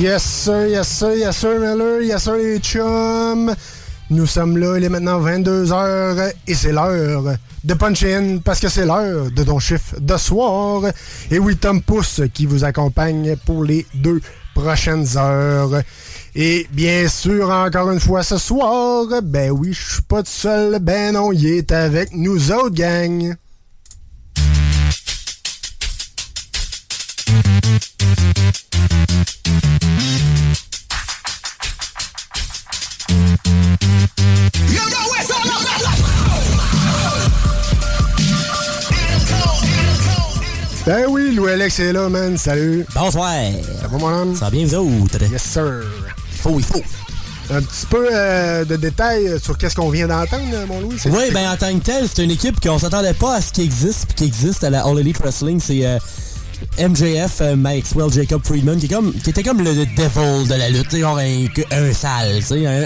Yes 0.00 0.22
sir, 0.22 0.66
yes 0.66 0.88
sir, 0.88 1.14
yes 1.14 1.36
sir 1.36 1.60
Miller, 1.60 2.00
yes 2.00 2.22
sir 2.22 2.36
les 2.36 2.58
chums. 2.58 3.54
Nous 4.08 4.24
sommes 4.24 4.56
là, 4.56 4.78
il 4.78 4.84
est 4.84 4.88
maintenant 4.88 5.20
22h 5.20 6.32
et 6.46 6.54
c'est 6.54 6.72
l'heure 6.72 7.36
de 7.62 7.74
punch 7.74 8.04
in 8.04 8.38
parce 8.38 8.60
que 8.60 8.70
c'est 8.70 8.86
l'heure 8.86 9.30
de 9.30 9.44
ton 9.44 9.58
chiffre 9.58 10.00
de 10.00 10.16
soir. 10.16 10.84
Et 11.30 11.38
oui, 11.38 11.54
Tom 11.58 11.82
Pousse 11.82 12.22
qui 12.32 12.46
vous 12.46 12.64
accompagne 12.64 13.36
pour 13.44 13.62
les 13.62 13.84
deux 13.92 14.22
prochaines 14.54 15.18
heures. 15.18 15.82
Et 16.34 16.66
bien 16.72 17.06
sûr, 17.06 17.50
encore 17.50 17.90
une 17.90 18.00
fois 18.00 18.22
ce 18.22 18.38
soir, 18.38 19.04
ben 19.22 19.50
oui, 19.50 19.74
je 19.74 19.92
suis 19.92 20.02
pas 20.02 20.22
tout 20.22 20.30
seul, 20.30 20.78
ben 20.78 21.12
non, 21.12 21.30
il 21.30 21.46
est 21.46 21.72
avec 21.72 22.14
nous 22.14 22.52
autres, 22.52 22.74
gang. 22.74 23.34
Ben 40.86 41.06
oui, 41.08 41.32
Louis-Alex 41.36 41.78
est 41.78 41.92
là, 41.92 42.08
man. 42.08 42.36
Salut. 42.36 42.84
Bonsoir. 42.94 43.32
Ça 43.80 43.86
va, 43.86 43.98
mon 43.98 44.08
homme? 44.08 44.34
Ça 44.34 44.46
va 44.46 44.50
bien, 44.50 44.66
vous 44.66 44.74
autres? 44.74 45.22
Yes, 45.30 45.42
sir. 45.42 45.82
Il 46.32 46.38
faut, 46.38 46.58
il 46.58 46.64
faut. 46.64 46.82
Un 47.48 47.62
petit 47.62 47.86
peu 47.86 48.08
euh, 48.12 48.64
de 48.64 48.74
détails 48.74 49.38
sur 49.40 49.56
qu'est-ce 49.56 49.76
qu'on 49.76 49.90
vient 49.90 50.08
d'entendre, 50.08 50.66
mon 50.66 50.80
Louis? 50.80 50.96
Oui, 51.06 51.30
ben 51.32 51.48
en 51.48 51.56
tant 51.56 51.72
que 51.78 51.84
tel, 51.84 52.08
c'est 52.12 52.24
une 52.24 52.32
équipe 52.32 52.60
qu'on 52.60 52.80
s'attendait 52.80 53.14
pas 53.14 53.36
à 53.36 53.40
ce 53.40 53.52
qui 53.52 53.62
existe, 53.62 54.06
puis 54.06 54.14
qui 54.16 54.24
existe 54.24 54.64
à 54.64 54.70
la 54.70 54.84
All 54.84 54.98
Elite 54.98 55.18
Wrestling. 55.18 55.60
C'est 55.60 55.86
euh, 55.86 55.98
MJF, 56.78 57.40
euh, 57.40 57.56
Maxwell, 57.56 58.10
Jacob 58.12 58.42
Friedman, 58.44 58.78
qui, 58.78 58.86
est 58.86 58.88
comme, 58.88 59.12
qui 59.12 59.30
était 59.30 59.42
comme 59.42 59.62
le 59.62 59.74
devil 59.74 60.48
de 60.48 60.54
la 60.54 60.68
lutte, 60.70 60.96
genre 60.96 61.18
un, 61.18 61.46
un 61.70 61.92
sale, 61.92 62.40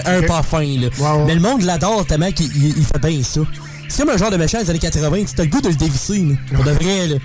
un, 0.05 0.17
un 0.17 0.21
pas 0.23 0.41
fin. 0.43 0.61
Là. 0.63 0.87
Mais 1.25 1.35
le 1.35 1.41
monde 1.41 1.61
l'adore 1.63 2.05
tellement 2.05 2.31
qu'il 2.31 2.47
il- 2.57 2.77
il 2.77 2.85
fait 2.85 2.99
bien 2.99 3.21
ça. 3.23 3.41
C'est 3.87 4.03
comme 4.03 4.13
un 4.13 4.17
genre 4.17 4.31
de 4.31 4.37
méchant 4.37 4.61
des 4.61 4.69
années 4.69 4.79
80, 4.79 5.23
tu 5.35 5.41
as 5.41 5.43
le 5.43 5.49
goût 5.49 5.61
de 5.61 5.69
le 5.69 5.75
dévisser, 5.75 6.19
là, 6.19 6.35
pour 6.55 6.63
de 6.65 6.71
vrai. 6.71 7.07
Là. 7.07 7.15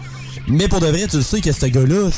Mais 0.49 0.69
pour 0.69 0.81
de 0.81 0.87
vrai, 0.87 1.06
tu 1.09 1.16
le 1.16 1.22
sais 1.22 1.41
que 1.41 1.53
ce 1.53 1.66
gars-là, 1.66 2.10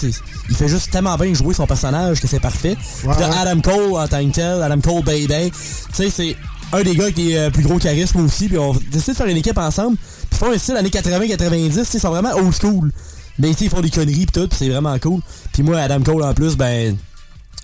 il 0.49 0.57
fait 0.57 0.69
juste 0.69 0.91
tellement 0.91 1.17
bien 1.17 1.33
jouer 1.35 1.55
son 1.55 1.67
personnage 1.67 2.21
que 2.21 2.27
c'est 2.27 2.41
parfait. 2.41 2.77
Puis 2.77 3.09
t'as 3.19 3.29
ouais. 3.29 3.37
Adam 3.39 3.61
Cole 3.61 3.93
en 3.95 4.09
tant 4.09 4.25
que 4.27 4.33
tel, 4.35 4.63
Adam 4.63 4.81
Cole 4.81 5.03
Baby. 5.05 5.51
Tu 5.51 5.59
sais, 5.93 6.11
c'est 6.11 6.37
un 6.73 6.83
des 6.83 6.95
gars 6.95 7.11
qui 7.11 7.33
est 7.33 7.39
euh, 7.39 7.51
plus 7.51 7.63
gros 7.63 7.79
charisme 7.79 8.25
aussi. 8.25 8.49
Puis 8.49 8.59
on 8.59 8.73
décide 8.91 9.11
de 9.13 9.17
faire 9.19 9.27
une 9.27 9.37
équipe 9.37 9.59
ensemble. 9.59 9.97
Puis 9.97 10.29
ils 10.33 10.37
font 10.39 10.53
un 10.53 10.59
style 10.59 10.77
années 10.77 10.89
80-90. 10.89 11.69
tu 11.69 11.73
sais, 11.85 11.99
Ils 11.99 12.01
sont 12.01 12.11
vraiment 12.11 12.33
old 12.35 12.53
school. 12.59 12.91
Mais 13.39 13.49
tu 13.49 13.55
sais, 13.55 13.65
ils 13.67 13.71
font 13.71 13.81
des 13.81 13.91
conneries 13.91 14.27
pis 14.27 14.33
tout, 14.33 14.49
pis 14.49 14.57
c'est 14.57 14.69
vraiment 14.69 14.99
cool. 14.99 15.21
Puis 15.53 15.63
moi, 15.63 15.79
Adam 15.79 16.01
Cole 16.01 16.23
en 16.23 16.35
plus, 16.35 16.57
ben. 16.57 16.97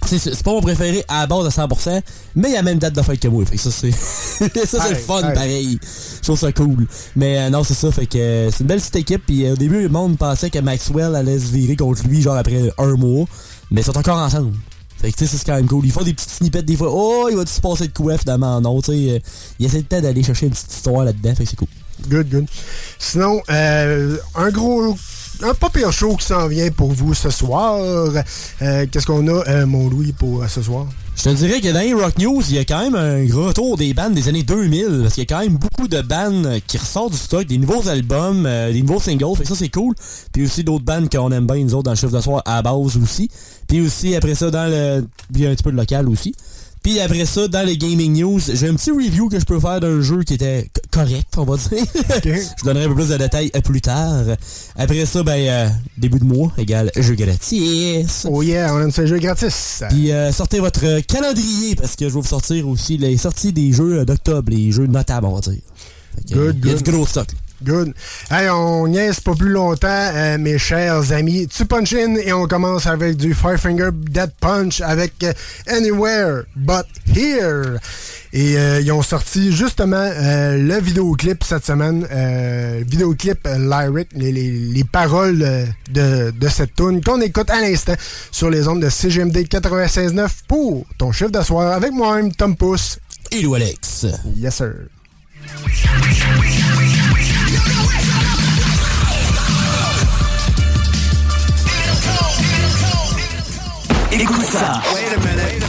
C'est 0.06 0.42
pas 0.42 0.52
mon 0.52 0.60
préféré 0.62 1.04
à 1.08 1.22
la 1.22 1.26
base 1.26 1.46
à 1.46 1.66
100%, 1.66 2.00
mais 2.36 2.50
il 2.50 2.54
a 2.54 2.58
la 2.58 2.62
même 2.62 2.78
date 2.78 2.94
de 2.94 3.02
fête 3.02 3.18
que 3.18 3.28
moi. 3.28 3.44
Fait 3.44 3.56
que 3.56 3.62
ça, 3.62 3.70
c'est 3.70 3.90
ça, 4.66 4.80
c'est 4.80 4.90
le 4.90 4.94
fun, 4.94 5.20
pareil. 5.34 5.78
Je 5.82 6.22
trouve 6.22 6.38
ça 6.38 6.52
cool. 6.52 6.86
Mais 7.16 7.38
euh, 7.38 7.50
non, 7.50 7.64
c'est 7.64 7.74
ça. 7.74 7.90
Fait 7.90 8.06
que 8.06 8.16
euh, 8.16 8.50
c'est 8.50 8.60
une 8.60 8.68
belle 8.68 8.78
petite 8.78 8.96
équipe. 8.96 9.26
Puis 9.26 9.44
euh, 9.44 9.52
au 9.52 9.56
début, 9.56 9.82
le 9.82 9.88
monde 9.88 10.16
pensait 10.16 10.50
que 10.50 10.60
Maxwell 10.60 11.14
allait 11.16 11.38
se 11.38 11.52
virer 11.52 11.76
contre 11.76 12.06
lui, 12.06 12.22
genre 12.22 12.36
après 12.36 12.72
un 12.78 12.94
mois. 12.94 13.26
Mais 13.70 13.80
ils 13.80 13.84
sont 13.84 13.98
encore 13.98 14.18
ensemble. 14.18 14.56
Fait 14.98 15.12
que 15.12 15.16
tu 15.16 15.26
sais, 15.26 15.36
c'est 15.36 15.44
quand 15.44 15.56
même 15.56 15.66
cool. 15.66 15.84
Ils 15.84 15.92
font 15.92 16.04
des 16.04 16.14
petites 16.14 16.30
snippets 16.30 16.62
des 16.62 16.76
fois. 16.76 16.90
Oh, 16.90 17.26
il 17.28 17.36
va 17.36 17.44
se 17.44 17.60
passer 17.60 17.88
de 17.88 17.92
quoi 17.92 18.16
finalement? 18.16 18.60
Non, 18.60 18.80
tu 18.80 18.92
sais. 18.92 19.22
ils 19.58 19.66
essaient 19.66 19.82
peut-être 19.82 20.04
d'aller 20.04 20.22
chercher 20.22 20.46
une 20.46 20.52
petite 20.52 20.72
histoire 20.72 21.04
là-dedans. 21.04 21.34
Fait 21.34 21.44
que 21.44 21.50
c'est 21.50 21.56
cool. 21.56 21.68
Good, 22.06 22.30
good. 22.30 22.46
Sinon, 22.98 23.40
euh, 23.50 24.16
un 24.34 24.50
gros. 24.50 24.96
Un 25.40 25.54
pas 25.54 25.70
pire 25.70 25.92
show 25.92 26.16
qui 26.16 26.26
s'en 26.26 26.48
vient 26.48 26.68
pour 26.70 26.90
vous 26.90 27.14
ce 27.14 27.30
soir. 27.30 27.78
Euh, 27.80 28.86
Qu'est-ce 28.90 29.06
qu'on 29.06 29.28
a, 29.28 29.48
euh, 29.48 29.66
mon 29.66 29.88
Louis, 29.88 30.12
pour 30.12 30.42
euh, 30.42 30.48
ce 30.48 30.62
soir? 30.62 30.86
Je 31.16 31.22
te 31.22 31.28
dirais 31.28 31.60
que 31.60 31.68
dans 31.68 32.02
Rock 32.02 32.18
News, 32.18 32.42
il 32.48 32.56
y 32.56 32.58
a 32.58 32.64
quand 32.64 32.80
même 32.80 32.96
un 32.96 33.24
gros 33.24 33.46
retour 33.46 33.76
des 33.76 33.94
bandes 33.94 34.14
des 34.14 34.28
années 34.28 34.42
2000. 34.42 35.00
Parce 35.02 35.14
qu'il 35.14 35.22
y 35.22 35.32
a 35.32 35.36
quand 35.36 35.42
même 35.42 35.56
beaucoup 35.56 35.86
de 35.86 36.00
bandes 36.00 36.58
qui 36.66 36.76
ressortent 36.76 37.12
du 37.12 37.18
stock, 37.18 37.46
des 37.46 37.58
nouveaux 37.58 37.88
albums, 37.88 38.44
des 38.44 38.82
nouveaux 38.82 39.00
singles. 39.00 39.36
Fait 39.36 39.44
ça, 39.44 39.54
c'est 39.54 39.68
cool. 39.68 39.94
Puis 40.32 40.44
aussi 40.44 40.64
d'autres 40.64 40.84
bandes 40.84 41.08
qu'on 41.08 41.30
aime 41.30 41.46
bien, 41.46 41.62
nous 41.62 41.74
autres, 41.74 41.84
dans 41.84 41.92
le 41.92 41.96
chiffre 41.96 42.12
de 42.12 42.20
soir 42.20 42.42
à 42.44 42.60
base 42.62 42.96
aussi. 42.96 43.30
Puis 43.68 43.80
aussi, 43.80 44.16
après 44.16 44.34
ça, 44.34 44.50
dans 44.50 44.68
le... 44.68 45.06
Il 45.34 45.40
y 45.40 45.46
a 45.46 45.50
un 45.50 45.54
petit 45.54 45.62
peu 45.62 45.72
de 45.72 45.76
local 45.76 46.08
aussi. 46.08 46.34
Puis 46.88 47.00
après 47.00 47.26
ça, 47.26 47.46
dans 47.48 47.66
les 47.66 47.76
gaming 47.76 48.18
news, 48.18 48.40
j'ai 48.50 48.66
un 48.66 48.74
petit 48.74 48.90
review 48.90 49.28
que 49.28 49.38
je 49.38 49.44
peux 49.44 49.60
faire 49.60 49.78
d'un 49.78 50.00
jeu 50.00 50.22
qui 50.22 50.32
était 50.32 50.70
co- 50.72 50.80
correct, 50.90 51.26
on 51.36 51.44
va 51.44 51.58
dire. 51.58 51.84
je 52.24 52.64
donnerai 52.64 52.84
un 52.86 52.88
peu 52.88 52.94
plus 52.94 53.08
de 53.10 53.18
détails 53.18 53.50
euh, 53.54 53.60
plus 53.60 53.82
tard. 53.82 54.24
Après 54.74 55.04
ça, 55.04 55.22
ben, 55.22 55.32
euh, 55.38 55.68
début 55.98 56.18
de 56.18 56.24
mois 56.24 56.50
égale 56.56 56.90
jeu 56.96 57.14
gratis. 57.14 58.26
Oh 58.30 58.40
yeah, 58.42 58.72
on 58.74 58.80
aime 58.80 58.90
ce 58.90 59.04
jeu 59.04 59.18
gratis. 59.18 59.82
Puis 59.90 60.12
euh, 60.12 60.32
sortez 60.32 60.60
votre 60.60 61.00
calendrier 61.00 61.74
parce 61.76 61.94
que 61.94 62.08
je 62.08 62.14
vais 62.14 62.20
vous 62.22 62.26
sortir 62.26 62.66
aussi 62.66 62.96
les 62.96 63.18
sorties 63.18 63.52
des 63.52 63.70
jeux 63.70 64.06
d'octobre, 64.06 64.50
les 64.50 64.72
jeux 64.72 64.86
notables, 64.86 65.26
on 65.26 65.34
va 65.34 65.40
dire. 65.42 65.60
Il 66.26 66.36
y 66.36 66.40
a 66.40 66.52
good. 66.52 66.82
du 66.82 66.90
gros 66.90 67.06
stock. 67.06 67.30
là. 67.30 67.38
Good. 67.64 67.94
Hey, 68.30 68.48
on 68.50 68.86
niaise 68.86 69.18
pas 69.20 69.34
plus 69.34 69.48
longtemps, 69.50 69.88
euh, 69.88 70.38
mes 70.38 70.58
chers 70.58 71.10
amis. 71.12 71.48
Tu 71.48 71.64
punch 71.64 71.92
in 71.92 72.14
et 72.14 72.32
on 72.32 72.46
commence 72.46 72.86
avec 72.86 73.16
du 73.16 73.34
Five 73.34 73.56
Finger 73.58 73.88
Dead 73.92 74.30
Punch 74.40 74.80
avec 74.80 75.14
euh, 75.24 75.32
Anywhere 75.66 76.44
But 76.54 76.86
Here. 77.16 77.78
Et 78.32 78.56
euh, 78.56 78.80
ils 78.80 78.92
ont 78.92 79.02
sorti 79.02 79.50
justement 79.52 80.08
le 80.20 80.80
vidéoclip 80.80 81.42
cette 81.42 81.64
semaine, 81.64 82.06
vidéoclip 82.86 83.48
lyric, 83.58 84.08
les, 84.14 84.30
les, 84.30 84.50
les 84.50 84.84
paroles 84.84 85.38
de, 85.90 86.30
de 86.30 86.48
cette 86.48 86.74
tune 86.76 87.02
qu'on 87.02 87.20
écoute 87.22 87.50
à 87.50 87.60
l'instant 87.60 87.94
sur 88.30 88.50
les 88.50 88.68
ondes 88.68 88.82
de 88.82 88.90
CGMD 88.90 89.36
96.9 89.38 90.28
pour 90.46 90.84
ton 90.98 91.10
chiffre 91.10 91.30
de 91.30 91.42
soir 91.42 91.72
avec 91.72 91.90
moi-même, 91.92 92.32
Tom 92.32 92.54
Pousse. 92.54 92.98
Et 93.30 93.40
Lou 93.42 93.54
Alex. 93.54 94.06
Yes, 94.36 94.54
sir. 94.56 94.74
Écoute 104.10 104.44
ça. 104.46 104.80
Wait 104.94 105.12
a 105.12 105.18
minute. 105.18 105.64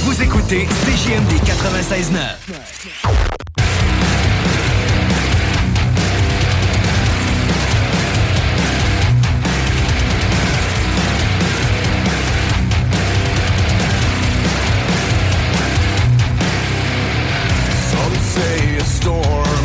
Vous 0.00 0.22
écoutez 0.22 0.68
CGMD 0.84 1.32
96.9. 1.44 2.98
store 18.88 19.57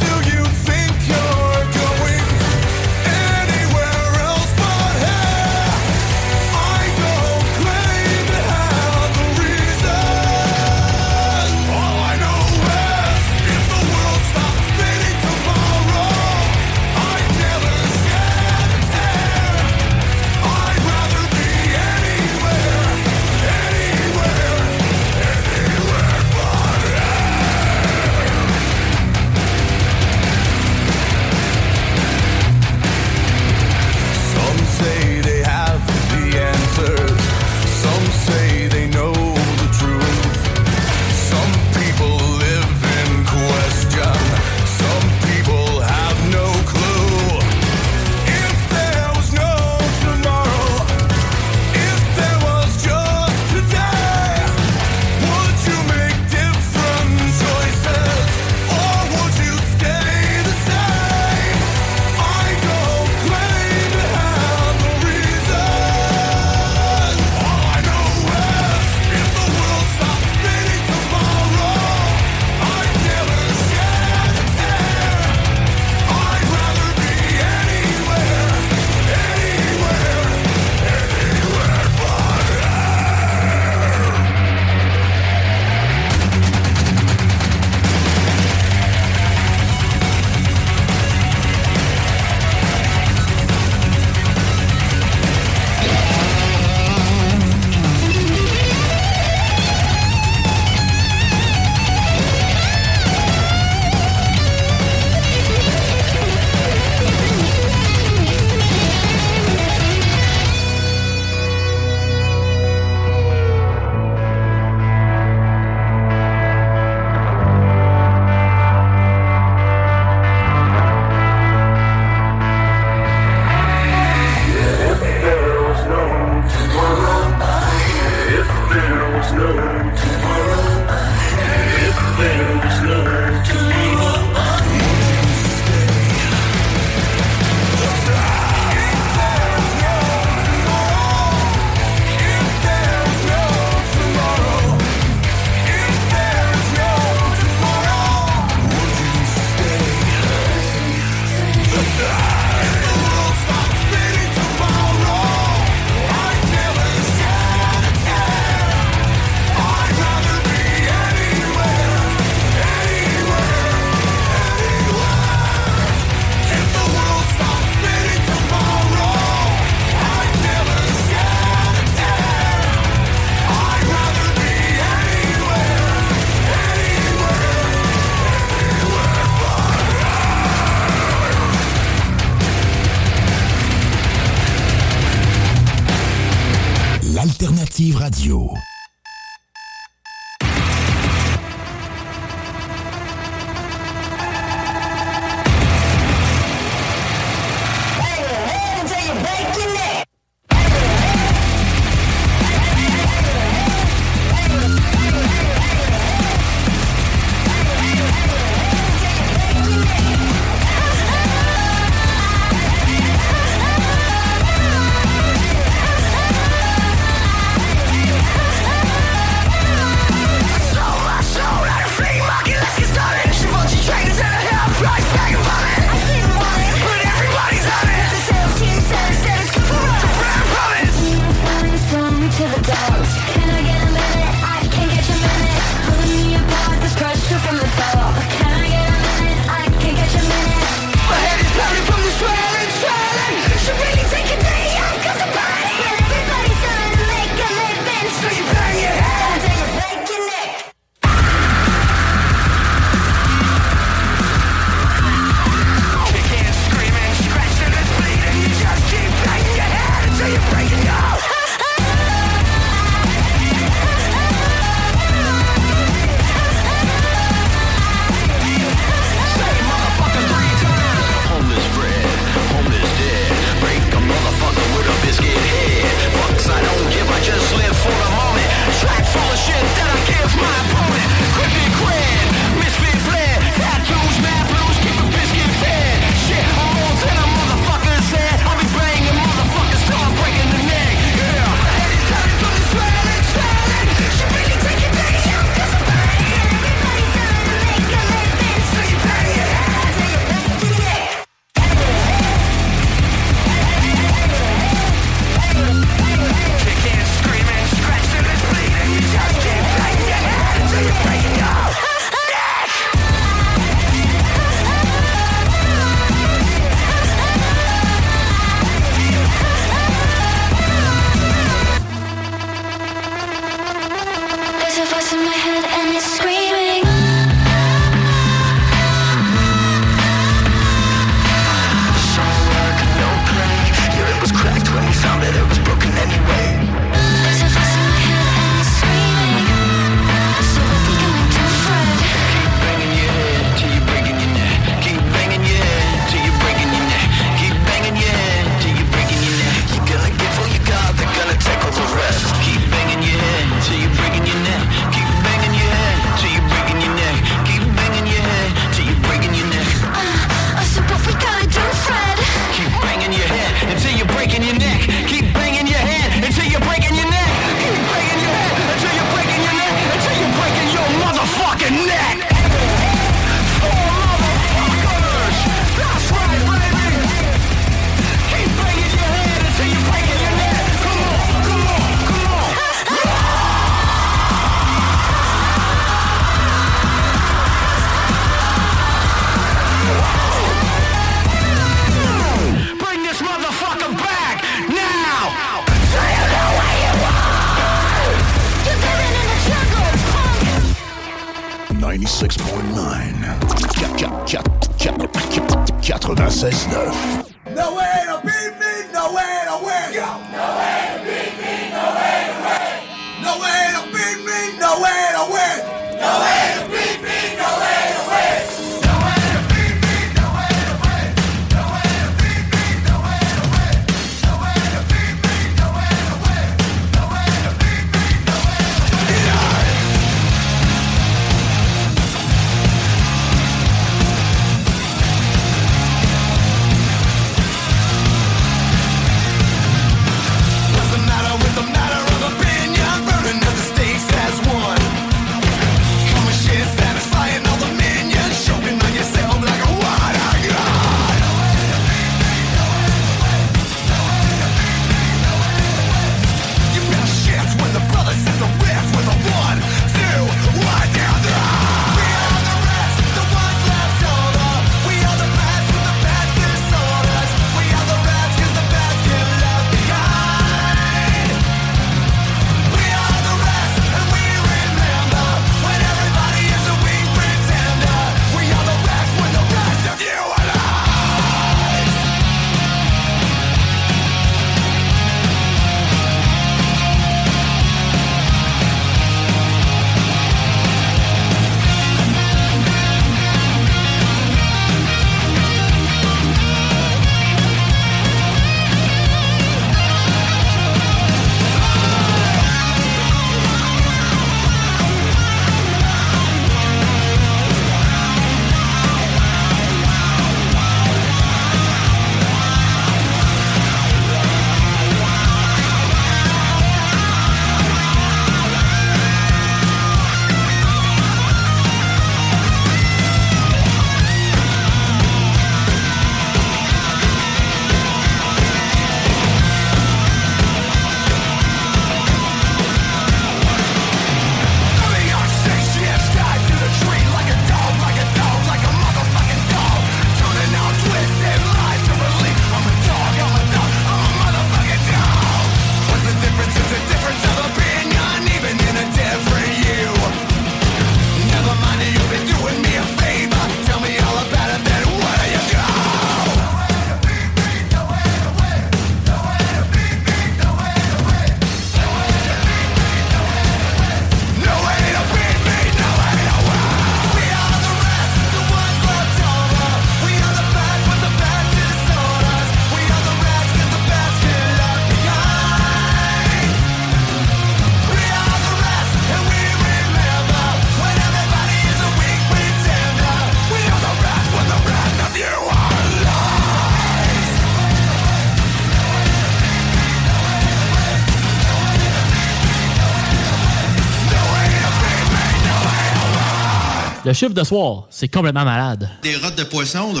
Le 597.06 597.12
chiffre 597.12 597.32
de 597.34 597.44
soir, 597.44 597.84
c'est 597.88 598.08
complètement 598.08 598.44
malade. 598.44 598.90
Des 599.04 599.14
rottes 599.14 599.36
de 599.36 599.44
poisson. 599.44 599.92
de- 599.92 600.00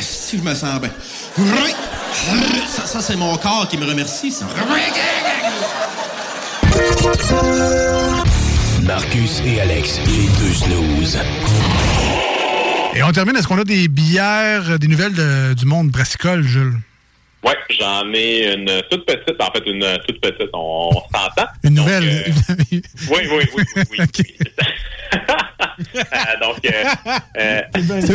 Si 0.00 0.38
je 0.38 0.42
me 0.44 0.54
sens 0.54 0.80
bien? 0.80 0.90
Ça, 2.68 2.86
ça, 2.86 3.00
c'est 3.00 3.16
mon 3.16 3.36
corps 3.36 3.66
qui 3.68 3.76
me 3.76 3.84
remercie. 3.84 4.30
ça. 4.30 4.46
Marcus 8.84 9.42
et 9.44 9.60
Alex, 9.60 9.98
les 10.06 10.28
deux 10.38 10.54
snooze. 10.54 11.18
Et 12.94 13.02
on 13.02 13.10
termine, 13.10 13.34
est-ce 13.36 13.48
qu'on 13.48 13.58
a 13.58 13.64
des 13.64 13.88
bières, 13.88 14.70
euh, 14.70 14.78
des 14.78 14.86
nouvelles 14.86 15.14
de- 15.14 15.54
du 15.54 15.66
monde 15.66 15.88
brassicole, 15.90 16.44
Jules? 16.44 16.78
Ouais, 17.44 17.56
j'en 17.78 18.04
ai 18.14 18.54
une 18.54 18.70
toute 18.90 19.04
petite, 19.04 19.36
en 19.38 19.50
fait, 19.52 19.62
une 19.66 19.84
toute 20.08 20.18
petite, 20.20 20.48
on 20.54 20.90
s'entend. 21.12 21.46
Une 21.62 21.74
nouvelle? 21.74 22.32
Oui, 23.10 23.18
oui, 23.30 23.44
oui, 23.56 23.64
oui, 23.76 23.82
oui. 23.98 24.24
Euh, 25.96 26.00
donc, 26.40 26.58
euh, 26.64 26.84
euh, 27.38 27.60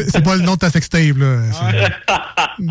C'est 0.09 0.23
pas 0.23 0.35
le 0.35 0.41
nom 0.43 0.53
de 0.53 0.59
ta 0.59 0.69
sextape, 0.69 1.17
là. 1.17 1.37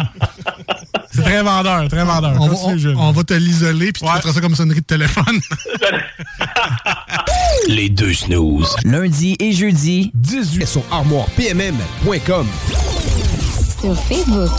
C'est- 1.10 1.22
très 1.22 1.42
vendeur, 1.42 1.88
très 1.88 2.04
vendeur. 2.04 2.34
On, 2.40 2.48
va- 2.48 2.54
on- 2.54 2.96
on 3.08 3.12
va 3.12 3.24
te 3.24 3.34
l'isoler, 3.34 3.92
puis 3.92 4.02
tu 4.06 4.10
mettras 4.12 4.32
ça 4.32 4.40
comme 4.40 4.54
sonnerie 4.54 4.80
de 4.80 4.84
téléphone. 4.86 5.40
Les 7.68 7.88
deux 7.90 8.12
snooze. 8.14 8.74
Lundi 8.84 9.36
et 9.40 9.52
jeudi, 9.52 10.10
18 10.14 10.66
sur 10.66 10.82
armoirepmm.com. 10.90 12.46
Sur 13.80 14.02
Facebook. 14.04 14.50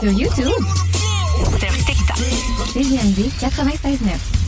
Sur 0.00 0.10
YouTube. 0.12 0.64
Sur 1.58 1.84
TikTok. 1.84 2.16
CGMD 2.72 3.30
96.9. 3.40 4.41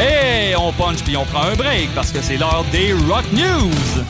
Et 0.00 0.56
on 0.56 0.72
punch 0.72 1.02
puis 1.04 1.16
on 1.16 1.24
prend 1.24 1.42
un 1.42 1.54
break 1.54 1.94
parce 1.94 2.10
que 2.10 2.22
c'est 2.22 2.36
l'heure 2.36 2.64
des 2.72 2.92
Rock 3.08 3.24
News. 3.32 4.04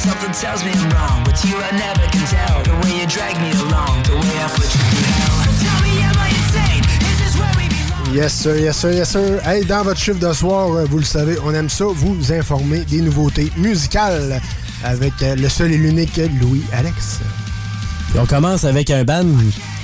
Something 0.00 0.32
tells 0.32 0.64
me 0.64 0.72
I'm 0.72 0.88
wrong, 0.90 1.22
but 1.24 1.44
you 1.44 1.56
I 1.58 1.70
never 1.72 2.06
can 2.10 2.24
tell. 2.24 2.62
The 2.62 2.72
way 2.86 3.00
you 3.00 3.06
drag 3.06 3.36
me 3.38 3.50
along, 3.68 4.02
the 4.04 4.16
way 4.16 4.42
I 4.42 4.48
put 4.48 4.64
you 4.64 4.80
through. 4.80 5.19
Yes, 8.12 8.32
sir, 8.32 8.58
yes, 8.58 8.76
sir, 8.76 8.92
yes, 8.92 9.10
sir. 9.10 9.40
Hey, 9.46 9.64
dans 9.64 9.84
votre 9.84 10.00
chiffre 10.00 10.18
de 10.18 10.32
soir, 10.32 10.72
euh, 10.72 10.84
vous 10.84 10.98
le 10.98 11.04
savez, 11.04 11.36
on 11.44 11.54
aime 11.54 11.68
ça, 11.68 11.84
vous 11.84 12.32
informer 12.32 12.80
des 12.80 13.00
nouveautés 13.02 13.52
musicales 13.56 14.40
avec 14.82 15.12
euh, 15.22 15.36
le 15.36 15.48
seul 15.48 15.70
et 15.72 15.76
l'unique 15.76 16.16
Louis-Alex. 16.40 17.20
On 18.18 18.26
commence 18.26 18.64
avec 18.64 18.90
un 18.90 19.04
band 19.04 19.26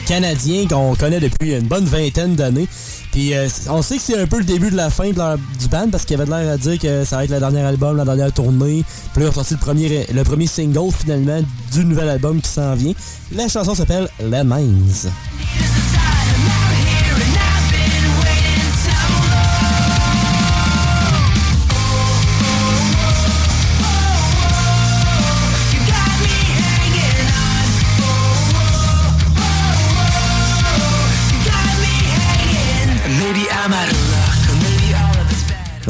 canadien 0.07 0.67
qu'on 0.67 0.97
connaît 0.97 1.21
depuis 1.21 1.55
une 1.55 1.69
bonne 1.69 1.85
vingtaine 1.85 2.35
d'années. 2.35 2.67
Puis 3.13 3.33
euh, 3.33 3.47
on 3.69 3.81
sait 3.81 3.97
que 3.97 4.03
c'est 4.03 4.19
un 4.19 4.27
peu 4.27 4.39
le 4.39 4.45
début 4.45 4.71
de 4.73 4.77
la 4.77 4.91
fin 4.91 5.11
du 5.11 5.69
band 5.69 5.89
parce 5.93 6.05
qu'il 6.05 6.21
avait 6.21 6.29
l'air 6.29 6.53
à 6.53 6.57
dire 6.57 6.81
que 6.81 7.05
ça 7.05 7.19
va 7.19 7.25
être 7.25 7.31
le 7.31 7.39
dernier 7.39 7.61
album, 7.63 7.97
la 7.97 8.05
dernière 8.05 8.33
tournée. 8.33 8.85
Puis 9.13 9.23
là, 9.23 9.29
ils 9.29 9.31
ont 9.31 9.33
sorti 9.33 9.55
le 9.55 9.61
premier, 9.61 10.05
le 10.13 10.25
premier 10.25 10.49
single 10.49 10.93
finalement 10.93 11.41
du 11.73 11.85
nouvel 11.85 12.09
album 12.09 12.41
qui 12.41 12.51
s'en 12.51 12.75
vient. 12.75 12.93
La 13.37 13.47
chanson 13.47 13.77
s'appelle 13.77 14.09
Landmines. 14.21 15.11
Maybe 15.11 15.26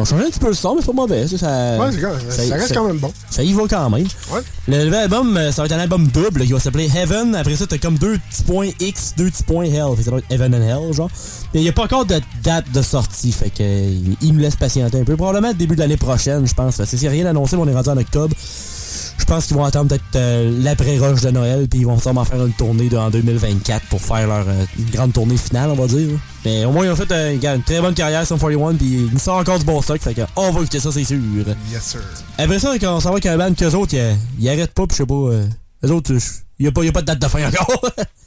changé 0.07 0.25
un 0.25 0.31
petit 0.31 0.39
peu 0.39 0.49
le 0.49 0.55
son, 0.55 0.75
mais 0.75 0.81
c'est 0.81 0.87
pas 0.87 0.93
mauvais. 0.93 1.27
Ça, 1.29 1.39
ça- 1.39 1.79
Ouais, 1.79 1.91
c'est 1.93 2.01
quand- 2.01 2.31
ça 2.31 2.43
reste 2.55 2.75
quand 2.75 2.87
même 2.87 2.99
bon. 2.99 3.13
Ça 3.31 3.43
y 3.43 3.53
va 3.53 3.63
quand 3.69 3.91
même. 3.91 4.07
Le 4.69 4.85
nouvel 4.85 5.01
album, 5.01 5.37
euh, 5.37 5.53
ça 5.53 5.63
va 5.63 5.67
être 5.67 5.73
un 5.73 5.79
album 5.81 6.07
double 6.09 6.45
qui 6.45 6.53
va 6.53 6.61
s'appeler 6.61 6.89
Heaven. 6.95 7.35
Après 7.35 7.57
ça, 7.57 7.67
t'as 7.67 7.79
comme 7.79 7.99
deux 7.99 8.19
petits 8.31 8.43
points 8.45 8.71
X, 8.81 9.15
deux 9.17 9.31
petits 9.31 9.43
points 9.43 9.65
Hell. 9.65 9.85
Fait 9.93 9.97
que 9.99 10.03
ça 10.05 10.11
va 10.11 10.19
être 10.19 10.31
Heaven 10.31 10.55
and 10.55 10.63
Hell, 10.89 10.93
genre. 10.95 11.11
Mais 11.55 11.61
il 11.61 11.63
n'y 11.65 11.69
a 11.69 11.73
pas 11.73 11.85
encore 11.85 12.05
de 12.05 12.21
date 12.43 12.71
de 12.73 12.83
sortie. 12.83 13.33
Fait 13.33 13.51
que 13.51 13.63
euh, 13.63 13.99
il 14.23 14.33
me 14.35 14.41
laisse 14.41 14.57
patienter 14.57 15.01
un 15.01 15.05
peu. 15.05 15.17
Probablement 15.17 15.53
début 15.53 15.75
de 15.77 15.81
l'année 15.81 15.97
prochaine, 15.97 16.47
je 16.47 16.55
pense. 16.55 16.81
A 16.81 16.85
rien 17.09 17.27
annoncé, 17.27 17.57
on 17.57 17.67
est 17.69 17.75
rendu 17.75 17.89
en 17.91 17.97
octobre. 17.97 18.35
Je 19.27 19.33
pense 19.33 19.47
qu'ils 19.47 19.57
vont 19.57 19.65
attendre 19.65 19.89
peut-être 19.89 20.05
euh, 20.15 20.57
l'après-rush 20.63 21.21
de 21.23 21.31
Noël, 21.33 21.67
puis 21.69 21.81
ils 21.81 21.85
vont 21.87 21.99
sûrement 21.99 22.25
faire 22.25 22.47
une 22.47 22.53
tournée 22.53 22.89
de, 22.89 22.97
en 22.97 23.11
2024 23.11 23.87
pour 23.87 24.01
faire 24.01 24.29
leur 24.29 24.47
euh, 24.49 24.65
grande 24.93 25.15
tournée 25.15 25.37
finale, 25.37 25.69
on 25.71 25.75
va 25.75 25.89
dire. 25.89 26.11
là. 26.13 26.17
Mais 26.45 26.65
au 26.65 26.71
moins, 26.71 26.85
ils 26.85 26.93
ont 26.93 26.97
fait 26.97 27.11
euh, 27.11 27.33
une 27.33 27.63
très 27.65 27.81
bonne 27.81 27.95
carrière, 27.95 28.25
Sum 28.25 28.39
41, 28.39 28.77
puis 28.77 29.09
ils 29.13 29.19
sortent 29.19 29.41
encore 29.41 29.59
du 29.59 29.65
bon 29.65 29.83
stock, 29.83 30.01
fait 30.01 30.15
que 30.15 30.21
on 30.37 30.53
va 30.53 30.61
écouter 30.61 30.79
ça, 30.79 30.93
c'est 30.93 31.03
sûr. 31.03 31.19
Yes, 31.73 31.83
sir. 31.83 32.01
Après 32.39 32.61
ça, 32.61 32.79
quand 32.79 32.95
on 32.97 33.01
s'en 33.01 33.09
va 33.09 33.15
avec 33.15 33.27
un 33.27 33.37
band 33.37 33.53
qu'eux 33.53 33.75
autres, 33.75 33.97
ils, 34.39 34.49
arrêtent 34.49 34.75
pas, 34.75 34.87
pis 34.87 34.95
je 34.95 34.99
sais 34.99 35.07
pas. 35.07 35.15
Euh, 35.15 35.45
eux 35.85 35.91
autres, 35.91 36.13
il 36.61 36.63
n'y 36.63 36.67
a, 36.69 36.89
a 36.89 36.93
pas 36.93 37.01
de 37.01 37.07
date 37.07 37.19
de 37.19 37.27
fin 37.27 37.49
encore. 37.49 37.81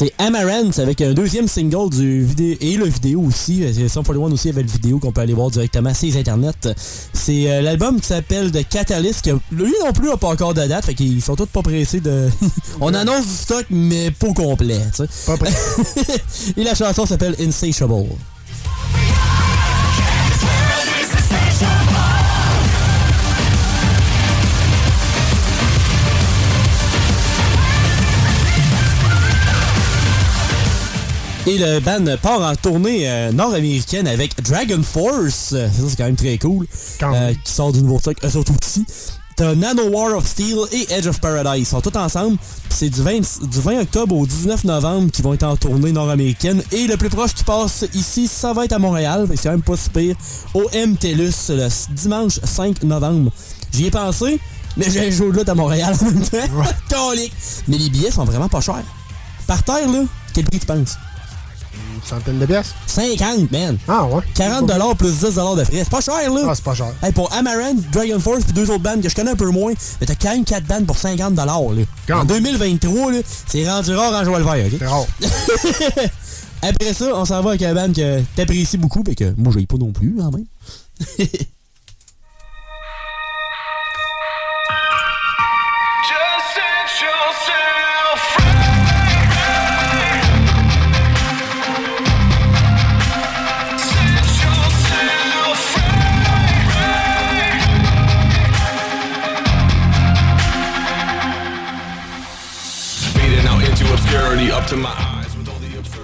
c'est 0.00 0.14
Amaranth 0.16 0.78
avec 0.78 1.02
un 1.02 1.12
deuxième 1.12 1.46
single 1.46 1.90
du 1.90 2.24
vidéo 2.24 2.56
et 2.62 2.76
le 2.78 2.86
vidéo 2.86 3.20
aussi. 3.20 3.62
Euh, 3.64 3.86
Sum 3.86 4.02
41 4.02 4.32
aussi 4.32 4.48
avait 4.48 4.62
le 4.62 4.68
vidéo 4.68 4.98
qu'on 4.98 5.12
peut 5.12 5.20
aller 5.20 5.34
voir 5.34 5.50
directement 5.50 5.92
sur 5.92 6.06
les 6.06 6.16
internets. 6.16 6.74
C'est 7.12 7.50
euh, 7.50 7.60
l'album 7.60 8.00
qui 8.00 8.06
s'appelle 8.06 8.50
The 8.50 8.66
Catalyst. 8.66 9.22
Que, 9.22 9.32
lui 9.52 9.74
non 9.84 9.92
plus 9.92 10.08
n'a 10.08 10.16
pas 10.16 10.28
encore 10.28 10.54
de 10.54 10.66
date, 10.66 10.86
fait 10.86 10.94
qu'ils 10.94 11.20
sont 11.20 11.36
tous 11.36 11.44
pas 11.44 11.60
pressés 11.60 12.00
de. 12.00 12.30
On 12.80 12.94
annonce 12.94 13.26
du 13.26 13.34
stock, 13.34 13.66
mais 13.68 14.10
pas 14.10 14.28
au 14.28 14.32
complet. 14.32 14.80
tu 14.96 15.04
sais. 15.04 16.52
et 16.56 16.64
la 16.64 16.74
chanson 16.74 17.04
s'appelle 17.04 17.36
Insatiable. 17.38 18.06
Et 31.46 31.56
le 31.56 31.80
band 31.80 32.04
part 32.20 32.42
en 32.42 32.54
tournée 32.54 33.08
euh, 33.08 33.32
nord-américaine 33.32 34.06
avec 34.06 34.42
Dragon 34.42 34.82
Force. 34.82 35.54
Ça, 35.54 35.68
c'est 35.70 35.96
quand 35.96 36.04
même 36.04 36.16
très 36.16 36.36
cool. 36.36 36.66
Euh, 37.02 37.32
qui 37.44 37.52
sort 37.52 37.72
du 37.72 37.80
nouveau 37.80 37.98
stock, 37.98 38.18
eux 38.22 38.36
autres 38.36 38.52
aussi. 38.62 38.84
T'as 39.36 39.54
Nano 39.54 39.88
War 39.88 40.18
of 40.18 40.26
Steel 40.26 40.58
et 40.70 40.92
Edge 40.92 41.06
of 41.06 41.18
Paradise. 41.18 41.62
Ils 41.62 41.66
sont 41.66 41.80
tous 41.80 41.96
ensemble. 41.96 42.36
C'est 42.68 42.90
du 42.90 43.00
20, 43.00 43.48
du 43.48 43.58
20 43.58 43.80
octobre 43.80 44.16
au 44.16 44.26
19 44.26 44.64
novembre 44.64 45.10
qu'ils 45.10 45.24
vont 45.24 45.32
être 45.32 45.44
en 45.44 45.56
tournée 45.56 45.92
nord-américaine. 45.92 46.62
Et 46.72 46.86
le 46.86 46.98
plus 46.98 47.08
proche 47.08 47.32
qui 47.32 47.44
passe 47.44 47.86
ici, 47.94 48.28
ça 48.28 48.52
va 48.52 48.66
être 48.66 48.72
à 48.72 48.78
Montréal. 48.78 49.26
C'est 49.30 49.44
quand 49.44 49.50
même 49.50 49.62
pas 49.62 49.78
si 49.78 49.88
pire. 49.88 50.16
Au 50.52 50.64
MTLUS, 50.74 51.48
le 51.48 51.68
dimanche 51.94 52.38
5 52.44 52.82
novembre. 52.82 53.32
J'y 53.72 53.86
ai 53.86 53.90
pensé, 53.90 54.38
mais 54.76 54.90
j'ai 54.90 55.08
un 55.08 55.10
jour 55.10 55.32
de 55.32 55.38
lutte 55.38 55.48
à 55.48 55.54
Montréal 55.54 55.96
en 55.98 56.04
même 56.04 56.20
temps. 56.20 56.36
Mais 57.66 57.78
les 57.78 57.88
billets 57.88 58.10
sont 58.10 58.24
vraiment 58.24 58.48
pas 58.48 58.60
chers. 58.60 58.84
Par 59.46 59.62
terre, 59.62 59.88
là, 59.90 60.02
quel 60.34 60.44
prix 60.44 60.60
tu 60.60 60.66
penses? 60.66 60.96
Une 62.02 62.08
centaine 62.08 62.38
de 62.38 62.46
pièces. 62.46 62.74
50, 62.86 63.50
man. 63.50 63.76
Ah 63.86 64.04
ouais. 64.06 64.22
40 64.34 64.96
plus 64.96 65.12
10 65.12 65.22
de 65.22 65.64
frais. 65.64 65.64
C'est 65.70 65.90
pas 65.90 66.00
cher, 66.00 66.32
là. 66.32 66.46
Ah, 66.48 66.54
c'est 66.54 66.64
pas 66.64 66.74
cher. 66.74 66.92
Hey, 67.02 67.12
pour 67.12 67.32
Amaranth, 67.32 67.90
Dragon 67.92 68.18
Force 68.18 68.44
puis 68.44 68.52
deux 68.52 68.70
autres 68.70 68.82
bandes 68.82 69.02
que 69.02 69.08
je 69.08 69.14
connais 69.14 69.30
un 69.30 69.36
peu 69.36 69.50
moins, 69.50 69.72
mais 70.00 70.06
t'as 70.06 70.14
quand 70.14 70.32
même 70.32 70.44
4 70.44 70.64
bandes 70.64 70.86
pour 70.86 70.96
50 70.96 71.36
là. 71.36 71.56
En 71.56 72.24
2023, 72.24 73.12
là, 73.12 73.18
c'est 73.46 73.68
rendu 73.68 73.94
rare 73.94 74.12
en 74.14 74.24
joie 74.24 74.38
le 74.38 74.44
vert, 74.44 74.66
ok? 74.66 74.72
C'est 74.78 74.86
rare. 74.86 75.06
Après 76.62 76.92
ça, 76.92 77.06
on 77.14 77.24
s'en 77.24 77.42
va 77.42 77.50
avec 77.50 77.62
un 77.62 77.74
band 77.74 77.92
que 77.92 78.22
t'apprécies 78.36 78.76
beaucoup, 78.76 79.02
mais 79.06 79.14
que 79.14 79.32
moi, 79.36 79.52
j'ai 79.56 79.66
pas 79.66 79.76
non 79.76 79.92
plus, 79.92 80.16
quand 80.18 80.30
même. 80.30 80.46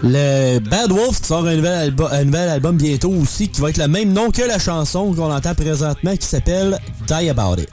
Le 0.02 0.58
Bad 0.58 0.90
Wolf 0.92 1.20
qui 1.20 1.26
sort 1.28 1.46
un 1.46 1.54
nouvel, 1.56 1.90
albu- 1.90 2.08
un 2.12 2.24
nouvel 2.24 2.48
album 2.48 2.76
bientôt 2.76 3.10
aussi, 3.10 3.48
qui 3.48 3.60
va 3.60 3.70
être 3.70 3.78
le 3.78 3.88
même 3.88 4.12
nom 4.12 4.30
que 4.30 4.42
la 4.42 4.58
chanson 4.58 5.12
qu'on 5.14 5.32
entend 5.32 5.54
présentement, 5.54 6.16
qui 6.16 6.26
s'appelle 6.26 6.78
Die 7.08 7.28
About 7.30 7.56
It. 7.60 7.68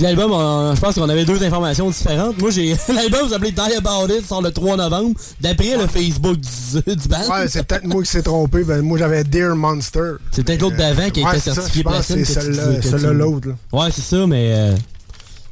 L'album, 0.00 0.30
je 0.74 0.80
pense 0.80 0.94
qu'on 0.94 1.08
avait 1.08 1.24
deux 1.24 1.42
informations 1.42 1.90
différentes. 1.90 2.40
Moi, 2.40 2.50
j'ai 2.50 2.74
l'album 2.88 3.28
s'appelait 3.28 3.52
Die 3.52 3.74
About 3.76 4.12
It, 4.12 4.26
sort 4.26 4.42
le 4.42 4.50
3 4.50 4.76
novembre, 4.76 5.14
d'après 5.40 5.76
le 5.76 5.86
Facebook 5.86 6.36
du, 6.36 6.96
du 6.96 7.08
band. 7.08 7.28
Ouais, 7.30 7.48
c'est 7.48 7.66
peut-être 7.66 7.84
moi 7.84 8.02
qui 8.02 8.10
s'est 8.10 8.22
trompé. 8.22 8.64
Ben, 8.64 8.82
moi, 8.82 8.98
j'avais 8.98 9.24
Dear 9.24 9.56
Monster. 9.56 10.14
C'est 10.30 10.44
peut-être 10.44 10.62
l'autre 10.62 10.76
d'avant 10.76 11.10
qui 11.10 11.22
Ouais, 11.22 11.38
ça, 11.38 11.54
certifié 11.54 11.84
que 11.84 11.88
platine. 11.88 12.24
C'est 12.24 12.42
celle-là, 12.82 13.12
l'autre. 13.12 13.48
Ouais, 13.72 13.88
c'est 13.92 14.02
ça, 14.02 14.26
mais 14.26 14.52
euh, 14.52 14.76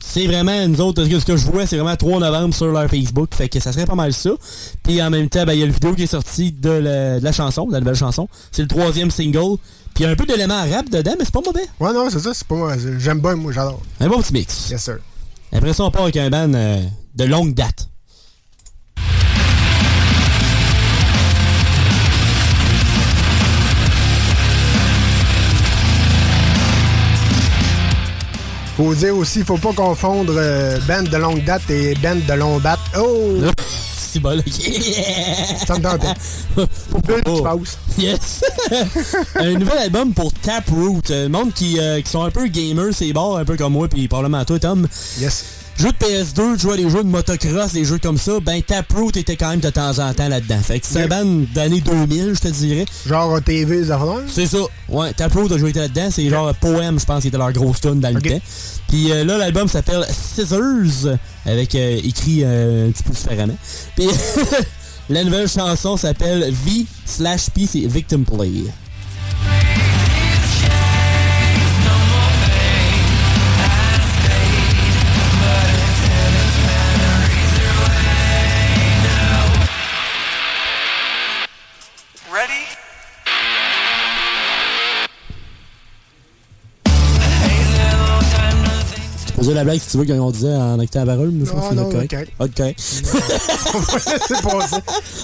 c'est 0.09 0.27
vraiment, 0.27 0.67
nous 0.69 0.81
autres, 0.81 1.05
ce 1.05 1.25
que 1.25 1.37
je 1.37 1.45
vois, 1.47 1.67
c'est 1.67 1.77
vraiment 1.77 1.97
3 1.97 2.21
novembre 2.21 2.55
sur 2.55 2.69
leur 2.69 2.89
Facebook. 2.89 3.35
Fait 3.35 3.49
que 3.49 3.59
ça 3.59 3.73
serait 3.73 3.87
pas 3.87 3.97
mal 3.97 4.13
ça. 4.13 4.31
Puis 4.85 5.03
en 5.03 5.11
même 5.11 5.29
temps, 5.29 5.45
ben, 5.45 5.53
il 5.53 5.59
y 5.59 5.63
a 5.63 5.67
le 5.67 5.73
vidéo 5.73 5.95
qui 5.95 6.05
est 6.05 6.07
sorti 6.07 6.53
de 6.53 6.71
la, 6.71 7.19
de 7.19 7.25
la 7.25 7.33
chanson, 7.33 7.67
de 7.67 7.73
la 7.73 7.81
nouvelle 7.81 7.97
chanson. 7.97 8.29
C'est 8.53 8.63
le 8.63 8.69
troisième 8.69 9.11
single. 9.11 9.59
Puis 9.95 10.05
il 10.05 10.07
y 10.07 10.07
a 10.07 10.11
un 10.11 10.17
peu 10.17 10.25
d'éléments 10.25 10.65
rap 10.71 10.89
dedans, 10.89 11.15
mais 11.19 11.25
c'est 11.25 11.35
pas 11.35 11.41
mauvais. 11.45 11.67
Ouais, 11.81 11.93
non, 11.93 12.09
c'est 12.09 12.21
ça, 12.21 12.33
c'est 12.33 12.47
pas 12.47 12.55
moi. 12.55 12.77
J'aime 12.99 13.21
bien, 13.21 13.35
moi, 13.35 13.53
j'adore. 13.53 13.83
Un 13.99 14.09
bon 14.09 14.23
petit 14.23 14.33
mix. 14.33 14.71
Yes, 14.71 14.85
sir. 14.85 14.99
Après 15.53 15.73
ça, 15.73 15.85
on 15.85 15.91
part 15.91 16.05
avec 16.05 16.17
un 16.17 16.31
band 16.31 16.55
euh, 16.55 16.83
de 17.17 17.25
longue 17.25 17.53
date. 17.53 17.89
Faut 28.77 28.95
dire 28.95 29.17
aussi, 29.17 29.43
faut 29.43 29.57
pas 29.57 29.73
confondre 29.73 30.35
euh, 30.37 30.79
band 30.87 31.05
de 31.05 31.17
longue 31.17 31.43
date 31.45 31.71
et 31.71 31.95
band 31.95 32.17
de 32.17 32.33
long 32.35 32.59
date. 32.59 32.79
Oh! 32.99 33.39
c'est 33.97 34.21
bon, 34.21 34.39
ok. 34.39 34.53
Ça 35.67 35.79
me 35.79 35.83
tentait. 35.83 37.23
Qui 37.25 37.43
passe. 37.43 37.79
Yes! 37.99 38.45
un 39.37 39.55
nouvel 39.55 39.79
album 39.79 40.13
pour 40.13 40.31
Taproot. 40.33 41.01
Euh, 41.11 41.23
Le 41.25 41.29
monde 41.31 41.55
qui, 41.55 41.81
euh, 41.81 42.03
qui 42.03 42.11
sont 42.11 42.23
un 42.23 42.31
peu 42.31 42.49
gamers, 42.49 42.93
c'est 42.93 43.13
bars, 43.15 43.37
un 43.37 43.47
peu 43.47 43.57
comme 43.57 43.73
moi, 43.73 43.89
puis 43.89 44.09
probablement 44.09 44.45
toi, 44.45 44.59
Tom. 44.59 44.87
Yes. 45.19 45.45
Jeux 45.79 45.93
de 45.93 46.07
PS2, 46.07 46.59
tu 46.59 46.67
vois, 46.67 46.77
des 46.79 46.89
jeux 46.89 47.05
de 47.05 47.09
motocross, 47.09 47.73
des 47.73 47.85
jeux 47.85 47.99
comme 47.99 48.17
ça, 48.17 48.41
ben 48.41 48.63
Taproot 48.63 49.11
était 49.15 49.37
quand 49.37 49.51
même 49.51 49.61
de 49.61 49.69
temps 49.69 49.99
en 49.99 50.15
temps 50.15 50.29
là-dedans. 50.29 50.59
Fait 50.63 50.81
que 50.81 50.87
c'est 50.87 51.03
un 51.03 51.07
band 51.07 51.45
d'année 51.55 51.83
2000, 51.83 52.35
je 52.35 52.41
te 52.41 52.49
dirais. 52.49 52.87
Genre 53.07 53.43
TV, 53.43 53.81
les 53.81 53.91
affaires? 53.91 54.23
C'est 54.27 54.47
ça. 54.47 54.59
Ouais, 54.89 55.13
Taproot 55.13 55.53
a 55.53 55.59
joué 55.59 55.75
là-dedans. 55.75 56.09
C'est 56.11 56.31
genre 56.31 56.55
Poème, 56.55 56.99
je 56.99 57.05
pense, 57.05 57.21
qui 57.21 57.29
était 57.29 57.37
leur 57.37 57.53
grosse 57.53 57.83
tune 57.83 58.01
dans 58.01 58.15
le 58.15 58.23
temps. 58.23 58.41
Puis 58.89 59.13
euh, 59.13 59.25
là, 59.25 59.37
l'album 59.37 59.69
s'appelle 59.69 60.07
Scissors, 60.11 61.19
avec 61.45 61.75
euh, 61.75 62.01
écrit 62.03 62.41
euh, 62.43 62.89
un 62.89 62.93
petit 62.93 63.03
peu 63.03 63.13
différemment. 63.13 63.57
Puis 63.97 64.07
la 65.11 65.25
nouvelle 65.25 65.49
chanson 65.49 65.99
s'appelle 65.99 66.53
V 66.53 66.87
slash 67.05 67.51
P, 67.51 67.67
c'est 67.67 67.81
Victim 67.81 68.25
Play. 68.25 68.65
Dire 89.43 89.55
la 89.55 89.65
blague 89.65 89.81
si 89.81 89.91
tu 89.91 89.99
veux 89.99 90.05
qu'on 90.07 90.31
disait 90.31 90.55
en 90.55 90.77
la 90.77 90.87
parole, 90.87 91.31
mais 91.31 91.45
je 91.45 91.51
pense 91.51 91.69
que 91.69 91.77
c'est 91.77 92.09
correct. 92.09 92.33
Ok. 92.39 92.61
On 94.45 94.59
va. 94.59 94.67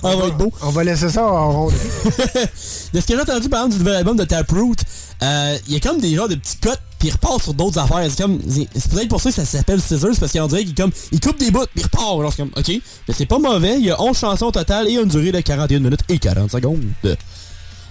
Ah, 0.03 0.17
va 0.17 0.27
être 0.27 0.37
beau. 0.37 0.53
On 0.63 0.71
va 0.71 0.85
laisser 0.85 1.09
ça 1.09 1.27
en 1.27 1.53
rond. 1.53 1.69
de 2.93 3.01
ce 3.01 3.07
que 3.07 3.15
j'ai 3.15 3.21
entendu 3.21 3.49
par 3.49 3.61
exemple 3.61 3.73
du 3.73 3.79
nouvel 3.79 3.95
album 3.95 4.17
de 4.17 4.25
Taproot, 4.25 4.77
euh, 5.23 5.57
il 5.67 5.75
y 5.75 5.77
a 5.77 5.81
comme 5.81 5.99
des 5.99 6.15
genres 6.15 6.29
de 6.29 6.35
petits 6.35 6.59
cuts 6.59 6.69
puis 6.99 7.09
il 7.09 7.13
repart 7.13 7.43
sur 7.43 7.55
d'autres 7.55 7.79
affaires. 7.79 8.05
C'est 8.11 8.23
comme 8.23 8.39
c'est 8.47 8.69
c'est 8.75 8.91
peut-être 8.91 9.09
pour 9.09 9.21
ça 9.21 9.31
que 9.31 9.37
ça 9.37 9.45
s'appelle 9.45 9.81
Scissors 9.81 10.17
parce 10.21 10.33
qu'on 10.33 10.47
dirait 10.47 10.65
qu'il 10.65 10.75
comme 10.75 10.93
il 11.11 11.19
coupe 11.19 11.39
des 11.39 11.51
bouts 11.51 11.67
puis 11.75 11.81
il 11.81 11.85
repart. 11.85 12.19
Alors 12.19 12.33
c'est 12.33 12.43
comme 12.43 12.53
OK, 12.57 12.69
mais 12.69 13.15
c'est 13.15 13.27
pas 13.27 13.39
mauvais, 13.39 13.79
il 13.79 13.87
y 13.87 13.91
a 13.91 14.01
11 14.01 14.17
chansons 14.17 14.47
au 14.47 14.53
total 14.53 14.89
et 14.89 14.95
une 14.95 15.09
durée 15.09 15.33
de 15.33 15.41
41 15.41 15.81
minutes 15.81 16.03
et 16.09 16.19
40 16.19 16.51
secondes. 16.51 16.83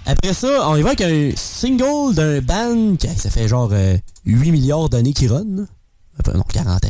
Après 0.06 0.34
ça, 0.34 0.70
on 0.70 0.76
y 0.76 0.82
va 0.82 0.90
avec 0.90 1.02
un 1.02 1.32
single 1.36 2.16
d'un 2.16 2.42
band 2.42 2.96
qui 2.96 3.08
ça 3.08 3.30
fait 3.30 3.48
genre 3.48 3.70
euh, 3.72 3.98
8 4.26 4.52
milliards 4.52 4.90
d'années 4.90 5.14
qui 5.14 5.28
run. 5.28 5.68
Là. 6.18 6.24
Enfin, 6.26 6.38
non, 6.38 6.44
40 6.44 6.86
ans. 6.86 6.90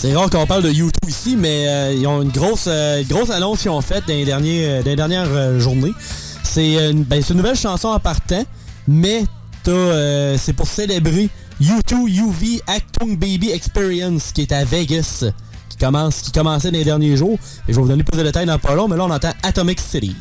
C'est 0.00 0.14
rare 0.14 0.30
qu'on 0.30 0.46
parle 0.46 0.62
de 0.62 0.70
YouTube 0.70 1.10
ici, 1.10 1.36
mais 1.36 1.68
euh, 1.68 1.92
ils 1.92 2.06
ont 2.06 2.22
une 2.22 2.30
grosse, 2.30 2.68
euh, 2.68 3.02
grosse 3.06 3.28
annonce 3.28 3.60
qu'ils 3.60 3.70
ont 3.70 3.82
faite 3.82 4.04
dans 4.08 4.14
les, 4.42 4.64
euh, 4.64 4.82
dans 4.82 4.88
les 4.88 4.96
dernières 4.96 5.60
journées. 5.60 5.92
C'est 6.42 6.90
une, 6.90 7.04
ben, 7.04 7.22
c'est 7.22 7.32
une 7.32 7.38
nouvelle 7.38 7.56
chanson 7.56 7.88
en 7.88 8.00
partant, 8.00 8.44
mais 8.88 9.24
euh, 9.68 10.36
c'est 10.38 10.52
pour 10.52 10.66
célébrer 10.66 11.28
U2 11.60 12.08
UV 12.08 12.62
Actung 12.66 13.16
Baby 13.16 13.50
Experience 13.50 14.32
qui 14.32 14.42
est 14.42 14.52
à 14.52 14.64
Vegas, 14.64 15.24
qui 15.68 15.76
commence, 15.76 16.22
qui 16.22 16.32
commençait 16.32 16.70
les 16.70 16.84
derniers 16.84 17.16
jours. 17.16 17.38
Et 17.68 17.72
je 17.72 17.76
vais 17.76 17.82
vous 17.82 17.88
donner 17.88 18.02
plus 18.02 18.18
de 18.18 18.24
détails 18.24 18.46
dans 18.46 18.58
pas 18.58 18.74
long, 18.74 18.88
mais 18.88 18.96
là 18.96 19.04
on 19.04 19.10
entend 19.10 19.32
Atomic 19.42 19.80
City. 19.80 20.16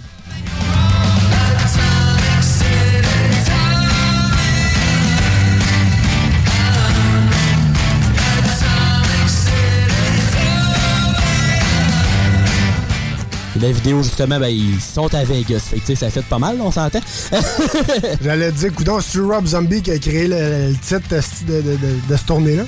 Et 13.59 13.61
la 13.61 13.71
vidéo, 13.71 14.01
justement, 14.03 14.39
ben, 14.39 14.47
ils 14.47 14.79
sont 14.79 15.13
à 15.13 15.23
Vegas. 15.23 15.59
Fait 15.69 15.79
que, 15.79 15.81
tu 15.81 15.85
sais, 15.87 15.95
ça 15.95 16.09
fait 16.09 16.23
pas 16.23 16.39
mal, 16.39 16.57
on 16.61 16.71
s'entend. 16.71 16.99
J'allais 18.23 18.51
dire, 18.51 18.73
coudon, 18.73 18.99
c'est 19.01 19.19
Rob 19.19 19.45
Zombie 19.45 19.81
qui 19.81 19.91
a 19.91 19.99
créé 19.99 20.27
le, 20.27 20.69
le 20.69 20.75
titre 20.75 21.01
de, 21.09 21.53
de, 21.53 21.61
de, 21.61 21.71
de, 21.75 21.95
de 22.09 22.17
ce 22.17 22.23
tournée-là? 22.23 22.63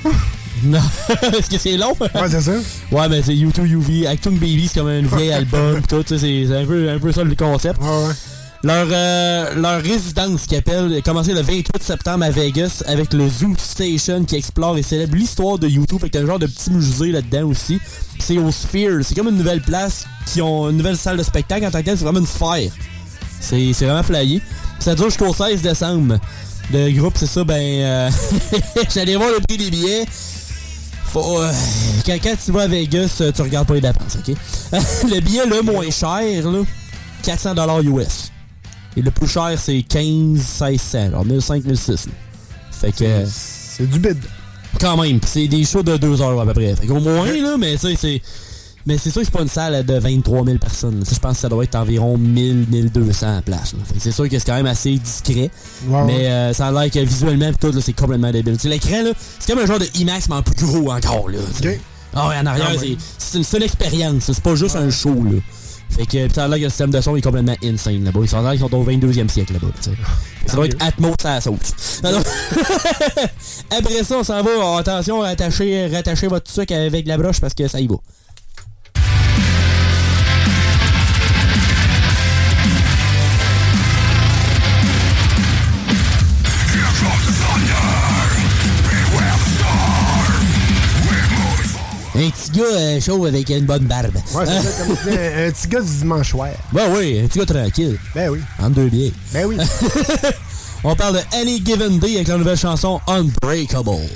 Non. 0.63 0.79
Est-ce 1.37 1.49
que 1.49 1.57
c'est 1.57 1.77
long? 1.77 1.93
Ouais, 1.99 2.29
c'est 2.29 2.41
ça. 2.41 2.53
Ouais, 2.91 3.07
mais 3.09 3.21
c'est 3.21 3.33
U2 3.33 3.65
UV. 3.65 4.07
Actung 4.07 4.33
Baby, 4.33 4.67
c'est 4.67 4.79
comme 4.79 4.89
un 4.89 5.01
vieil 5.01 5.31
album. 5.31 5.81
Tout, 5.87 6.03
tu 6.03 6.17
sais, 6.17 6.45
c'est 6.47 6.55
un 6.55 6.65
peu, 6.65 6.89
un 6.89 6.99
peu 6.99 7.11
ça 7.11 7.23
le 7.23 7.35
concept. 7.35 7.79
Leur, 8.63 8.87
euh, 8.91 9.55
leur 9.55 9.81
résidence 9.81 10.45
qui 10.45 10.55
appelle 10.55 11.01
commencé 11.03 11.33
le 11.33 11.41
28 11.41 11.81
septembre 11.81 12.25
à 12.25 12.29
Vegas 12.29 12.83
avec 12.85 13.11
le 13.13 13.27
Zoo 13.27 13.55
Station 13.57 14.23
qui 14.23 14.35
explore 14.35 14.77
et 14.77 14.83
célèbre 14.83 15.15
l'histoire 15.15 15.57
de 15.57 15.67
YouTube. 15.67 15.99
Fait 15.99 16.09
que 16.09 16.19
un 16.19 16.27
genre 16.27 16.37
de 16.37 16.45
petit 16.45 16.69
musée 16.69 17.11
là-dedans 17.11 17.47
aussi. 17.47 17.79
C'est 18.19 18.37
au 18.37 18.51
Sphere. 18.51 19.03
C'est 19.03 19.15
comme 19.15 19.29
une 19.29 19.37
nouvelle 19.37 19.61
place 19.61 20.05
qui 20.27 20.41
ont 20.43 20.69
une 20.69 20.77
nouvelle 20.77 20.97
salle 20.97 21.17
de 21.17 21.23
spectacle 21.23 21.65
en 21.65 21.71
tant 21.71 21.79
que 21.79 21.85
telle. 21.85 21.97
C'est 21.97 22.03
vraiment 22.03 22.19
une 22.19 22.27
sphère. 22.27 22.71
C'est 23.39 23.73
c'est 23.73 23.85
vraiment 23.85 24.03
flyé. 24.03 24.41
Ça 24.79 24.93
dure 24.93 25.05
jusqu'au 25.05 25.33
16 25.33 25.61
décembre. 25.63 26.19
Le 26.71 26.91
groupe, 26.91 27.15
c'est 27.17 27.27
ça, 27.27 27.43
ben... 27.43 27.55
euh, 27.55 28.09
J'allais 28.93 29.15
voir 29.15 29.29
le 29.29 29.39
prix 29.41 29.57
des 29.57 29.69
billets. 29.69 30.05
Faut, 31.05 31.41
euh, 31.41 31.51
quand, 32.05 32.17
quand 32.23 32.35
tu 32.43 32.51
vas 32.51 32.61
à 32.61 32.67
Vegas, 32.67 33.17
euh, 33.19 33.31
tu 33.33 33.41
regardes 33.41 33.67
pas 33.67 33.73
les 33.73 33.81
dépenses, 33.81 34.15
OK? 34.15 34.35
le 35.11 35.19
billet 35.19 35.45
le 35.45 35.61
moins 35.61 35.89
cher, 35.89 36.49
là, 36.49 36.61
400 37.23 37.55
US. 37.81 38.31
Et 38.97 39.01
le 39.01 39.11
plus 39.11 39.27
cher, 39.27 39.51
c'est 39.57 39.81
15 39.83 40.03
1600, 40.03 41.11
genre 41.11 41.25
1500 41.25 41.53
1600. 41.69 42.09
Fait 42.71 42.91
que... 42.91 43.23
C'est 43.25 43.89
du 43.89 43.99
bid. 43.99 44.17
Quand 44.79 44.97
même, 45.01 45.19
c'est 45.25 45.47
des 45.47 45.63
shows 45.63 45.83
de 45.83 45.97
2 45.97 46.21
heures 46.21 46.39
à 46.39 46.45
peu 46.45 46.53
près. 46.53 46.75
Fait 46.75 46.87
qu'au 46.87 46.99
moins, 46.99 47.25
là, 47.31 47.55
mais 47.57 47.77
ça, 47.77 47.89
c'est... 47.97 48.21
Mais 48.87 48.97
c'est 48.97 49.11
sûr 49.11 49.21
que 49.21 49.25
c'est 49.25 49.33
pas 49.33 49.43
une 49.43 49.47
salle 49.47 49.85
de 49.85 49.93
23 49.99 50.43
000 50.43 50.57
personnes. 50.57 51.03
Je 51.07 51.19
pense 51.19 51.33
que 51.33 51.39
ça 51.41 51.49
doit 51.49 51.63
être 51.63 51.75
environ 51.75 52.17
1000, 52.17 52.65
1200 52.71 53.37
à 53.37 53.41
place. 53.43 53.73
là. 53.73 53.79
Fait 53.85 53.93
que 53.93 53.99
c'est 54.01 54.11
sûr 54.11 54.27
que 54.27 54.39
c'est 54.39 54.45
quand 54.45 54.55
même 54.55 54.65
assez 54.65 54.95
discret. 54.97 55.51
Mais 56.07 56.25
euh, 56.27 56.51
ça 56.53 56.67
a 56.67 56.71
l'air 56.71 56.89
que 56.91 56.97
visuellement 56.99 57.51
tout, 57.59 57.71
là, 57.71 57.79
c'est 57.79 57.93
complètement 57.93 58.31
débile. 58.31 58.57
L'écran, 58.63 59.03
c'est 59.39 59.53
comme 59.53 59.61
un 59.63 59.67
genre 59.67 59.77
de 59.77 59.85
IMAX, 59.99 60.29
mais 60.29 60.35
en 60.37 60.41
plus 60.41 60.65
gros 60.65 60.91
encore, 60.91 61.29
là. 61.29 61.37
Ah 62.15 62.27
ouais, 62.29 62.37
en 62.39 62.45
arrière, 62.47 62.69
Ah, 62.71 62.79
c'est 63.19 63.37
une 63.37 63.43
seule 63.43 63.63
expérience. 63.63 64.23
C'est 64.25 64.41
pas 64.41 64.55
juste 64.55 64.75
un 64.75 64.89
show, 64.89 65.13
là. 65.13 65.39
Fait 65.91 66.05
que 66.05 66.33
ça 66.33 66.45
a 66.45 66.47
l'air 66.47 66.57
que 66.57 66.63
le 66.63 66.69
système 66.69 66.91
de 66.91 67.01
son 67.01 67.15
est 67.15 67.21
complètement 67.21 67.55
insane 67.63 68.03
là-bas. 68.03 68.19
Ils 68.21 68.29
sont 68.29 68.41
l'air 68.41 68.51
qu'ils 68.51 68.61
sont 68.61 68.73
au 68.73 68.83
22e 68.83 69.27
siècle 69.27 69.53
là-bas, 69.53 69.67
tu 69.75 69.89
sais. 69.89 69.97
Ça 70.45 70.55
doit 70.55 70.65
être 70.65 70.77
Atmos 70.79 71.15
à 71.23 71.35
la 71.35 71.41
sauce. 71.41 72.01
Après 73.69 74.03
ça, 74.03 74.17
on 74.17 74.23
s'en 74.23 74.41
va. 74.41 74.77
Attention, 74.79 75.19
rattachez, 75.19 75.87
rattachez 75.87 76.27
votre 76.27 76.49
sucre 76.49 76.73
avec 76.73 77.05
la 77.07 77.17
broche 77.17 77.39
parce 77.39 77.53
que 77.53 77.67
ça 77.67 77.79
y 77.79 77.87
va. 77.87 77.95
Un 92.13 92.29
petit 92.29 92.51
gars 92.51 92.63
euh, 92.65 92.99
chauve 92.99 93.25
avec 93.25 93.49
une 93.49 93.65
bonne 93.65 93.85
barbe. 93.85 94.15
Ouais, 94.35 94.45
c'est 94.45 94.61
ça, 94.61 94.83
comme 94.85 94.97
tu 94.97 95.09
dis, 95.09 95.17
un, 95.17 95.47
un 95.47 95.51
petit 95.51 95.67
gars 95.67 95.81
du 95.81 95.95
dimanche 95.95 96.31
soir. 96.31 96.49
Ben 96.73 96.93
oui, 96.95 97.21
un 97.23 97.27
petit 97.27 97.39
gars 97.39 97.45
tranquille. 97.45 97.97
Ben 98.13 98.29
oui. 98.29 98.39
Entre 98.59 98.71
deux 98.75 98.89
biais. 98.89 99.13
Ben 99.33 99.45
oui. 99.45 99.57
On 100.83 100.95
parle 100.95 101.15
de 101.17 101.37
Any 101.39 101.63
Given 101.63 101.99
Day 101.99 102.15
avec 102.15 102.27
la 102.27 102.37
nouvelle 102.37 102.57
chanson 102.57 102.99
Unbreakable. 103.07 104.09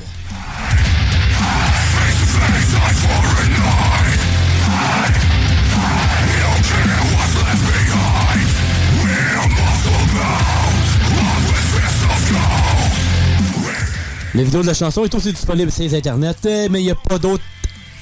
La 14.33 14.43
vidéo 14.43 14.61
de 14.61 14.67
la 14.67 14.73
chanson 14.73 15.05
est 15.05 15.15
aussi 15.15 15.31
disponible 15.31 15.71
sur 15.71 15.83
les 15.83 15.95
internets, 15.95 16.35
euh, 16.45 16.67
mais 16.69 16.81
il 16.81 16.85
n'y 16.85 16.91
a 16.91 16.95
pas 16.95 17.17
d'autres 17.17 17.43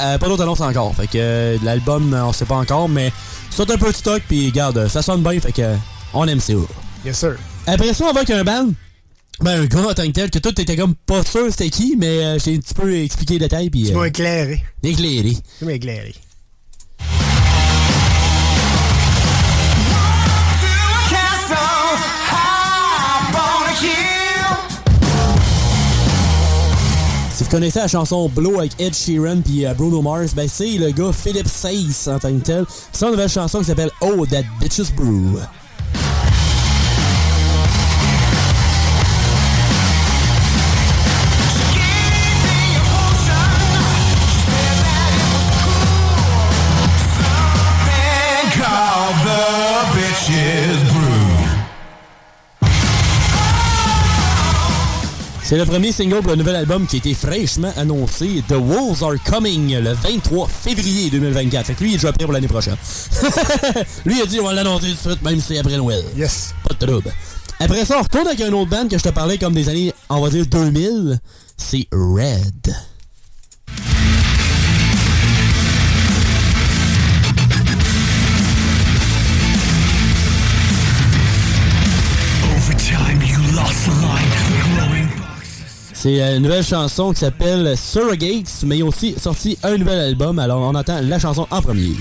euh, 0.01 0.17
pas 0.17 0.27
d'autres 0.27 0.43
annonces 0.43 0.61
encore. 0.61 0.95
Fait 0.95 1.07
que 1.07 1.17
euh, 1.17 1.57
l'album, 1.63 2.13
euh, 2.13 2.25
on 2.25 2.33
sait 2.33 2.45
pas 2.45 2.55
encore, 2.55 2.89
mais 2.89 3.11
c'est 3.49 3.69
un 3.69 3.77
peu 3.77 3.91
de 3.91 3.95
stock, 3.95 4.21
puis 4.27 4.47
regarde, 4.47 4.87
ça 4.87 5.01
sonne 5.01 5.21
bien, 5.21 5.39
fait 5.39 5.51
que 5.51 5.61
euh, 5.61 5.75
on 6.13 6.27
aime 6.27 6.39
ça. 6.39 6.53
Yes, 7.05 7.17
sir. 7.17 7.35
Après 7.67 7.93
ça, 7.93 8.05
on 8.05 8.13
va 8.13 8.21
avec 8.21 8.29
un 8.31 8.43
band. 8.43 8.69
Ben, 9.41 9.61
un 9.61 9.65
gars 9.65 9.89
en 9.89 9.93
tant 9.93 10.05
que 10.05 10.11
tel, 10.11 10.29
que 10.29 10.39
toi, 10.39 10.51
t'étais 10.53 10.75
comme 10.75 10.95
pas 10.95 11.23
sûr 11.23 11.47
c'était 11.49 11.69
qui, 11.69 11.95
mais 11.97 12.23
euh, 12.23 12.39
j'ai 12.39 12.55
un 12.55 12.59
petit 12.59 12.73
peu 12.73 12.95
expliqué 12.95 13.33
le 13.35 13.39
détail, 13.41 13.69
puis... 13.69 13.85
Tu 13.85 13.91
euh, 13.91 13.99
m'as 13.99 14.05
éclairé. 14.05 14.63
éclairé. 14.83 15.37
Tu 15.59 15.65
m'as 15.65 15.73
éclairé. 15.73 16.13
Connaissez 27.49 27.79
la 27.79 27.87
chanson 27.87 28.29
Blow 28.29 28.59
avec 28.59 28.79
Ed 28.79 28.93
Sheeran 28.95 29.41
puis 29.41 29.65
euh, 29.65 29.73
Bruno 29.73 30.01
Mars, 30.01 30.33
ben 30.35 30.47
c'est 30.47 30.77
le 30.77 30.91
gars 30.91 31.11
Philip 31.11 31.47
Sace 31.47 32.07
en 32.07 32.19
tant 32.19 32.31
que 32.31 32.43
tel. 32.43 32.65
C'est 32.91 33.05
une 33.05 33.11
nouvelle 33.11 33.29
chanson 33.29 33.59
qui 33.59 33.65
s'appelle 33.65 33.91
Oh 34.01 34.25
That 34.25 34.43
Bitches 34.59 34.93
Brew. 34.95 35.39
C'est 55.53 55.59
le 55.59 55.65
premier 55.65 55.91
single 55.91 56.21
pour 56.21 56.31
le 56.31 56.37
nouvel 56.37 56.55
album 56.55 56.87
qui 56.87 56.95
a 56.95 56.97
été 56.97 57.13
fraîchement 57.13 57.71
annoncé. 57.77 58.43
The 58.49 58.53
Wolves 58.53 59.03
Are 59.03 59.13
Coming 59.23 59.77
le 59.83 59.93
23 59.93 60.47
février 60.47 61.11
2024. 61.11 61.67
Fait 61.67 61.73
que 61.75 61.83
lui, 61.83 61.91
il 61.91 61.93
est 61.93 61.97
déjà 61.97 62.11
prêt 62.11 62.25
pour 62.25 62.33
l'année 62.33 62.47
prochaine. 62.47 62.75
lui, 64.05 64.15
il 64.17 64.21
a 64.23 64.25
dit 64.25 64.39
on 64.39 64.45
va 64.45 64.53
l'annoncer 64.53 64.87
tout 64.87 64.93
de 64.93 65.11
suite, 65.11 65.21
même 65.21 65.39
si 65.39 65.53
c'est 65.53 65.59
après 65.59 65.77
Noël. 65.77 66.03
Yes. 66.17 66.55
Pas 66.67 66.73
de 66.73 66.91
trouble. 66.91 67.13
Après 67.59 67.85
ça, 67.85 67.99
on 67.99 68.01
retourne 68.01 68.25
avec 68.29 68.41
un 68.41 68.51
autre 68.51 68.71
band 68.71 68.87
que 68.87 68.97
je 68.97 69.03
te 69.03 69.09
parlais 69.09 69.37
comme 69.37 69.53
des 69.53 69.69
années, 69.69 69.93
on 70.09 70.21
va 70.21 70.31
dire 70.31 70.47
2000. 70.47 71.19
C'est 71.55 71.87
Red. 71.91 72.73
C'est 86.03 86.19
une 86.35 86.43
nouvelle 86.43 86.65
chanson 86.65 87.13
qui 87.13 87.21
s'appelle 87.21 87.77
Surrogates, 87.77 88.65
mais 88.65 88.79
il 88.79 88.81
a 88.81 88.85
aussi 88.85 89.15
sorti 89.17 89.57
un 89.63 89.77
nouvel 89.77 90.01
album, 90.01 90.37
alors 90.37 90.59
on 90.59 90.75
entend 90.75 90.99
la 91.01 91.17
chanson 91.17 91.47
en 91.49 91.61
premier. 91.61 91.93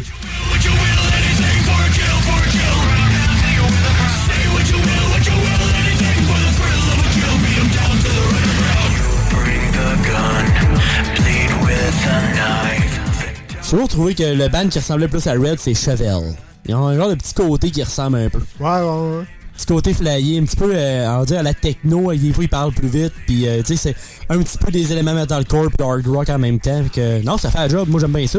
J'ai 13.55 13.71
toujours 13.71 13.89
trouvé 13.89 14.15
que 14.17 14.25
le 14.25 14.49
band 14.49 14.67
qui 14.69 14.81
ressemblait 14.81 15.07
plus 15.07 15.25
à 15.29 15.35
Red, 15.35 15.61
c'est 15.61 15.75
Chevelle. 15.75 16.35
Ils 16.67 16.75
ont 16.75 16.89
un 16.89 16.97
genre 16.97 17.11
de 17.11 17.15
petit 17.15 17.35
côté 17.35 17.71
qui 17.71 17.85
ressemble 17.85 18.17
un 18.19 18.29
peu. 18.29 18.41
Ouais, 18.59 18.81
ouais, 18.81 19.19
ouais. 19.19 19.42
Petit 19.57 19.67
côté 19.67 19.95
flyé, 19.95 20.39
un 20.39 20.45
petit 20.45 20.57
peu, 20.57 20.73
euh, 20.75 21.07
on 21.15 21.19
va 21.21 21.25
dire, 21.25 21.39
à 21.39 21.43
la 21.43 21.55
techno. 21.55 22.11
et 22.11 22.17
Des 22.17 22.33
fois, 22.33 22.45
ils 22.45 22.49
parlent 22.49 22.73
plus 22.73 22.89
vite. 22.89 23.13
Puis, 23.27 23.47
euh, 23.47 23.63
tu 23.63 23.77
sais, 23.77 23.95
c'est 23.95 23.97
un 24.35 24.39
petit 24.43 24.59
peu 24.59 24.73
des 24.73 24.91
éléments 24.93 25.15
metalcore 25.15 25.69
puis 25.77 25.87
hard 25.87 26.07
rock 26.07 26.29
en 26.31 26.39
même 26.39 26.59
temps. 26.59 26.83
Fait 26.85 26.91
que, 26.91 27.25
non, 27.25 27.37
ça 27.37 27.51
fait 27.51 27.59
un 27.59 27.69
job. 27.69 27.89
Moi, 27.89 28.01
j'aime 28.01 28.13
bien 28.13 28.27
ça. 28.27 28.39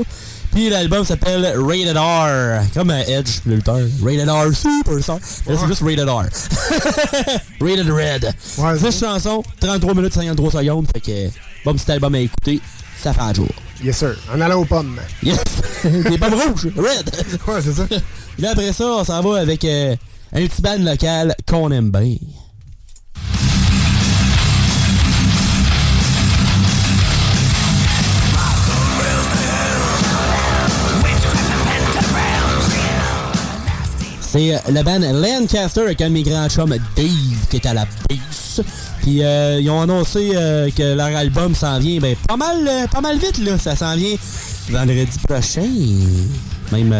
Puis, 0.51 0.69
l'album 0.69 1.05
s'appelle 1.05 1.53
Rated 1.57 1.97
R. 1.97 2.63
Comme 2.73 2.91
euh, 2.91 3.03
Edge, 3.07 3.41
le 3.45 3.55
lutteur. 3.55 3.79
Rated 4.03 4.29
R 4.29 4.53
Superstar. 4.53 5.17
Là, 5.47 5.55
c'est 5.59 5.67
juste 5.67 5.81
Rated 5.83 6.09
R. 6.09 6.23
Rated 7.61 7.89
Red. 7.89 8.33
Ouais, 8.57 8.77
10 8.79 8.99
chansons, 8.99 9.43
33 9.59 9.93
minutes 9.93 10.13
53 10.13 10.51
secondes. 10.51 10.87
Fait 10.93 10.99
que, 10.99 11.29
bon 11.65 11.73
petit 11.73 11.91
album 11.91 12.15
à 12.15 12.19
écouter. 12.19 12.59
Ça 13.01 13.13
fait 13.13 13.21
un 13.21 13.33
jour. 13.33 13.49
Yes, 13.83 13.97
sir. 13.97 14.15
En 14.33 14.39
allant 14.39 14.61
aux 14.61 14.65
pommes. 14.65 14.97
Yes! 15.21 15.43
Des 15.83 16.17
pommes 16.17 16.35
rouges! 16.35 16.69
Red! 16.77 17.11
Ouais, 17.47 17.61
c'est 17.61 17.73
ça. 17.73 17.85
Puis 17.87 18.41
là, 18.41 18.51
après 18.51 18.71
ça, 18.71 18.85
on 18.85 19.03
s'en 19.03 19.21
va 19.21 19.39
avec 19.39 19.65
euh, 19.65 19.95
un 20.33 20.47
petit 20.47 20.61
band 20.61 20.79
local 20.79 21.35
qu'on 21.47 21.71
aime 21.71 21.91
bien. 21.91 22.15
C'est 34.21 34.55
euh, 34.55 34.57
la 34.71 34.81
band 34.81 34.99
Lancaster 34.99 35.81
avec 35.81 36.01
un 36.01 36.07
de 36.07 36.13
mes 36.13 36.23
grands 36.23 36.49
chums, 36.49 36.75
Dave, 36.95 37.47
qui 37.51 37.57
est 37.57 37.65
à 37.67 37.75
la 37.75 37.85
bass. 37.85 38.61
Puis 39.03 39.21
euh, 39.21 39.59
ils 39.59 39.69
ont 39.69 39.81
annoncé 39.81 40.31
euh, 40.33 40.69
que 40.71 40.95
leur 40.95 41.15
album 41.15 41.53
s'en 41.53 41.77
vient 41.77 41.99
ben, 41.99 42.15
pas 42.27 42.37
mal 42.37 42.67
euh, 42.67 42.87
pas 42.87 43.01
mal 43.01 43.17
vite 43.17 43.37
là. 43.39 43.57
Ça 43.57 43.75
s'en 43.75 43.95
vient 43.95 44.15
vendredi 44.69 45.19
prochain. 45.27 45.67
Même 46.71 46.95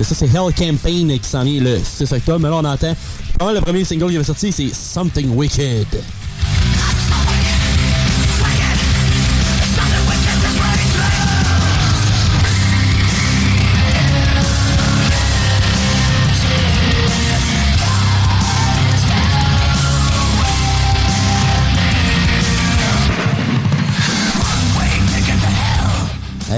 c'est 0.00 0.14
ça, 0.14 0.14
c'est 0.14 0.26
Hell 0.26 0.54
Campaign 0.56 1.18
qui 1.18 1.28
s'en 1.28 1.44
vient 1.44 1.60
le 1.60 1.78
6 1.78 2.12
octobre. 2.12 2.40
Mais 2.40 2.48
là 2.48 2.56
on 2.56 2.64
entend. 2.64 2.96
mal 3.38 3.54
le 3.54 3.60
premier 3.60 3.84
single 3.84 4.10
qui 4.10 4.16
va 4.16 4.24
sortir, 4.24 4.52
c'est 4.52 4.72
Something 4.74 5.30
Wicked. 5.36 5.86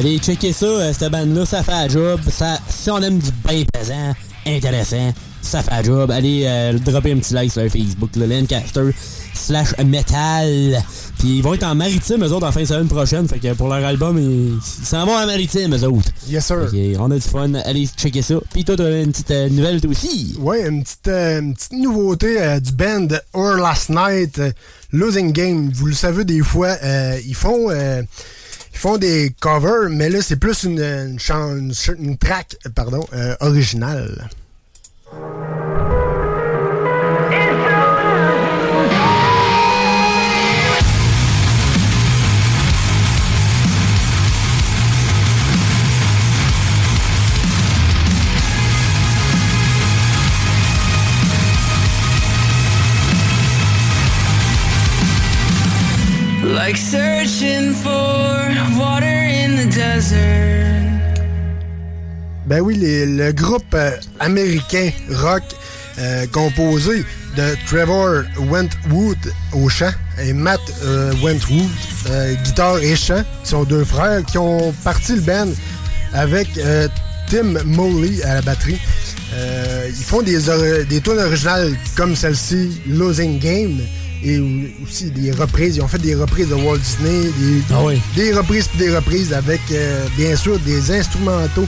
Allez, 0.03 0.19
checker 0.19 0.53
ça, 0.53 0.67
euh, 0.67 0.93
cette 0.93 1.13
bande-là, 1.13 1.47
ça 1.47 1.63
fait 1.63 1.71
la 1.71 1.87
job. 1.87 2.21
Ça, 2.29 2.59
si 2.69 2.91
on 2.91 3.01
aime 3.03 3.21
du 3.21 3.31
bien 3.47 3.63
pesant, 3.73 4.13
intéressant, 4.45 5.15
ça 5.41 5.63
fait 5.63 5.71
la 5.71 5.83
job. 5.85 6.11
Allez, 6.11 6.43
euh, 6.45 6.77
dropper 6.77 7.13
un 7.13 7.19
petit 7.19 7.35
like 7.35 7.53
sur 7.53 7.63
Facebook, 7.71 8.11
le 8.17 8.27
Lancaster 8.27 8.91
slash 9.33 9.79
metal. 9.79 10.83
Puis 11.21 11.37
ils 11.37 11.43
vont 11.43 11.55
être 11.55 11.63
en 11.63 11.77
maritime, 11.77 12.25
eux 12.25 12.33
autres, 12.33 12.49
en 12.49 12.51
fin 12.51 12.63
de 12.63 12.67
semaine 12.67 12.89
prochaine. 12.89 13.29
Fait 13.29 13.39
que 13.39 13.55
pour 13.55 13.69
leur 13.69 13.85
album, 13.85 14.19
ils 14.19 14.59
s'en 14.85 15.07
vont 15.07 15.17
en 15.17 15.25
maritime, 15.25 15.73
eux 15.73 15.85
autres. 15.85 16.11
Yes, 16.29 16.47
sir. 16.47 16.69
On 16.99 17.09
a 17.13 17.15
du 17.15 17.21
fun. 17.21 17.55
Allez, 17.65 17.89
checker 17.97 18.23
ça. 18.23 18.35
Puis 18.53 18.65
toi, 18.65 18.75
t'as 18.77 19.05
une 19.05 19.13
petite 19.13 19.31
euh, 19.31 19.49
nouvelle, 19.51 19.81
toi 19.81 19.93
aussi. 19.93 20.35
Ouais, 20.41 20.67
une 20.67 20.83
petite, 20.83 21.07
euh, 21.07 21.39
une 21.39 21.55
petite 21.55 21.75
nouveauté 21.75 22.43
euh, 22.43 22.59
du 22.59 22.73
band 22.73 23.07
Or 23.35 23.55
Last 23.55 23.89
Night, 23.89 24.41
Losing 24.91 25.31
Game. 25.31 25.71
Vous 25.73 25.87
le 25.87 25.95
savez, 25.95 26.25
des 26.25 26.41
fois, 26.41 26.75
ils 27.25 27.37
font 27.37 27.71
euh, 27.71 28.03
ils 28.73 28.79
font 28.79 28.97
des 28.99 29.35
covers, 29.41 29.89
mais 29.91 30.09
là, 30.09 30.23
c'est 30.23 30.37
plus 30.37 30.65
une, 30.65 30.81
une, 30.81 31.19
une, 31.31 31.73
une 31.99 32.19
track 32.19 32.57
pardon, 32.75 33.07
euh, 33.13 33.37
originale. 33.41 34.29
Like 56.65 56.77
searching 56.77 57.73
for 57.73 58.79
water 58.79 59.19
in 59.43 59.57
the 59.57 59.67
desert. 59.67 61.19
Ben 62.47 62.61
oui, 62.61 62.77
le 62.79 63.33
groupe 63.33 63.75
euh, 63.75 63.91
américain 64.21 64.91
rock 65.11 65.43
euh, 65.99 66.25
composé 66.31 67.05
de 67.37 67.57
Trevor 67.67 68.23
Wentwood 68.49 69.19
au 69.55 69.69
chant 69.69 69.91
et 70.23 70.33
Matt 70.33 70.61
euh, 70.85 71.13
Wentwood, 71.21 71.69
guitare 72.45 72.79
et 72.79 72.95
chant, 72.95 73.25
qui 73.43 73.51
sont 73.51 73.65
deux 73.65 73.85
frères 73.85 74.25
qui 74.25 74.39
ont 74.39 74.73
parti 74.85 75.17
le 75.17 75.21
band 75.23 75.49
avec 76.13 76.49
Tim 77.29 77.61
Moley 77.65 78.23
à 78.23 78.35
la 78.35 78.43
batterie. 78.43 78.79
Ils 79.89 80.05
font 80.05 80.23
des, 80.23 80.39
des 80.89 81.01
tunes 81.01 81.19
originales 81.19 81.75
comme 81.97 82.15
celle-ci, 82.15 82.81
Losing 82.87 83.41
Game, 83.41 83.81
et 84.25 84.41
aussi 84.85 85.11
des 85.11 85.31
reprises. 85.33 85.77
Ils 85.77 85.83
ont 85.83 85.89
fait 85.89 85.99
des 85.99 86.15
reprises 86.15 86.49
de 86.49 86.55
Walt 86.55 86.79
Disney, 86.79 87.23
des, 87.39 87.63
Ah 87.73 87.85
oui. 87.85 88.01
des 88.15 88.33
reprises 88.33 88.69
des 88.79 88.95
reprises 88.95 89.33
avec, 89.33 89.61
euh, 89.73 90.05
bien 90.17 90.37
sûr, 90.37 90.59
des 90.61 90.91
instrumentaux 90.93 91.67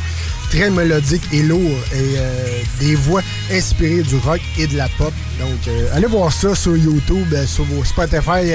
très 0.51 0.71
mélodiques 0.71 1.25
et 1.33 1.43
lourds 1.43 1.61
et 1.93 2.17
euh, 2.17 2.59
des 2.81 2.95
voix 2.95 3.23
inspirées 3.53 4.03
du 4.03 4.17
rock 4.17 4.41
et 4.59 4.67
de 4.67 4.77
la 4.77 4.89
pop. 4.99 5.13
Donc, 5.41 5.69
euh, 5.69 5.89
allez 5.95 6.07
voir 6.07 6.33
ça 6.33 6.55
sur 6.55 6.77
YouTube, 6.77 7.35
sur 7.47 7.65
vos 7.65 7.85
Spotify 7.85 8.53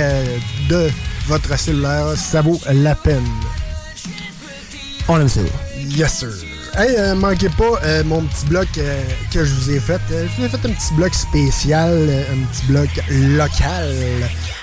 de 0.70 0.90
votre 1.28 1.58
cellulaire. 1.60 2.14
Ça 2.16 2.42
vaut 2.42 2.60
la 2.72 2.96
peine. 2.96 3.26
On 5.08 5.20
aime 5.20 5.28
ça. 5.30 5.42
Yes, 5.90 6.20
sir. 6.20 6.30
Hey, 6.78 6.96
euh, 6.98 7.16
manquez 7.16 7.50
pas 7.50 7.80
euh, 7.84 8.04
mon 8.06 8.22
petit 8.22 8.46
bloc 8.46 8.68
euh, 8.78 9.04
que 9.34 9.44
je 9.44 9.54
vous 9.54 9.72
ai 9.72 9.80
fait. 9.80 10.00
Euh, 10.12 10.28
je 10.32 10.40
vous 10.42 10.46
ai 10.46 10.50
fait 10.50 10.66
un 10.68 10.72
petit 10.72 10.94
bloc 10.94 11.14
spécial, 11.14 11.92
euh, 11.92 12.24
un 12.32 12.46
petit 12.52 12.66
bloc 12.68 12.90
local. 13.38 13.94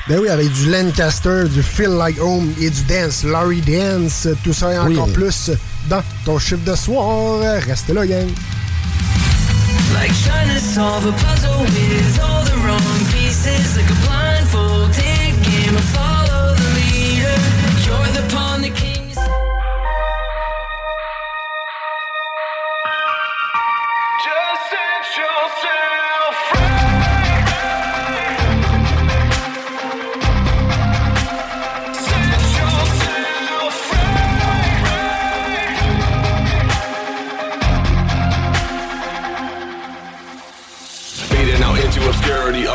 Ben 0.08 0.18
oui, 0.20 0.28
avec 0.28 0.50
du 0.52 0.70
Lancaster, 0.70 1.44
du 1.52 1.62
Feel 1.62 1.90
Like 1.90 2.18
Home 2.22 2.52
et 2.60 2.70
du 2.70 2.82
Dance, 2.84 3.24
Larry 3.24 3.60
Dance. 3.60 4.28
Tout 4.44 4.52
ça 4.54 4.72
et 4.72 4.78
Oui. 4.78 4.94
encore 4.96 5.12
plus 5.12 5.50
dans 5.88 6.02
ton 6.24 6.38
chiffre 6.38 6.64
de 6.64 6.74
soir. 6.74 7.40
Restez 7.66 7.92
là, 7.92 8.06
gang. 8.06 8.28
Like 9.94 10.12
trying 10.24 10.48
to 10.54 10.60
solve 10.60 11.06
a 11.06 11.12
puzzle 11.12 11.60
with 11.64 12.20
all 12.22 12.44
the 12.44 12.56
wrong 12.64 13.06
pieces. 13.12 13.76
Like 13.76 13.90
a 13.90 14.06
blindfolded 14.06 15.42
game 15.42 15.76
of 15.76 15.84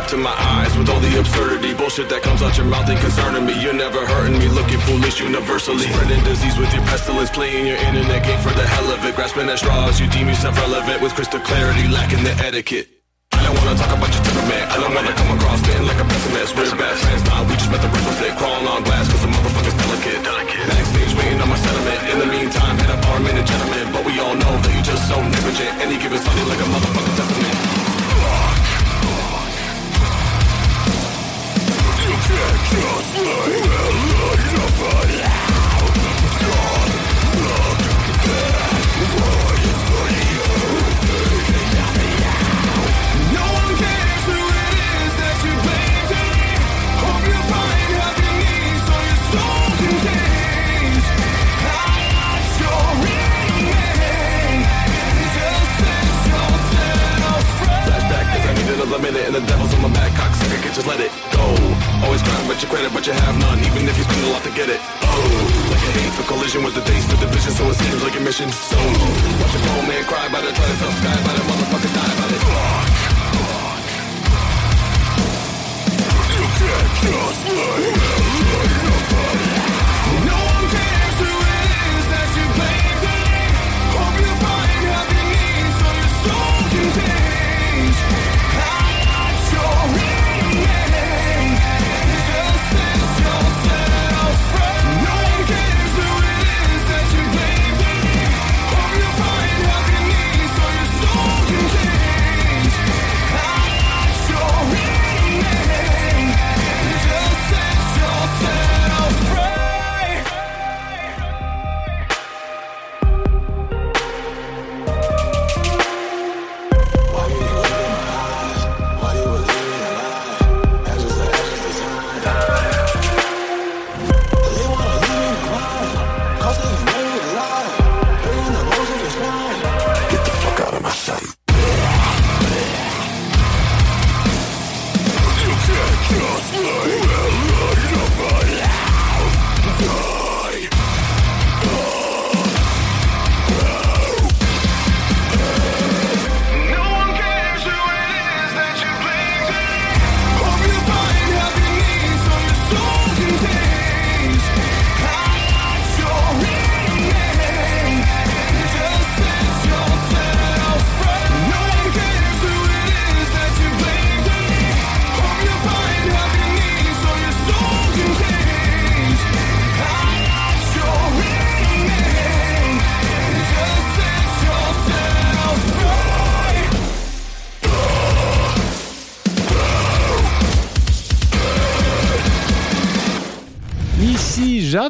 up 0.01 0.07
to 0.09 0.17
my 0.17 0.33
eyes 0.57 0.73
with 0.77 0.89
all 0.89 0.99
the 0.99 1.13
absurdity. 1.19 1.73
Bullshit 1.73 2.09
that 2.09 2.21
comes 2.25 2.41
out 2.41 2.57
your 2.57 2.65
mouth 2.65 2.89
ain't 2.89 2.99
concerning 2.99 3.45
me. 3.45 3.53
You're 3.61 3.77
never 3.77 4.01
hurting 4.05 4.37
me, 4.37 4.47
looking 4.49 4.81
foolish 4.89 5.21
universally. 5.21 5.85
Spreading 5.85 6.23
disease 6.25 6.57
with 6.57 6.73
your 6.73 6.81
pestilence, 6.89 7.29
playing 7.29 7.67
your 7.67 7.77
internet 7.77 8.25
game 8.25 8.41
for 8.41 8.53
the 8.57 8.65
hell 8.65 8.89
of 8.89 9.05
it. 9.05 9.13
Grasping 9.15 9.49
at 9.49 9.59
straws, 9.59 9.99
you 10.01 10.07
deem 10.09 10.27
yourself 10.27 10.57
relevant 10.57 11.01
with 11.01 11.13
crystal 11.13 11.39
clarity, 11.39 11.85
lacking 11.87 12.23
the 12.23 12.33
etiquette. 12.41 12.87
I 13.31 13.45
don't 13.45 13.55
wanna 13.57 13.77
talk 13.77 13.93
about 13.93 14.09
your 14.09 14.23
temperament. 14.25 14.65
I 14.73 14.75
don't 14.81 14.93
wanna 14.93 15.13
come 15.13 15.31
across 15.37 15.59
spitting 15.61 15.85
like 15.85 15.99
a 16.01 16.05
pessimist. 16.05 16.51
We're 16.57 16.75
bad 16.81 16.95
friends, 16.97 17.23
nah, 17.29 17.45
we 17.45 17.53
just 17.61 17.69
met 17.69 17.81
the 17.81 17.89
requisite. 17.93 18.33
Crawling 18.41 18.67
on 18.67 18.81
glass, 18.83 19.05
cause 19.05 19.21
the 19.21 19.29
motherfucker's 19.29 19.77
delicate. 19.85 20.19
Backstage 20.25 21.13
waiting 21.17 21.39
on 21.41 21.49
my 21.49 21.59
sentiment. 21.61 21.99
In 22.11 22.17
the 22.19 22.29
meantime, 22.29 22.75
hit 22.77 22.89
up 22.89 23.01
our 23.11 23.19
men 23.19 23.37
and 23.37 23.47
gentlemen. 23.47 23.85
But 23.93 24.03
we 24.05 24.13
all 24.19 24.35
know 24.35 24.53
that 24.61 24.71
you're 24.73 24.89
just 24.93 25.03
so 25.09 25.17
negligent. 25.21 25.73
And 25.81 25.87
you 25.93 25.97
give 25.97 26.13
us 26.13 26.23
something 26.25 26.47
like 26.47 26.61
a 26.61 26.69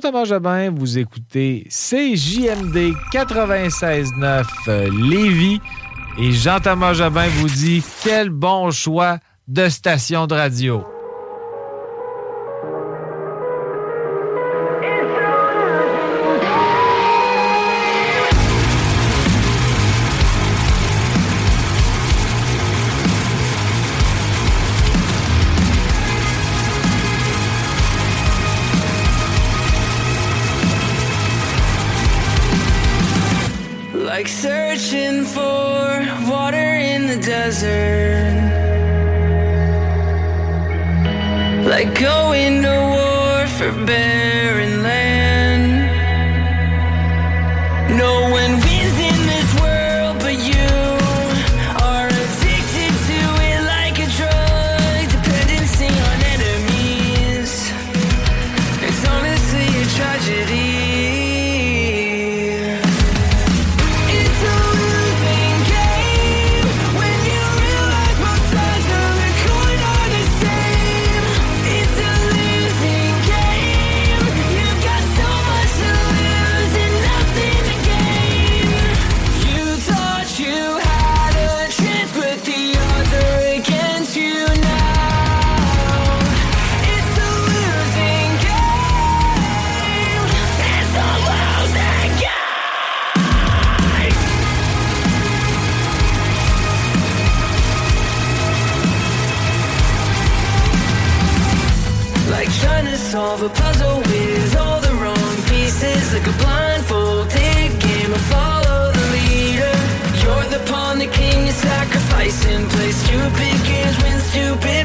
Jean-Thomas 0.01 0.25
Jobin, 0.25 0.71
vous 0.71 0.97
écoutez 0.97 1.67
CJMD 1.69 2.95
96.9 3.13 4.45
euh, 4.67 4.89
Lévis 4.91 5.59
et 6.17 6.31
Jean-Thomas 6.31 6.93
Jobin 6.93 7.27
vous 7.27 7.47
dit 7.47 7.83
quel 8.03 8.31
bon 8.31 8.71
choix 8.71 9.19
de 9.47 9.69
station 9.69 10.25
de 10.25 10.33
radio. 10.33 10.90
Like 34.13 34.27
searching 34.27 35.23
for 35.23 36.05
water 36.29 36.69
in 36.91 37.07
the 37.07 37.15
desert. 37.15 38.35
Like 41.65 41.97
going 41.97 42.61
to 42.63 42.75
war 42.95 43.47
for 43.55 43.71
barren 43.85 44.80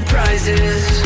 prizes 0.06 1.05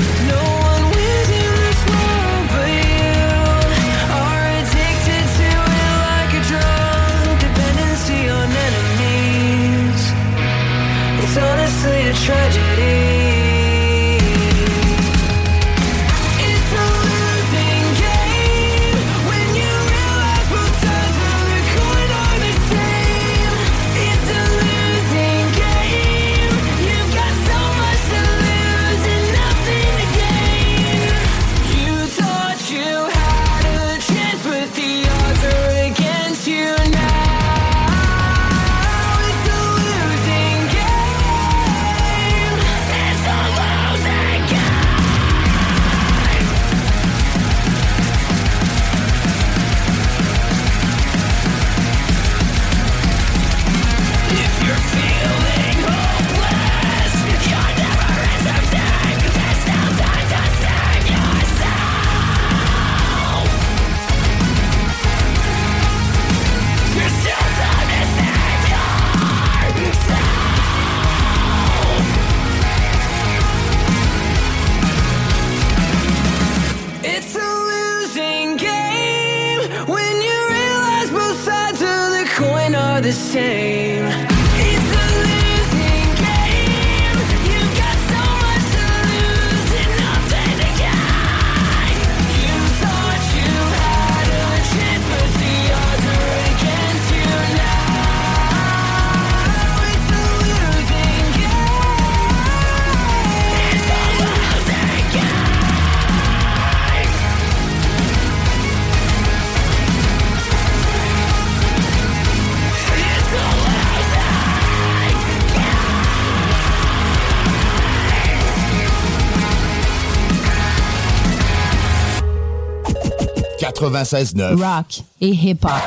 96.9. 123.89 124.61
Rock 124.61 125.01
et 125.21 125.33
hip-hop. 125.33 125.83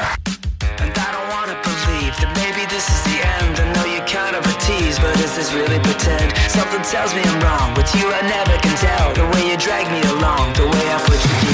Really 5.54 5.78
pretend 5.82 6.36
something 6.50 6.82
tells 6.82 7.14
me 7.14 7.22
I'm 7.22 7.40
wrong, 7.42 7.76
but 7.76 7.94
you 7.94 8.08
I 8.10 8.22
never 8.22 8.58
can 8.58 8.76
tell 8.78 9.14
the 9.14 9.26
way 9.36 9.52
you 9.52 9.58
drag 9.58 9.86
me 9.92 10.02
along, 10.18 10.54
the 10.54 10.66
way 10.66 10.90
I 10.90 11.00
put 11.06 11.48
you. 11.48 11.53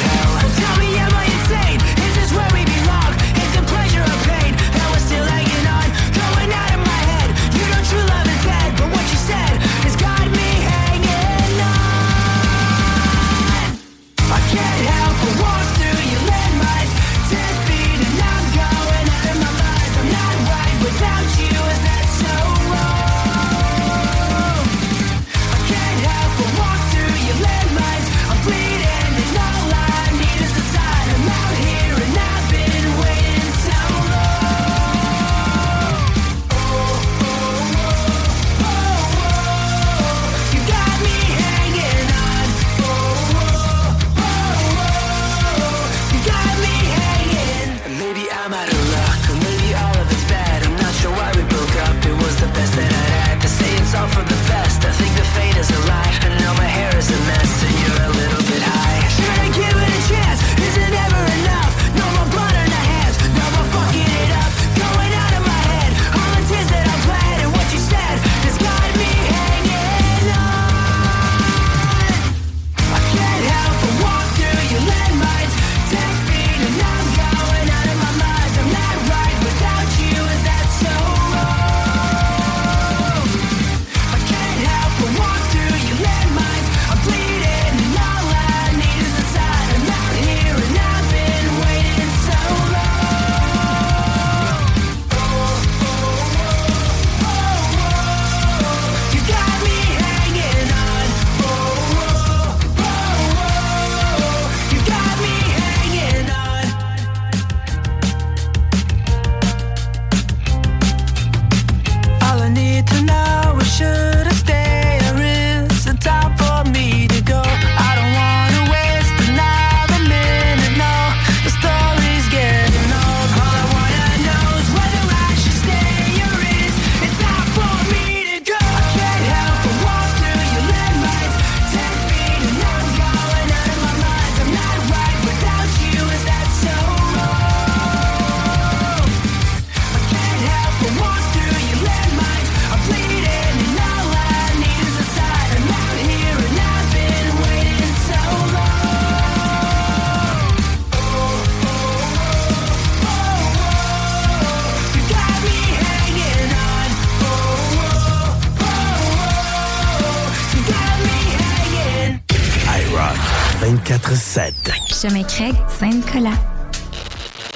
Craig, 165.40 165.56
Saint-Nicolas. 165.70 166.36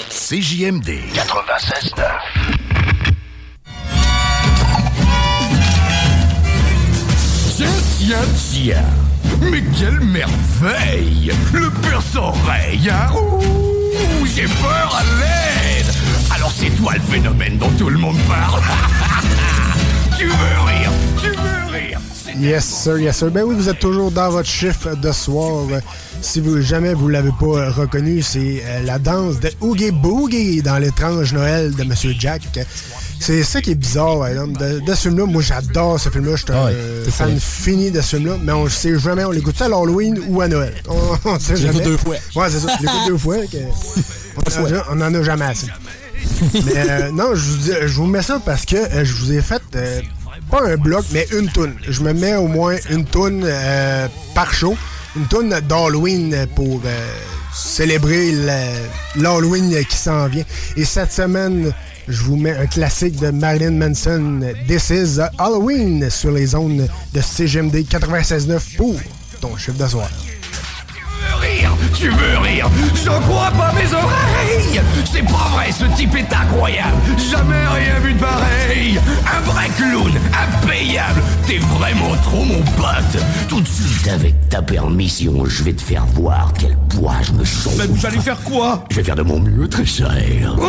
CJMD 0.09 0.87
96.9. 1.13 1.99
Tiens, 7.57 7.67
tiens, 7.97 8.17
tiens. 8.37 8.77
Mais 9.51 9.61
quelle 9.77 9.99
merveille 9.99 11.33
Le 11.51 11.69
perce-oreille, 11.69 12.89
hein? 12.89 13.11
Ouh, 13.13 14.25
j'ai 14.27 14.43
peur 14.43 14.97
à 14.97 15.03
l'aide 15.19 15.93
Alors 16.33 16.51
c'est 16.51 16.69
toi 16.77 16.93
le 16.93 17.01
phénomène 17.01 17.57
dont 17.57 17.71
tout 17.77 17.89
le 17.89 17.97
monde 17.97 18.17
parle 18.29 18.61
Tu 20.17 20.27
veux 20.27 20.61
rire 20.67 20.91
Yes, 22.39 22.65
sir, 22.65 22.97
yes, 22.97 23.17
sir. 23.17 23.29
Ben 23.31 23.43
oui, 23.43 23.55
vous 23.55 23.69
êtes 23.69 23.79
toujours 23.79 24.11
dans 24.11 24.29
votre 24.29 24.49
chiffre 24.49 24.95
de 24.95 25.11
soir. 25.11 25.65
Si 26.21 26.39
vous 26.41 26.61
jamais 26.61 26.93
vous 26.93 27.07
l'avez 27.07 27.31
pas 27.39 27.45
euh, 27.45 27.69
reconnu, 27.71 28.21
c'est 28.23 28.63
euh, 28.65 28.81
la 28.83 28.97
danse 28.97 29.39
de 29.39 29.51
Oogie 29.61 29.91
Boogie 29.91 30.61
dans 30.61 30.77
l'étrange 30.79 31.31
Noël 31.33 31.73
de 31.75 31.83
Monsieur 31.83 32.13
Jack. 32.17 32.41
C'est 33.19 33.43
ça 33.43 33.61
qui 33.61 33.71
est 33.71 33.75
bizarre, 33.75 34.17
par 34.19 34.27
exemple. 34.29 34.57
De, 34.59 34.79
de 34.79 34.93
ce 34.95 35.01
film-là, 35.09 35.25
moi 35.25 35.41
j'adore 35.41 35.99
ce 35.99 36.09
film-là. 36.09 36.35
Je 36.35 36.43
suis 36.43 36.51
un 36.51 36.65
Ouais, 36.65 36.71
euh, 36.73 37.05
fan 37.05 37.39
fini 37.39 37.91
de 37.91 38.01
ce 38.01 38.15
film-là, 38.17 38.37
mais 38.41 38.51
on 38.51 38.67
sait 38.67 38.97
jamais, 38.97 39.23
on 39.25 39.31
l'écoute 39.31 39.57
ça 39.57 39.65
à 39.65 39.69
l'Halloween 39.69 40.19
ou 40.27 40.41
à 40.41 40.47
Noël? 40.47 40.73
On, 40.89 41.29
on 41.29 41.39
sait 41.39 41.55
jamais. 41.55 41.81
deux 41.83 41.97
fois. 41.97 42.15
Ouais, 42.35 42.47
c'est 42.49 42.59
ça. 42.59 42.75
Je 42.77 42.81
l'écoute 42.81 43.07
deux 43.07 43.17
fois. 43.17 43.37
que- 43.45 43.57
on, 44.59 44.61
en 44.63 44.73
a- 44.73 44.85
on 44.91 45.01
en 45.01 45.13
a 45.13 45.23
jamais 45.23 45.45
assez. 45.45 45.67
mais 46.65 46.89
euh, 46.89 47.11
non, 47.11 47.35
je 47.35 47.41
vous, 47.51 47.57
dis- 47.57 47.71
je 47.85 47.93
vous 47.93 48.07
mets 48.07 48.21
ça 48.23 48.41
parce 48.43 48.65
que 48.65 48.75
euh, 48.77 49.05
je 49.05 49.13
vous 49.13 49.31
ai 49.33 49.41
fait 49.41 49.61
euh, 49.75 50.01
pas 50.53 50.67
un 50.67 50.77
bloc, 50.77 51.03
mais 51.11 51.25
une 51.31 51.49
toune. 51.49 51.73
Je 51.89 52.03
me 52.03 52.13
mets 52.13 52.35
au 52.35 52.45
moins 52.47 52.75
une 52.91 53.05
toune 53.05 53.41
euh, 53.43 54.07
par 54.35 54.53
show. 54.53 54.77
Une 55.15 55.25
toune 55.25 55.49
d'Halloween 55.49 56.45
pour 56.55 56.79
euh, 56.85 57.07
célébrer 57.51 58.31
l'Halloween 59.15 59.83
qui 59.83 59.97
s'en 59.97 60.27
vient. 60.27 60.43
Et 60.77 60.85
cette 60.85 61.11
semaine, 61.11 61.73
je 62.07 62.21
vous 62.21 62.35
mets 62.35 62.55
un 62.55 62.67
classique 62.67 63.19
de 63.19 63.31
Marilyn 63.31 63.71
Manson, 63.71 64.41
This 64.67 64.91
is 64.91 65.19
Halloween, 65.39 66.07
sur 66.11 66.29
les 66.29 66.45
zones 66.45 66.87
de 67.13 67.21
CGMD 67.21 67.77
96.9 67.89 68.75
pour 68.77 68.95
ton 69.41 69.57
chiffre 69.57 69.83
rire 69.83 70.32
Tu 72.03 72.09
veux 72.09 72.37
rire 72.39 72.69
J'en 73.05 73.21
crois 73.21 73.49
pas 73.51 73.71
mes 73.71 73.93
oreilles. 73.93 74.81
C'est 75.09 75.23
pas 75.23 75.49
vrai, 75.53 75.71
ce 75.71 75.85
type 75.95 76.13
est 76.17 76.33
incroyable. 76.33 76.97
Jamais 77.31 77.65
rien 77.65 77.97
vu 78.01 78.13
de 78.13 78.19
pareil. 78.19 78.99
Un 79.25 79.39
vrai 79.49 79.69
clown, 79.77 80.11
impayable. 80.33 81.21
T'es 81.47 81.59
vraiment 81.59 82.13
trop 82.23 82.43
mon 82.43 82.61
pote. 82.75 83.23
Tout 83.47 83.61
de 83.61 83.67
suite, 83.69 84.09
avec 84.09 84.49
ta 84.49 84.61
permission, 84.61 85.45
je 85.45 85.63
vais 85.63 85.71
te 85.71 85.81
faire 85.81 86.05
voir 86.07 86.51
quel 86.59 86.75
poids 86.89 87.21
je 87.21 87.31
me 87.31 87.45
chauffe. 87.45 87.77
Mais 87.77 87.87
vous 87.87 88.05
allez 88.05 88.19
faire 88.19 88.41
quoi? 88.41 88.83
Je 88.91 88.97
vais 88.97 89.03
faire 89.05 89.15
de 89.15 89.23
mon 89.23 89.39
mieux, 89.39 89.69
très 89.69 89.85
cher. 89.85 90.09
Wow! 90.57 90.65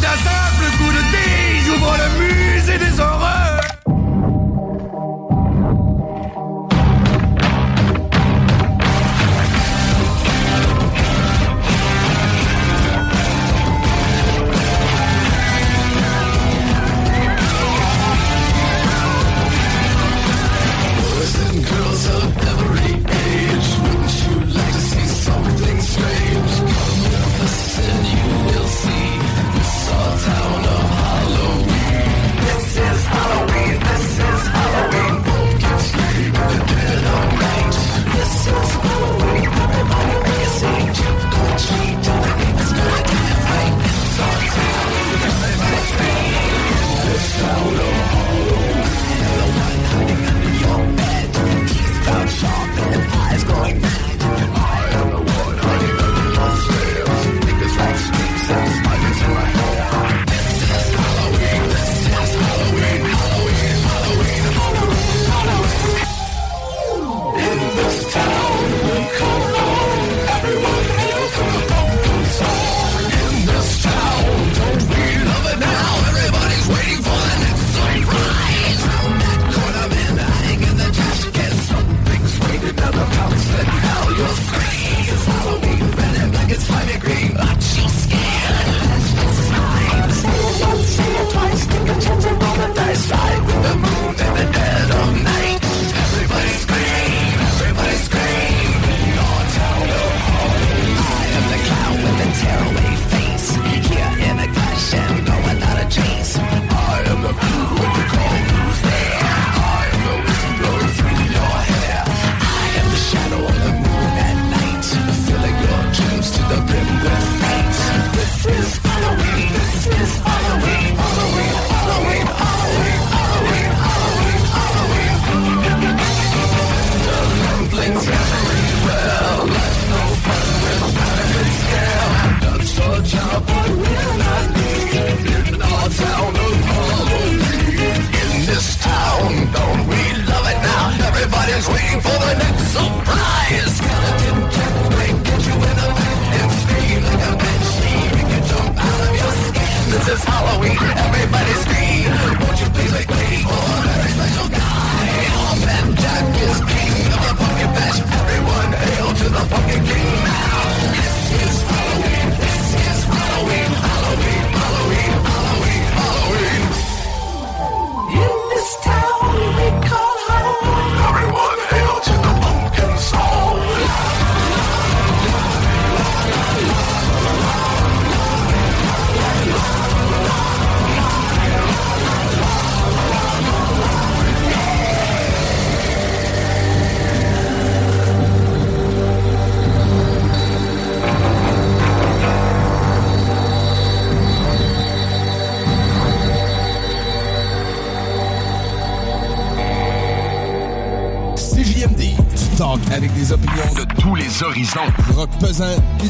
D'un 0.00 0.06
simple 0.06 0.70
coup 0.78 0.92
de 0.92 1.02
dé, 1.10 1.58
j'ouvre 1.66 1.96
le 1.98 2.08
musée 2.22 2.78
des 2.78 3.00
horreurs 3.00 3.17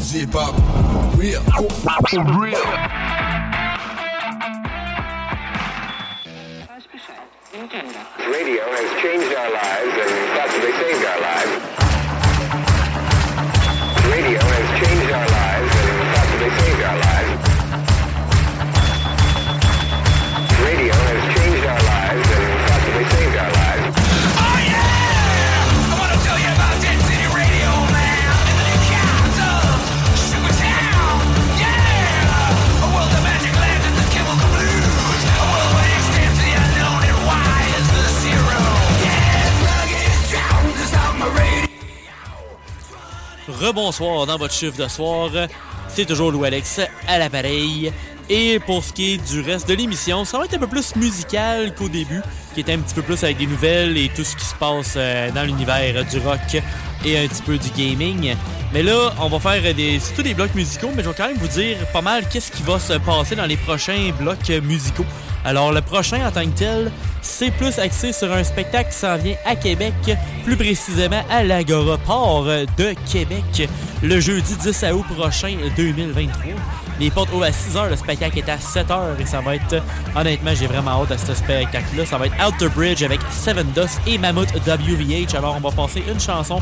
pesant, 0.09 0.25
pis 0.25 0.48
Dans 44.29 44.37
votre 44.37 44.53
chiffre 44.53 44.77
de 44.77 44.87
soir. 44.87 45.31
C'est 45.87 46.05
toujours 46.05 46.31
Louis 46.31 46.45
Alex 46.45 46.81
à 47.07 47.17
l'appareil. 47.17 47.91
Et 48.29 48.59
pour 48.59 48.83
ce 48.83 48.93
qui 48.93 49.13
est 49.13 49.17
du 49.17 49.41
reste 49.41 49.67
de 49.67 49.73
l'émission, 49.73 50.23
ça 50.23 50.37
va 50.37 50.45
être 50.45 50.53
un 50.53 50.59
peu 50.59 50.67
plus 50.67 50.95
musical 50.95 51.73
qu'au 51.73 51.89
début, 51.89 52.21
qui 52.53 52.59
était 52.59 52.73
un 52.73 52.77
petit 52.77 52.93
peu 52.93 53.01
plus 53.01 53.23
avec 53.23 53.37
des 53.37 53.47
nouvelles 53.47 53.97
et 53.97 54.07
tout 54.09 54.23
ce 54.23 54.35
qui 54.35 54.45
se 54.45 54.53
passe 54.53 54.93
euh, 54.97 55.31
dans 55.31 55.45
l'univers 55.45 56.05
du 56.05 56.19
rock 56.19 56.61
et 57.05 57.17
un 57.17 57.27
petit 57.27 57.41
peu 57.41 57.57
du 57.57 57.69
gaming. 57.71 58.35
Mais 58.71 58.83
là, 58.83 59.15
on 59.19 59.29
va 59.29 59.39
faire 59.39 59.73
des, 59.73 59.99
tous 60.15 60.21
des 60.21 60.35
blocs 60.35 60.53
musicaux, 60.53 60.91
mais 60.95 61.01
je 61.01 61.09
vais 61.09 61.15
quand 61.17 61.27
même 61.27 61.37
vous 61.37 61.47
dire 61.47 61.77
pas 61.91 62.03
mal 62.03 62.29
qu'est-ce 62.29 62.51
qui 62.51 62.61
va 62.61 62.77
se 62.77 62.93
passer 62.93 63.35
dans 63.35 63.47
les 63.47 63.57
prochains 63.57 64.11
blocs 64.19 64.49
musicaux. 64.61 65.05
Alors, 65.43 65.71
le 65.71 65.81
prochain 65.81 66.27
en 66.27 66.31
tant 66.31 66.45
que 66.45 66.55
tel, 66.55 66.91
c'est 67.23 67.49
plus 67.49 67.79
axé 67.79 68.13
sur 68.13 68.31
un 68.31 68.43
spectacle 68.43 68.91
qui 68.91 68.97
s'en 68.97 69.17
vient 69.17 69.35
à 69.45 69.55
Québec, 69.55 69.93
plus 70.43 70.55
précisément 70.55 71.23
à 71.31 71.43
l'Agora 71.43 71.97
Port 71.97 72.43
de 72.43 72.93
Québec, 73.11 73.67
le 74.01 74.19
jeudi 74.19 74.55
10 74.55 74.85
août 74.93 75.05
prochain 75.15 75.57
2023. 75.75 76.53
Les 76.99 77.09
portes 77.09 77.31
ouvrent 77.33 77.45
à 77.45 77.51
6h, 77.51 77.89
le 77.89 77.95
spectacle 77.95 78.39
est 78.39 78.49
à 78.49 78.57
7h 78.57 79.19
et 79.19 79.25
ça 79.25 79.41
va 79.41 79.55
être, 79.55 79.81
honnêtement, 80.15 80.51
j'ai 80.53 80.67
vraiment 80.67 81.01
hâte 81.01 81.11
à 81.11 81.17
ce 81.17 81.33
spectacle-là. 81.33 82.05
Ça 82.05 82.17
va 82.17 82.27
être 82.27 82.35
Outer 82.45 82.69
Bridge 82.69 83.03
avec 83.03 83.19
Seven 83.31 83.67
Dust 83.71 84.01
et 84.07 84.17
Mammoth 84.17 84.53
WVH. 84.67 85.35
Alors, 85.35 85.55
on 85.57 85.59
va 85.61 85.71
passer 85.71 86.03
une 86.09 86.19
chanson 86.19 86.59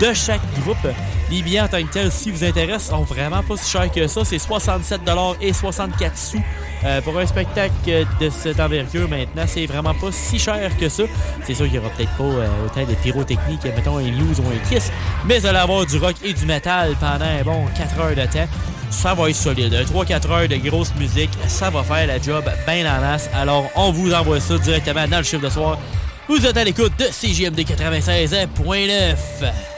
de 0.00 0.12
chaque 0.12 0.40
groupe. 0.60 0.86
Les 1.32 1.40
billets 1.40 1.62
en 1.62 1.68
tant 1.68 1.82
que 1.82 1.90
tels, 1.90 2.12
si 2.12 2.30
vous 2.30 2.44
intéressent, 2.44 2.90
sont 2.90 3.04
vraiment 3.04 3.42
pas 3.42 3.56
si 3.56 3.70
chers 3.70 3.90
que 3.90 4.06
ça. 4.06 4.22
C'est 4.22 4.38
67 4.38 5.00
et 5.40 5.54
64 5.54 6.18
sous 6.18 6.42
euh, 6.84 7.00
pour 7.00 7.18
un 7.18 7.24
spectacle 7.24 7.72
de 8.20 8.28
cette 8.28 8.60
envergure 8.60 9.08
maintenant. 9.08 9.44
C'est 9.46 9.64
vraiment 9.64 9.94
pas 9.94 10.12
si 10.12 10.38
cher 10.38 10.70
que 10.78 10.90
ça. 10.90 11.04
C'est 11.42 11.54
sûr 11.54 11.64
qu'il 11.64 11.76
y 11.76 11.78
aura 11.78 11.88
peut-être 11.88 12.14
pas 12.18 12.24
euh, 12.24 12.66
autant 12.66 12.84
de 12.84 12.94
pyrotechnique, 12.96 13.64
mettons 13.64 13.96
un 13.96 14.02
Muse 14.02 14.40
ou 14.40 14.42
un 14.42 14.68
Kiss, 14.68 14.92
mais 15.24 15.38
vous 15.38 15.46
allez 15.46 15.56
avoir 15.56 15.86
du 15.86 15.96
rock 15.96 16.16
et 16.22 16.34
du 16.34 16.44
métal 16.44 16.94
pendant 17.00 17.42
bon 17.46 17.64
4 17.78 17.98
heures 17.98 18.14
de 18.14 18.30
temps. 18.30 18.48
Ça 18.90 19.14
va 19.14 19.30
être 19.30 19.36
solide. 19.36 19.72
3-4 19.72 20.30
heures 20.30 20.48
de 20.48 20.56
grosse 20.56 20.94
musique, 20.96 21.30
ça 21.46 21.70
va 21.70 21.82
faire 21.82 22.08
la 22.08 22.20
job 22.20 22.44
bien 22.66 22.84
en 22.94 23.00
masse. 23.00 23.30
Alors, 23.34 23.70
on 23.74 23.90
vous 23.90 24.12
envoie 24.12 24.38
ça 24.38 24.58
directement 24.58 25.08
dans 25.08 25.16
le 25.16 25.24
chiffre 25.24 25.42
de 25.42 25.48
soir. 25.48 25.78
Vous 26.28 26.44
êtes 26.44 26.58
à 26.58 26.64
l'écoute 26.64 26.92
de 26.98 27.06
CGMD 27.10 27.60
96.9. 27.60 29.71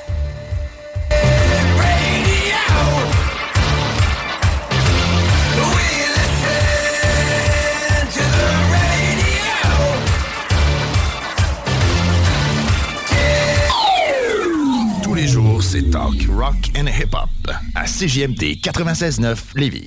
rock 16.55 16.70
and 16.76 16.88
hip-hop 16.88 17.30
à 17.74 17.84
CJMD 17.84 18.61
96.9 18.61 19.36
Lévis. 19.57 19.86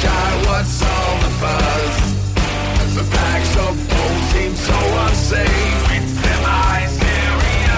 Shy, 0.00 0.30
what's 0.46 0.82
all 0.82 1.14
the 1.24 1.30
buzz? 1.42 1.94
The 2.96 3.04
bags 3.16 3.52
of 3.64 3.74
bones 3.90 4.24
seem 4.32 4.54
so 4.68 4.78
unsafe. 5.04 5.90
It's 5.96 6.12
semi-serious. 6.22 7.72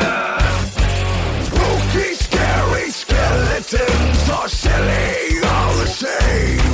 Spooky, 1.49 2.11
scary 2.25 2.89
skeletons 3.01 4.23
are 4.39 4.49
silly, 4.49 5.41
all 5.55 5.73
the 5.83 5.91
same. 6.03 6.73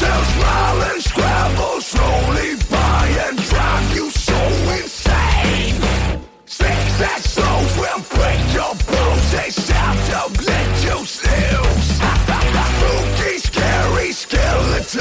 They'll 0.00 0.26
smile 0.36 0.80
and 0.90 1.00
scramble 1.02 1.80
slowly 1.80 2.50
by 2.70 3.04
and 3.26 3.36
drive 3.50 3.88
you 3.96 4.06
so 4.10 4.38
insane. 4.78 5.76
Six 6.46 6.78
that 7.00 7.20
souls 7.34 7.72
will 7.80 8.02
break 8.16 8.42
your 8.58 8.74
bones. 8.88 9.26
They 9.32 9.50
shout 9.50 9.98
to 10.10 10.20
Il 14.92 14.98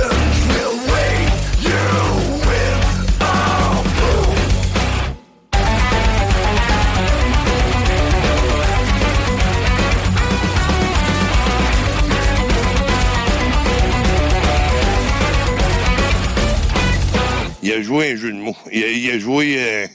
a 17.73 17.81
joué 17.81 18.11
un 18.11 18.15
jeu 18.15 18.31
de 18.31 18.37
mots. 18.37 18.55
Il 18.71 18.83
a, 18.83 18.87
il 18.89 19.09
a 19.09 19.17
joué 19.17 19.55
euh, 19.57 19.87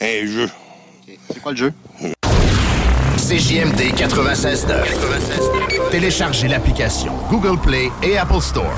un 0.00 0.26
jeu. 0.26 0.48
C'est 1.32 1.42
quoi 1.42 1.50
le 1.50 1.58
jeu? 1.58 1.72
CJMD 3.16 3.92
96.9. 3.96 5.90
Téléchargez 5.90 6.46
l'application 6.46 7.14
Google 7.28 7.60
Play 7.60 7.90
et 8.04 8.16
Apple 8.18 8.40
Store. 8.40 8.72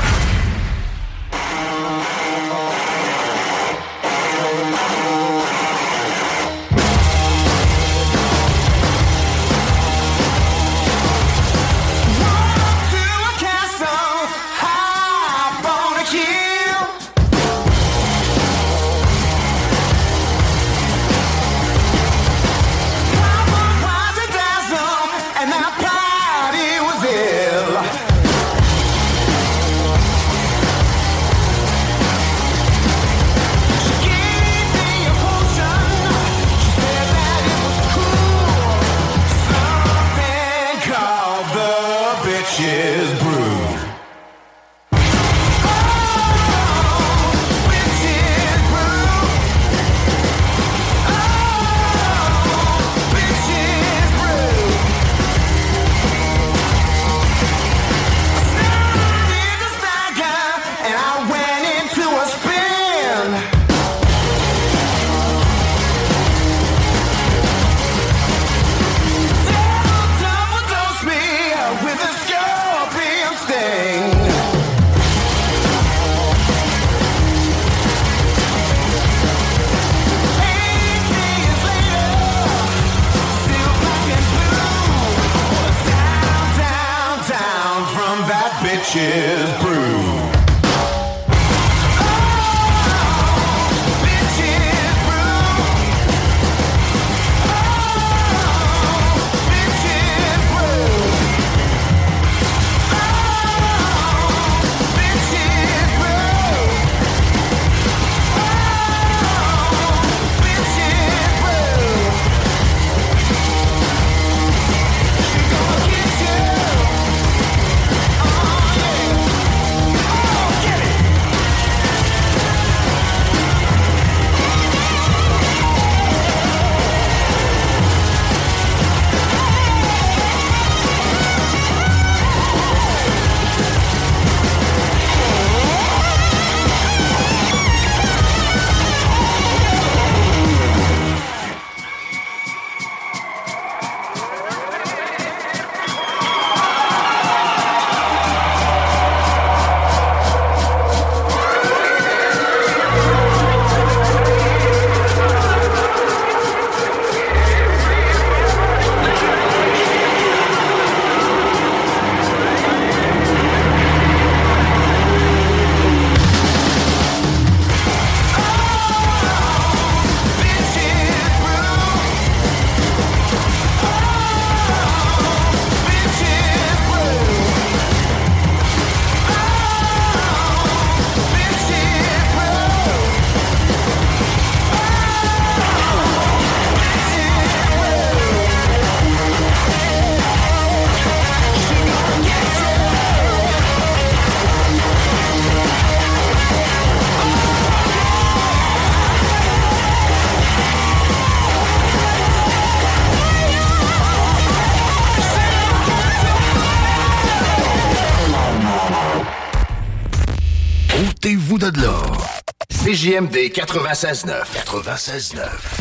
CJMD 213.35 213.67
96.9. 213.67 214.45
96.9. 214.65 215.74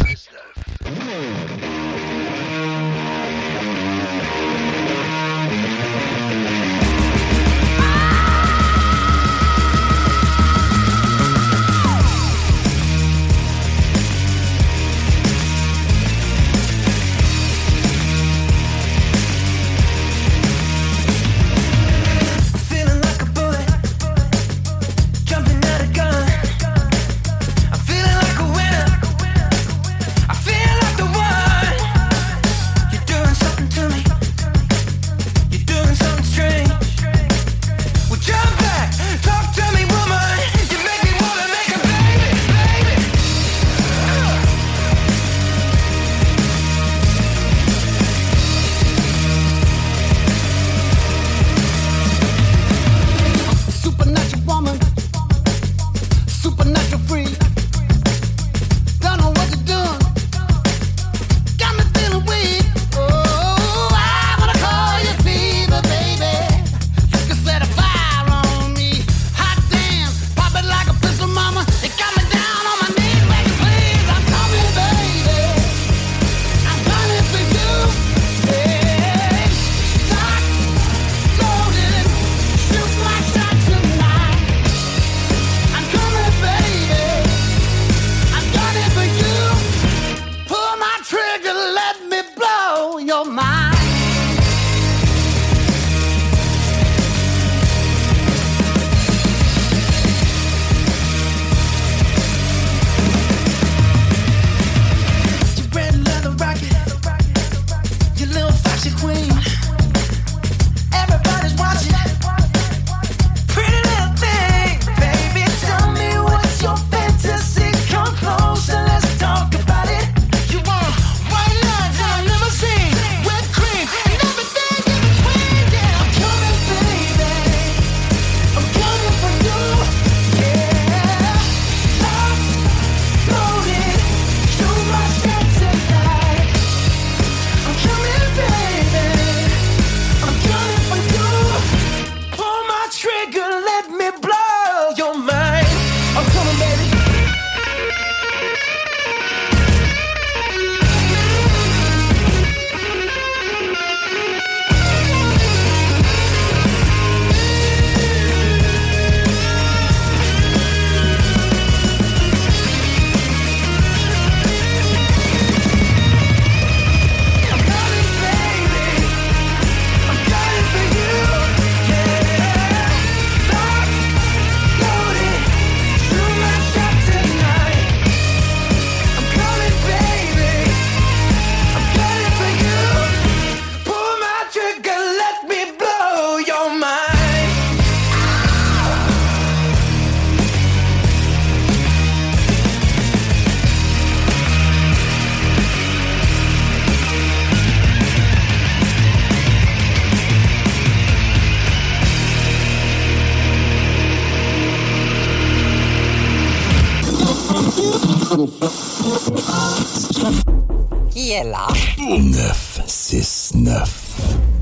là 211.43 211.67
969. 211.97 213.89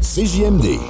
CJMD. 0.02 0.81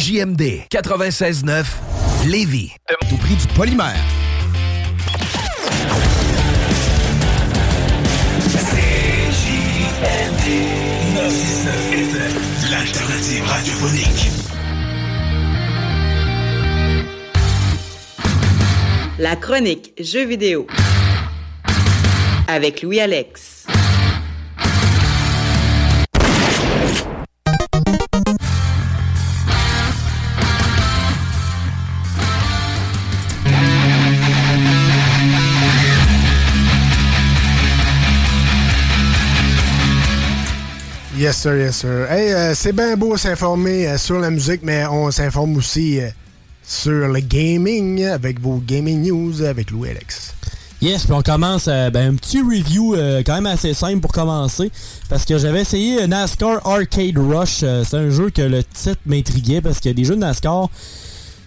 CJMD 0.00 0.64
96.9 0.70 1.66
Lévis. 2.26 2.70
Au 3.12 3.16
prix 3.16 3.34
du 3.34 3.46
polymère. 3.48 4.02
L'alternative 12.70 13.44
radiophonique. 13.44 14.30
La 19.18 19.36
chronique 19.36 19.92
Jeux 20.00 20.24
vidéo 20.24 20.66
avec 22.48 22.80
Louis 22.80 23.00
Yes, 41.20 41.36
sir, 41.36 41.54
yes, 41.54 41.76
sir. 41.76 42.10
Hey, 42.10 42.32
euh, 42.32 42.54
c'est 42.54 42.72
bien 42.72 42.96
beau 42.96 43.14
s'informer 43.14 43.86
euh, 43.86 43.98
sur 43.98 44.18
la 44.20 44.30
musique, 44.30 44.62
mais 44.62 44.86
on 44.86 45.10
s'informe 45.10 45.54
aussi 45.58 46.00
euh, 46.00 46.08
sur 46.62 47.08
le 47.08 47.20
gaming 47.20 48.06
avec 48.06 48.40
vos 48.40 48.56
gaming 48.56 49.02
news 49.02 49.42
avec 49.42 49.70
Louis 49.70 49.90
Alex. 49.90 50.32
Yes, 50.80 51.04
puis 51.04 51.12
on 51.12 51.20
commence 51.20 51.66
ben, 51.66 52.12
un 52.12 52.14
petit 52.14 52.40
review 52.40 52.96
quand 53.26 53.34
même 53.34 53.44
assez 53.44 53.74
simple 53.74 54.00
pour 54.00 54.12
commencer. 54.12 54.72
Parce 55.10 55.26
que 55.26 55.36
j'avais 55.36 55.60
essayé 55.60 56.06
NASCAR 56.06 56.66
Arcade 56.66 57.18
Rush. 57.18 57.64
C'est 57.84 57.96
un 57.98 58.08
jeu 58.08 58.30
que 58.30 58.40
le 58.40 58.64
titre 58.64 59.02
m'intriguait 59.04 59.60
parce 59.60 59.84
a 59.86 59.92
des 59.92 60.04
jeux 60.04 60.14
de 60.14 60.20
NASCAR. 60.20 60.70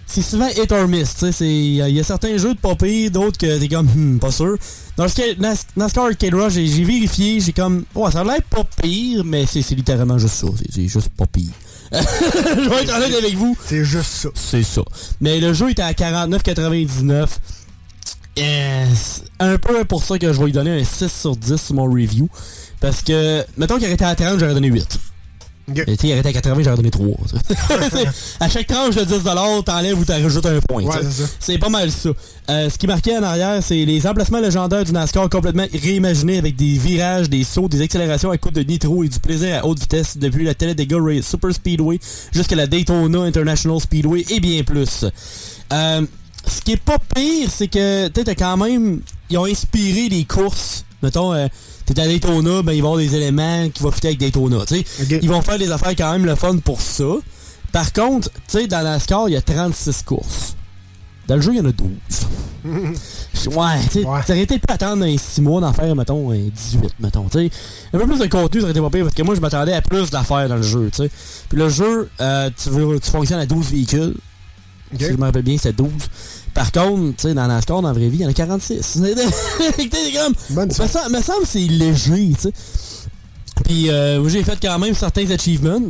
C'est 0.06 0.22
souvent 0.22 0.48
hit 0.50 0.72
or 0.72 0.88
miss. 0.88 1.14
tu 1.16 1.20
sais, 1.26 1.32
c'est- 1.32 1.48
Il 1.48 1.76
y, 1.76 2.00
a- 2.00 2.04
certains 2.04 2.38
jeux 2.38 2.54
de 2.54 2.60
pas 2.60 2.76
d'autres 3.10 3.38
que 3.38 3.58
t'es 3.60 3.68
comme, 3.68 3.88
hmm, 3.88 4.20
pas 4.20 4.32
sûr. 4.32 4.58
Dans 4.98 5.06
le 5.06 5.10
cas 5.10 5.24
Nas- 5.40 5.66
NASCAR 5.76 6.06
Arcade 6.06 6.34
Rush, 6.36 6.54
j'ai 6.54 6.84
vérifié, 6.84 7.40
j'ai 7.40 7.52
comme, 7.54 7.84
ouais, 7.96 8.12
ça 8.12 8.20
a 8.20 8.24
l'air 8.24 8.44
pas 8.50 8.64
pire, 8.82 9.24
mais 9.26 9.46
c'est 9.48 9.68
littéralement 9.72 10.18
juste 10.20 10.36
ça. 10.36 10.48
C'est- 10.72 10.88
juste 10.88 11.10
pas 11.10 11.26
pire. 11.26 11.50
Je 11.94 12.70
vais 12.70 12.84
être 12.84 12.96
honnête 12.96 13.16
avec 13.18 13.36
vous. 13.36 13.56
C'est 13.68 13.84
juste 13.86 14.10
ça. 14.12 14.30
C'est 14.36 14.64
ça. 14.64 14.82
Mais 15.22 15.40
le 15.40 15.54
jeu 15.54 15.70
était 15.72 15.82
à 15.84 15.94
49,99. 15.94 17.40
Euh, 18.40 18.86
c'est 18.96 19.22
un 19.40 19.58
peu 19.60 19.86
pour 19.86 20.04
ça 20.04 20.18
que 20.18 20.34
je 20.34 20.40
vais 20.40 20.46
lui 20.46 20.52
donner 20.52 20.82
un 20.82 20.84
6 20.84 21.12
sur 21.12 21.36
10 21.36 21.58
sur 21.62 21.76
mon 21.76 21.84
review. 21.86 22.28
Parce 22.80 23.04
que, 23.04 23.44
mettons 23.58 23.76
qu'il 23.78 23.86
arrêtait 23.86 24.06
à 24.06 24.16
30, 24.16 24.40
j'aurais 24.40 24.56
donné 24.56 24.70
8. 24.70 24.98
Et 25.88 25.96
tu 25.96 26.12
arrêtait 26.12 26.30
à 26.30 26.34
80, 26.34 26.64
j'aurais 26.64 26.76
donné 26.76 26.92
3. 26.92 27.08
C'est- 27.28 28.08
à 28.40 28.50
chaque 28.50 28.68
tranche 28.68 28.96
de 28.96 29.04
10 29.06 29.24
t'enlèves 29.66 29.98
ou 29.98 30.04
t'en 30.04 30.22
rajoutes 30.22 30.46
un 30.46 30.60
point. 30.60 30.84
Ouais, 30.84 31.02
c'est 31.40 31.58
pas 31.58 31.70
mal 31.70 31.90
ça. 31.90 32.10
Euh, 32.50 32.70
ce 32.70 32.78
qui 32.78 32.86
marquait 32.86 33.18
en 33.18 33.24
arrière, 33.24 33.64
c'est 33.64 33.86
les 33.86 34.06
emplacements 34.06 34.42
légendaires 34.42 34.84
du 34.84 34.92
NASCAR 34.92 35.30
complètement 35.30 35.66
réimaginés 35.74 36.38
avec 36.38 36.58
des 36.58 36.78
virages, 36.78 37.30
des 37.30 37.46
sauts, 37.46 37.70
des 37.70 37.82
accélérations 37.82 38.32
à 38.32 38.38
coup 38.38 38.52
de 38.52 38.62
nitro 38.62 39.04
et 39.06 39.08
du 39.08 39.20
plaisir 39.20 39.60
à 39.64 39.66
haute 39.66 39.80
vitesse 39.80 40.18
depuis 40.18 40.44
la 40.44 40.54
Talladega 40.54 40.98
Race 41.00 41.26
Super 41.26 41.54
Speedway 41.54 42.00
jusqu'à 42.34 42.58
la 42.58 42.68
Daytona 42.68 43.22
International 43.22 43.80
Speedway 43.80 44.26
et 44.30 44.40
bien 44.42 44.64
plus. 44.64 45.06
Euh, 45.72 46.06
ce 46.46 46.62
qui 46.62 46.74
est 46.74 46.78
pas 46.78 46.98
pire, 47.16 47.50
c'est 47.50 47.70
que 47.70 48.10
t'as 48.10 48.36
quand 48.36 48.58
même. 48.58 49.00
Ils 49.30 49.38
ont 49.38 49.46
inspiré 49.46 50.10
des 50.10 50.26
courses. 50.26 50.84
Mettons, 51.02 51.34
euh, 51.34 51.48
t'es 51.86 52.00
à 52.00 52.06
Daytona, 52.06 52.62
ben 52.62 52.74
ils 52.74 52.82
vont 52.82 52.94
avoir 52.94 52.98
des 52.98 53.16
éléments 53.16 53.70
qui 53.70 53.84
vont 53.84 53.92
fitter 53.92 54.10
avec 54.10 54.20
Daytona. 54.20 54.66
tu 54.66 54.78
sais. 54.78 55.20
Ils 55.22 55.30
vont 55.30 55.42
faire 55.42 55.58
des 55.58 55.72
affaires 55.72 55.96
quand 55.96 56.12
même 56.12 56.26
le 56.26 56.36
fun 56.36 56.58
pour 56.58 56.82
ça. 56.82 57.06
Par 57.72 57.92
contre, 57.92 58.30
tu 58.32 58.60
sais, 58.60 58.68
dans 58.68 58.82
la 58.82 59.00
score, 59.00 59.30
il 59.30 59.34
y 59.34 59.36
a 59.36 59.42
36 59.42 60.04
courses. 60.04 60.56
Dans 61.28 61.36
le 61.36 61.42
jeu, 61.42 61.54
il 61.54 61.58
y 61.58 61.62
en 61.62 61.66
a 61.66 61.72
12. 61.72 61.90
Ouais, 63.48 63.80
tu 63.92 64.00
sais, 64.00 64.04
t'aurais 64.04 64.42
été 64.42 64.58
pu 64.58 64.72
attendre 64.72 65.04
un 65.04 65.18
6 65.18 65.42
mois 65.42 65.60
d'en 65.60 65.74
faire, 65.74 65.94
mettons, 65.98 66.32
un 66.32 66.38
18, 66.38 66.94
mettons, 67.02 67.28
tu 67.28 67.40
sais. 67.40 67.50
Un 67.92 67.98
peu 67.98 68.06
plus 68.06 68.20
de 68.20 68.28
contenu, 68.28 68.62
ça 68.62 68.66
aurait 68.66 68.72
été 68.72 68.80
pas 68.80 68.90
pire, 68.90 69.04
parce 69.04 69.16
que 69.16 69.24
moi, 69.24 69.36
je 69.36 69.42
m'attendais 69.42 69.74
à 69.74 69.82
plus 69.82 70.10
d'affaires 70.12 70.48
dans 70.48 70.56
le 70.56 70.62
jeu, 70.62 70.90
tu 70.90 71.04
sais. 71.04 71.12
Puis 71.50 71.58
le 71.58 71.68
jeu, 71.68 72.10
euh, 72.22 72.50
tu, 72.56 72.70
veux, 72.70 73.00
tu 73.02 73.12
fonctionnes 73.12 73.40
à 73.40 73.46
12 73.46 73.72
véhicules. 73.72 74.16
Si 74.98 75.06
je 75.06 75.14
me 75.14 75.24
rappelle 75.24 75.42
bien, 75.42 75.58
c'est 75.60 75.76
12. 75.76 75.90
Par 76.54 76.72
contre, 76.72 77.16
tu 77.18 77.22
sais, 77.30 77.34
dans 77.34 77.48
la 77.48 77.62
score, 77.62 77.82
dans 77.82 77.88
la 77.90 77.94
vraie 77.94 78.10
vie, 78.10 78.18
il 78.18 78.22
y 78.22 78.26
en 78.26 78.30
a 78.30 78.34
46. 78.34 78.80
T'sais, 78.80 79.16
comme, 80.14 80.34
me, 80.56 80.70
sem- 80.72 81.10
me 81.12 81.22
semble 81.22 81.46
c'est 81.46 81.60
léger, 81.60 82.32
tu 82.36 82.42
sais. 82.42 82.54
Puis 83.66 83.90
euh, 83.90 84.28
j'ai 84.30 84.44
fait 84.44 84.58
quand 84.62 84.78
même 84.80 84.94
certains 84.94 85.30
achievements. 85.32 85.90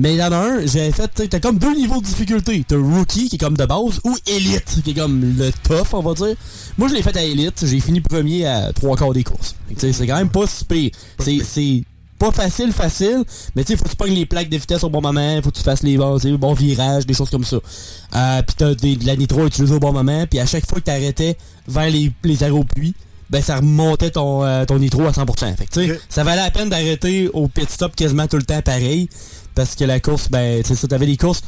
Mais 0.00 0.14
il 0.14 0.18
y 0.18 0.22
en 0.22 0.30
a 0.30 0.36
un, 0.36 0.64
j'ai 0.64 0.92
fait, 0.92 1.10
t'as 1.28 1.40
comme 1.40 1.58
deux 1.58 1.74
niveaux 1.74 2.00
de 2.00 2.06
difficulté. 2.06 2.64
T'as 2.68 2.76
Rookie 2.76 3.28
qui 3.28 3.34
est 3.34 3.38
comme 3.38 3.56
de 3.56 3.66
base 3.66 3.98
ou 4.04 4.14
Elite 4.28 4.80
qui 4.84 4.90
est 4.90 4.94
comme 4.94 5.34
le 5.36 5.50
tough, 5.64 5.88
on 5.92 6.02
va 6.02 6.14
dire. 6.14 6.36
Moi, 6.76 6.86
je 6.86 6.94
l'ai 6.94 7.02
fait 7.02 7.16
à 7.16 7.24
Elite. 7.24 7.66
J'ai 7.66 7.80
fini 7.80 8.00
premier 8.00 8.46
à 8.46 8.72
trois 8.72 8.96
quarts 8.96 9.12
des 9.12 9.24
courses. 9.24 9.56
C'est 9.76 10.06
quand 10.06 10.16
même 10.16 10.28
pas 10.28 10.46
si 10.46 10.64
pire. 10.64 10.90
C'est 11.18 11.82
pas 12.18 12.32
facile, 12.32 12.72
facile, 12.72 13.24
mais 13.54 13.64
tu 13.64 13.72
sais, 13.72 13.78
faut 13.78 13.84
que 13.84 13.90
tu 13.90 13.96
pognes 13.96 14.14
les 14.14 14.26
plaques 14.26 14.48
de 14.48 14.56
vitesse 14.56 14.82
au 14.82 14.90
bon 14.90 15.00
moment, 15.00 15.40
faut 15.42 15.50
que 15.50 15.56
tu 15.56 15.62
fasses 15.62 15.82
les 15.82 15.96
bons, 15.96 16.18
bons 16.36 16.52
virages, 16.52 17.06
des 17.06 17.14
choses 17.14 17.30
comme 17.30 17.44
ça. 17.44 17.56
Euh, 17.56 18.42
puis 18.42 18.56
t'as 18.56 18.74
de 18.74 19.06
la 19.06 19.16
nitro 19.16 19.46
utilisée 19.46 19.74
au 19.74 19.78
bon 19.78 19.92
moment, 19.92 20.26
puis 20.28 20.40
à 20.40 20.46
chaque 20.46 20.68
fois 20.68 20.80
que 20.80 20.84
t'arrêtais 20.84 21.36
vers 21.68 21.88
les, 21.88 22.12
les 22.24 22.42
aéropuits, 22.42 22.94
ben 23.30 23.42
ça 23.42 23.56
remontait 23.56 24.10
ton, 24.10 24.42
euh, 24.42 24.64
ton 24.64 24.78
nitro 24.78 25.04
à 25.04 25.10
100%. 25.10 25.56
Fait 25.56 25.66
que 25.66 25.72
tu 25.72 25.86
sais, 25.86 26.00
ça 26.08 26.24
valait 26.24 26.42
la 26.42 26.50
peine 26.50 26.70
d'arrêter 26.70 27.28
au 27.32 27.46
pit 27.46 27.70
stop 27.70 27.94
quasiment 27.94 28.26
tout 28.26 28.36
le 28.36 28.44
temps 28.44 28.62
pareil, 28.62 29.08
parce 29.54 29.74
que 29.74 29.84
la 29.84 30.00
course, 30.00 30.28
ben, 30.30 30.62
tu 30.62 30.68
sais, 30.68 30.74
ça, 30.74 30.88
t'avais 30.88 31.06
des 31.06 31.16
courses, 31.16 31.42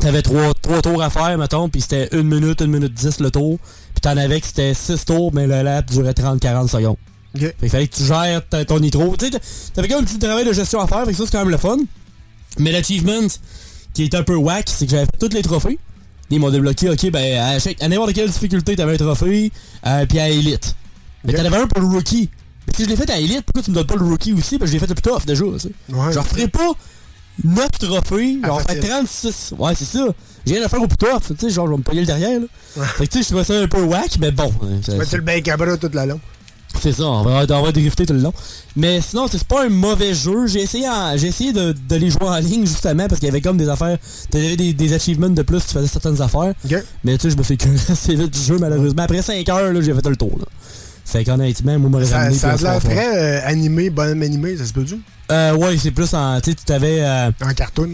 t'avais 0.00 0.22
trois, 0.22 0.52
trois 0.60 0.80
tours 0.80 1.02
à 1.02 1.10
faire, 1.10 1.36
mettons, 1.38 1.68
puis 1.68 1.80
c'était 1.80 2.08
une 2.12 2.28
minute, 2.28 2.60
une 2.60 2.70
minute 2.70 2.94
dix 2.94 3.20
le 3.20 3.30
tour, 3.30 3.58
puis 3.94 4.00
t'en 4.00 4.16
avais 4.16 4.40
que 4.40 4.46
c'était 4.46 4.74
six 4.74 5.04
tours, 5.04 5.32
mais 5.34 5.46
le 5.46 5.62
lap 5.62 5.90
durait 5.90 6.12
30-40 6.12 6.68
secondes. 6.68 6.96
Fait 7.38 7.54
qu'il 7.60 7.68
fallait 7.70 7.88
que 7.88 7.96
tu 7.96 8.04
gères 8.04 8.46
ta- 8.48 8.64
ton 8.64 8.78
nitro. 8.80 9.16
Tu 9.18 9.30
t'avais 9.74 9.88
quand 9.88 9.94
même 9.96 10.04
un 10.04 10.06
petit 10.06 10.18
travail 10.18 10.44
de 10.44 10.52
gestion 10.52 10.80
à 10.80 10.86
faire, 10.86 11.04
fait 11.06 11.12
que 11.12 11.16
ça, 11.18 11.24
c'est 11.24 11.32
quand 11.32 11.38
même 11.40 11.50
le 11.50 11.56
fun. 11.56 11.76
Mais 12.58 12.72
l'achievement 12.72 13.26
qui 13.94 14.04
est 14.04 14.14
un 14.14 14.22
peu 14.22 14.34
whack, 14.36 14.68
c'est 14.68 14.84
que 14.86 14.90
j'avais 14.90 15.06
fait 15.06 15.18
tous 15.28 15.34
les 15.34 15.42
trophées. 15.42 15.78
Ils 16.30 16.40
m'ont 16.40 16.50
débloqué, 16.50 16.88
ok, 16.90 17.10
ben, 17.10 17.38
à, 17.38 17.58
chaque, 17.58 17.82
à 17.82 17.88
n'importe 17.88 18.12
quelle 18.14 18.30
difficulté, 18.30 18.74
t'avais 18.76 18.94
un 18.94 18.96
trophée, 18.96 19.50
euh, 19.86 20.06
puis 20.06 20.18
à 20.18 20.28
Elite. 20.30 20.74
Mais 21.24 21.32
t'en 21.34 21.44
avais 21.44 21.56
un 21.58 21.66
pour 21.66 21.80
le 21.82 21.88
rookie. 21.88 22.30
Mais 22.66 22.72
si 22.74 22.84
je 22.84 22.88
l'ai 22.88 22.96
fait 22.96 23.10
à 23.10 23.18
Elite, 23.18 23.42
pourquoi 23.42 23.62
tu 23.62 23.70
me 23.70 23.74
donnes 23.76 23.86
pas 23.86 23.96
le 23.96 24.04
rookie 24.04 24.32
aussi? 24.32 24.58
Parce 24.58 24.70
que 24.70 24.76
je 24.76 24.80
l'ai 24.80 24.86
fait 24.86 24.88
le 24.88 24.94
plus 24.94 25.02
tough 25.02 25.24
déjà, 25.26 25.44
tu 25.44 25.58
sais. 25.58 25.68
Ouais. 25.90 26.12
Je 26.12 26.18
referai 26.18 26.48
pas 26.48 26.70
9 27.44 27.70
trophées, 27.78 28.38
j'en 28.44 28.58
ferai 28.60 28.76
facile. 28.76 28.90
36. 28.90 29.54
Ouais, 29.58 29.74
c'est 29.74 29.84
ça. 29.84 30.06
J'ai 30.46 30.54
rien 30.56 30.64
à 30.64 30.68
faire 30.68 30.82
au 30.82 30.86
plus 30.86 30.96
tough, 30.96 31.20
tu 31.28 31.34
sais, 31.38 31.50
genre, 31.50 31.66
je 31.66 31.72
vais 31.72 31.78
me 31.78 31.82
payer 31.82 32.00
le 32.00 32.06
derrière, 32.06 32.40
là. 32.40 32.84
Fait 32.96 33.06
que 33.06 33.12
tu 33.12 33.18
sais, 33.18 33.24
je 33.24 33.28
trouvais 33.28 33.44
ça 33.44 33.58
un 33.58 33.68
peu 33.68 33.82
whack, 33.82 34.18
mais 34.20 34.30
bon. 34.30 34.52
hein, 34.62 34.80
Tu 34.84 34.90
vas 34.90 35.04
le 35.12 35.20
bec 35.22 35.48
à 35.48 35.56
bras 35.56 35.76
tout 35.76 35.90
le 35.92 36.06
long. 36.06 36.20
C'est 36.80 36.92
ça, 36.92 37.04
on 37.04 37.22
va, 37.22 37.44
on 37.48 37.62
va 37.62 37.72
drifter 37.72 38.06
tout 38.06 38.12
le 38.14 38.20
long. 38.20 38.32
Mais 38.76 39.00
sinon, 39.00 39.26
c'est 39.30 39.42
pas 39.44 39.64
un 39.64 39.68
mauvais 39.68 40.14
jeu. 40.14 40.46
J'ai 40.46 40.60
essayé, 40.62 40.88
en- 40.88 41.16
j'ai 41.16 41.28
essayé 41.28 41.52
de, 41.52 41.74
de 41.88 41.96
les 41.96 42.10
jouer 42.10 42.22
en 42.28 42.36
ligne 42.38 42.66
justement 42.66 43.06
parce 43.08 43.18
qu'il 43.20 43.26
y 43.28 43.30
avait 43.30 43.40
comme 43.40 43.56
des 43.56 43.68
affaires. 43.68 43.98
T'avais 44.30 44.56
des, 44.56 44.72
des 44.72 44.92
achievements 44.94 45.28
de 45.28 45.42
plus, 45.42 45.60
tu 45.66 45.72
faisais 45.74 45.86
certaines 45.88 46.20
affaires. 46.22 46.54
Mais 47.04 47.16
tu 47.18 47.22
sais, 47.22 47.30
je 47.30 47.36
me 47.36 47.42
suis 47.42 47.56
que 47.56 47.68
assez 47.92 48.14
vite 48.14 48.30
du 48.32 48.40
jeu 48.40 48.58
malheureusement. 48.58 49.02
Après 49.02 49.22
5 49.22 49.48
heures, 49.48 49.72
là, 49.72 49.80
j'ai 49.80 49.92
fait 49.94 50.08
le 50.08 50.16
tour. 50.16 50.32
Là. 50.38 50.44
Fait 51.04 51.24
qu'honnêtement, 51.24 51.78
moi, 51.78 51.90
m'aurait 51.90 52.06
Ça, 52.06 52.18
ramené 52.18 52.36
ça 52.38 52.50
a 52.52 52.56
plus 52.56 52.64
l'air 52.64 52.78
très 52.80 53.16
euh, 53.18 53.40
animé, 53.46 53.90
bonhomme 53.90 54.22
animé, 54.22 54.56
ça 54.56 54.64
se 54.64 54.72
peut-tu? 54.72 54.98
Euh, 55.30 55.54
ouais, 55.54 55.76
c'est 55.76 55.90
plus 55.90 56.12
en. 56.14 56.40
Tu 56.40 56.50
sais, 56.50 56.56
tu 56.56 56.64
t'avais. 56.64 57.00
euh, 57.02 57.30
en 57.44 57.52
cartoon. 57.52 57.90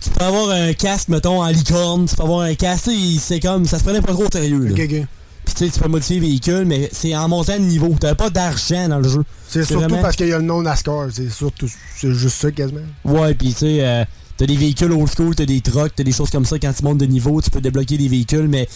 Tu 0.00 0.10
peux 0.10 0.24
avoir 0.24 0.50
un 0.50 0.72
casque, 0.74 1.08
mettons, 1.08 1.42
en 1.42 1.46
licorne. 1.48 2.06
Tu 2.06 2.14
peux 2.14 2.22
avoir 2.22 2.40
un 2.42 2.54
casque. 2.54 2.90
C'est 3.20 3.40
comme. 3.40 3.64
Ça 3.66 3.78
se 3.78 3.84
prenait 3.84 4.00
pas 4.02 4.12
trop 4.12 4.24
au 4.26 4.30
sérieux. 4.30 4.58
Là. 4.66 4.72
Ok, 4.72 4.80
ok. 4.84 5.06
Puis 5.48 5.54
tu 5.54 5.64
sais, 5.64 5.70
tu 5.72 5.80
peux 5.80 5.88
modifier 5.88 6.16
le 6.16 6.26
véhicule, 6.26 6.64
mais 6.66 6.90
c'est 6.92 7.16
en 7.16 7.26
montant 7.26 7.54
de 7.54 7.62
niveau. 7.62 7.88
T'avais 7.98 8.14
pas 8.14 8.28
d'argent 8.28 8.86
dans 8.86 8.98
le 8.98 9.08
jeu. 9.08 9.24
C'est 9.48 9.64
surtout 9.64 9.80
vraiment- 9.88 10.02
parce 10.02 10.14
qu'il 10.16 10.28
y 10.28 10.32
a 10.34 10.36
le 10.38 10.44
nom 10.44 10.60
NASCAR. 10.60 11.08
C'est 11.10 11.30
surtout 11.30 11.66
c'est 11.96 12.12
juste 12.12 12.36
ça 12.36 12.50
quasiment. 12.52 12.82
Ouais, 13.06 13.32
pis 13.34 13.54
tu 13.54 13.60
sais, 13.60 13.78
euh, 13.80 14.04
t'as 14.36 14.44
des 14.44 14.56
véhicules 14.56 14.92
old 14.92 15.08
school, 15.08 15.34
t'as 15.34 15.46
des 15.46 15.62
trucks, 15.62 15.92
t'as 15.96 16.04
des 16.04 16.12
choses 16.12 16.28
comme 16.28 16.44
ça. 16.44 16.58
Quand 16.58 16.70
tu 16.74 16.84
montes 16.84 16.98
de 16.98 17.06
niveau, 17.06 17.40
tu 17.40 17.48
peux 17.48 17.62
débloquer 17.62 17.96
des 17.96 18.08
véhicules, 18.08 18.46
mais 18.46 18.68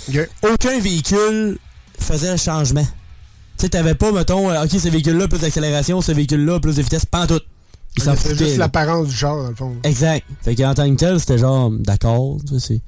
aucun 0.50 0.80
véhicule 0.80 1.58
faisait 1.98 2.30
le 2.32 2.38
changement. 2.38 2.84
Tu 3.58 3.66
sais, 3.66 3.68
t'avais 3.68 3.94
pas, 3.94 4.10
mettons, 4.10 4.50
euh, 4.50 4.64
ok, 4.64 4.70
ce 4.70 4.88
véhicule-là, 4.88 5.28
plus 5.28 5.40
d'accélération, 5.40 6.00
ce 6.00 6.12
véhicule-là, 6.12 6.58
plus 6.58 6.76
de 6.76 6.80
vitesse, 6.82 7.04
pas 7.04 7.24
en 7.24 7.26
tout. 7.26 7.40
C'est 7.98 8.38
juste 8.38 8.56
l'apparence 8.56 9.08
du 9.08 9.14
char, 9.14 9.36
dans 9.36 9.50
le 9.50 9.54
fond. 9.54 9.76
Exact. 9.84 10.24
Fait 10.40 10.54
qu'en 10.56 10.72
tant 10.72 10.90
que 10.90 10.96
tel, 10.98 11.20
c'était 11.20 11.36
genre, 11.36 11.70
d'accord, 11.70 12.38
tu 12.48 12.58
sais, 12.58 12.66
c'est- 12.66 12.80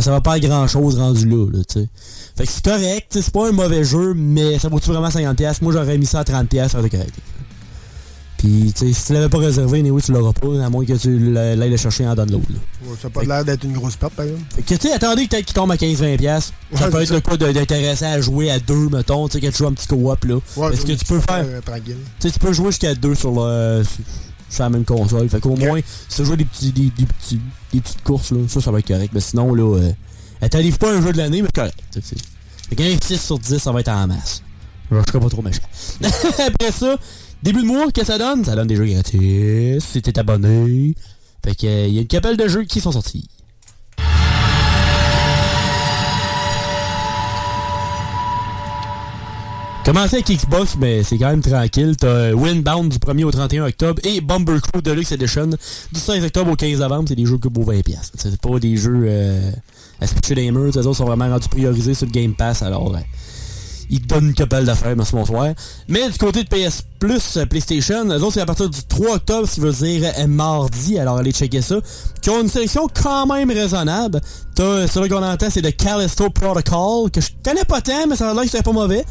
ça 0.00 0.08
ça 0.08 0.10
va 0.12 0.20
pas 0.20 0.32
à 0.34 0.40
grand 0.40 0.66
chose 0.66 0.98
rendu 0.98 1.26
là, 1.26 1.46
là 1.52 1.58
tu 1.68 1.80
sais. 1.80 1.88
Fait 2.36 2.46
que 2.46 2.52
c'est 2.52 2.64
correct, 2.64 3.06
c'est 3.10 3.30
pas 3.30 3.48
un 3.48 3.52
mauvais 3.52 3.84
jeu, 3.84 4.14
mais 4.14 4.58
ça 4.58 4.68
vaut-tu 4.68 4.90
vraiment 4.90 5.08
50$? 5.08 5.58
Moi, 5.62 5.72
j'aurais 5.72 5.98
mis 5.98 6.06
ça 6.06 6.20
à 6.20 6.24
30$, 6.24 6.68
ça 6.68 6.78
aurait 6.78 6.86
été 6.88 6.96
correct. 6.98 7.14
Puis, 8.38 8.72
tu 8.72 8.86
sais, 8.86 8.92
si 8.92 9.06
tu 9.06 9.12
l'avais 9.14 9.28
pas 9.28 9.38
réservé, 9.38 9.82
oui, 9.90 10.00
tu 10.00 10.12
l'auras 10.12 10.32
pas, 10.32 10.64
à 10.64 10.70
moins 10.70 10.84
que 10.84 10.92
tu 10.92 11.18
l'ailles 11.18 11.70
le 11.70 11.76
chercher 11.76 12.06
en 12.06 12.14
download, 12.14 12.44
là. 12.48 12.56
Ouais, 12.88 12.96
ça 13.02 13.08
a 13.08 13.10
pas 13.10 13.24
l'air 13.24 13.44
d'être 13.44 13.64
une 13.64 13.72
grosse 13.72 13.96
perte, 13.96 14.12
par 14.12 14.26
exemple. 14.26 14.44
Fait 14.54 14.62
que, 14.62 14.74
tu 14.76 14.86
sais, 14.88 14.94
attendez 14.94 15.26
peut-être 15.26 15.44
qu'il 15.44 15.54
tombe 15.54 15.72
à 15.72 15.76
15-20$. 15.76 16.52
Ça 16.74 16.84
Ouais, 16.84 16.90
peut 16.92 17.02
être 17.02 17.18
quoi 17.20 17.36
de- 17.36 17.50
d'intéressant 17.50 18.12
à 18.12 18.20
jouer 18.20 18.52
à 18.52 18.60
deux, 18.60 18.88
mettons, 18.90 19.26
tu 19.26 19.32
sais, 19.32 19.40
que 19.40 19.50
tu 19.50 19.56
joues 19.58 19.66
un 19.66 19.72
petit 19.72 19.88
co-op, 19.88 20.24
là. 20.24 20.36
Ouais, 20.56 20.72
Est-ce 20.72 20.86
que 20.86 20.92
tu 20.92 21.04
peux 21.04 21.18
faire. 21.18 21.44
euh. 21.44 21.60
Tu 21.76 21.92
sais, 22.20 22.30
tu 22.30 22.38
peux 22.38 22.52
jouer 22.52 22.66
jusqu'à 22.66 22.94
deux 22.94 23.16
sur 23.16 23.32
le. 23.32 23.82
Sur 24.48 24.64
la 24.64 24.70
même 24.70 24.84
console. 24.84 25.28
Fait 25.28 25.40
qu'au 25.40 25.56
moins, 25.56 25.80
si 26.08 26.16
tu 26.16 26.24
joues 26.24 26.36
des, 26.36 26.44
petits, 26.44 26.72
des, 26.72 26.90
des 26.90 27.06
petits, 27.06 27.40
des 27.72 27.80
petites 27.80 28.02
courses, 28.02 28.30
là, 28.30 28.38
ça, 28.48 28.60
ça 28.60 28.70
va 28.70 28.78
être 28.78 28.88
correct. 28.88 29.10
Mais 29.12 29.20
sinon, 29.20 29.54
là, 29.54 29.76
euh, 29.76 29.92
elle 30.40 30.48
t'arrive 30.48 30.78
pas 30.78 30.92
un 30.92 31.02
jeu 31.02 31.12
de 31.12 31.18
l'année, 31.18 31.42
mais 31.42 31.48
correct. 31.54 31.78
Fait 32.68 32.76
qu'un 32.76 32.96
6 33.00 33.20
sur 33.20 33.38
10, 33.38 33.58
ça 33.58 33.72
va 33.72 33.80
être 33.80 33.88
en 33.88 34.06
masse. 34.06 34.42
Je 34.90 34.96
serai 35.06 35.20
pas 35.20 35.28
trop 35.28 35.42
méchant. 35.42 35.62
Après 36.02 36.72
ça, 36.72 36.96
début 37.42 37.62
de 37.62 37.66
mois, 37.66 37.90
qu'est-ce 37.92 38.06
que 38.06 38.12
ça 38.12 38.18
donne? 38.18 38.44
Ça 38.44 38.54
donne 38.54 38.68
des 38.68 38.76
jeux 38.76 38.86
gratis, 38.86 39.84
si 39.84 40.02
t'es 40.02 40.18
abonné. 40.18 40.94
Fait 41.44 41.54
que, 41.54 41.66
euh, 41.66 41.86
y 41.88 41.98
a 41.98 42.00
une 42.02 42.08
couple 42.08 42.36
de 42.36 42.48
jeux 42.48 42.64
qui 42.64 42.80
sont 42.80 42.92
sortis. 42.92 43.28
Commencé 49.88 50.16
avec 50.16 50.26
Xbox, 50.26 50.76
mais 50.78 51.02
c'est 51.02 51.16
quand 51.16 51.30
même 51.30 51.40
tranquille. 51.40 51.96
T'as 51.96 52.08
euh, 52.08 52.32
Windbound 52.34 52.90
du 52.92 52.98
1er 52.98 53.24
au 53.24 53.30
31 53.30 53.68
octobre 53.68 53.98
et 54.04 54.20
Bomber 54.20 54.60
Crew 54.60 54.82
Deluxe 54.82 55.12
Edition 55.12 55.46
du 55.46 55.98
16 55.98 56.26
octobre 56.26 56.52
au 56.52 56.56
15 56.56 56.80
novembre. 56.80 57.04
C'est 57.08 57.14
des 57.14 57.24
jeux 57.24 57.38
que 57.38 57.48
pour 57.48 57.64
20$. 57.64 57.82
piastres. 57.82 58.12
C'est 58.18 58.38
pas 58.38 58.58
des 58.58 58.76
jeux 58.76 59.06
euh, 59.08 59.50
à 59.98 60.06
se. 60.06 60.34
Les 60.34 60.50
autres 60.86 60.92
sont 60.92 61.06
vraiment 61.06 61.30
rendus 61.30 61.48
priorisés 61.48 61.94
sur 61.94 62.04
le 62.04 62.12
Game 62.12 62.34
Pass. 62.34 62.60
Alors, 62.60 62.94
euh, 62.94 62.98
ils 63.88 64.06
donnent 64.06 64.26
une 64.26 64.34
couple 64.34 64.64
d'affaires 64.64 64.94
ce 65.04 65.12
bonsoir. 65.12 65.54
Mais 65.88 66.08
du 66.10 66.18
côté 66.18 66.44
de 66.44 66.48
PS 66.48 66.82
Plus, 66.98 67.36
euh, 67.36 67.46
PlayStation, 67.46 68.04
eux 68.06 68.22
autres, 68.22 68.34
c'est 68.34 68.40
à 68.40 68.46
partir 68.46 68.68
du 68.68 68.82
3 68.82 69.16
octobre, 69.16 69.48
ce 69.48 69.54
qui 69.54 69.60
veut 69.60 69.72
dire 69.72 70.12
euh, 70.18 70.26
mardi. 70.26 70.98
Alors, 70.98 71.16
allez 71.16 71.32
checker 71.32 71.62
ça. 71.62 71.76
Qui 72.20 72.28
ont 72.30 72.42
une 72.42 72.48
sélection 72.48 72.88
quand 72.92 73.26
même 73.26 73.50
raisonnable. 73.50 74.20
T'as, 74.54 74.86
celui 74.86 75.08
qu'on 75.08 75.22
entend, 75.22 75.48
c'est 75.48 75.62
le 75.62 75.70
Callisto 75.70 76.28
Protocol, 76.28 77.10
que 77.10 77.20
je 77.20 77.30
connais 77.42 77.64
pas 77.64 77.80
tant, 77.80 78.06
mais 78.08 78.16
ça 78.16 78.30
a 78.30 78.34
l'air 78.34 78.42
que 78.42 78.50
c'est 78.50 78.62
pas 78.62 78.72
mauvais. 78.72 79.04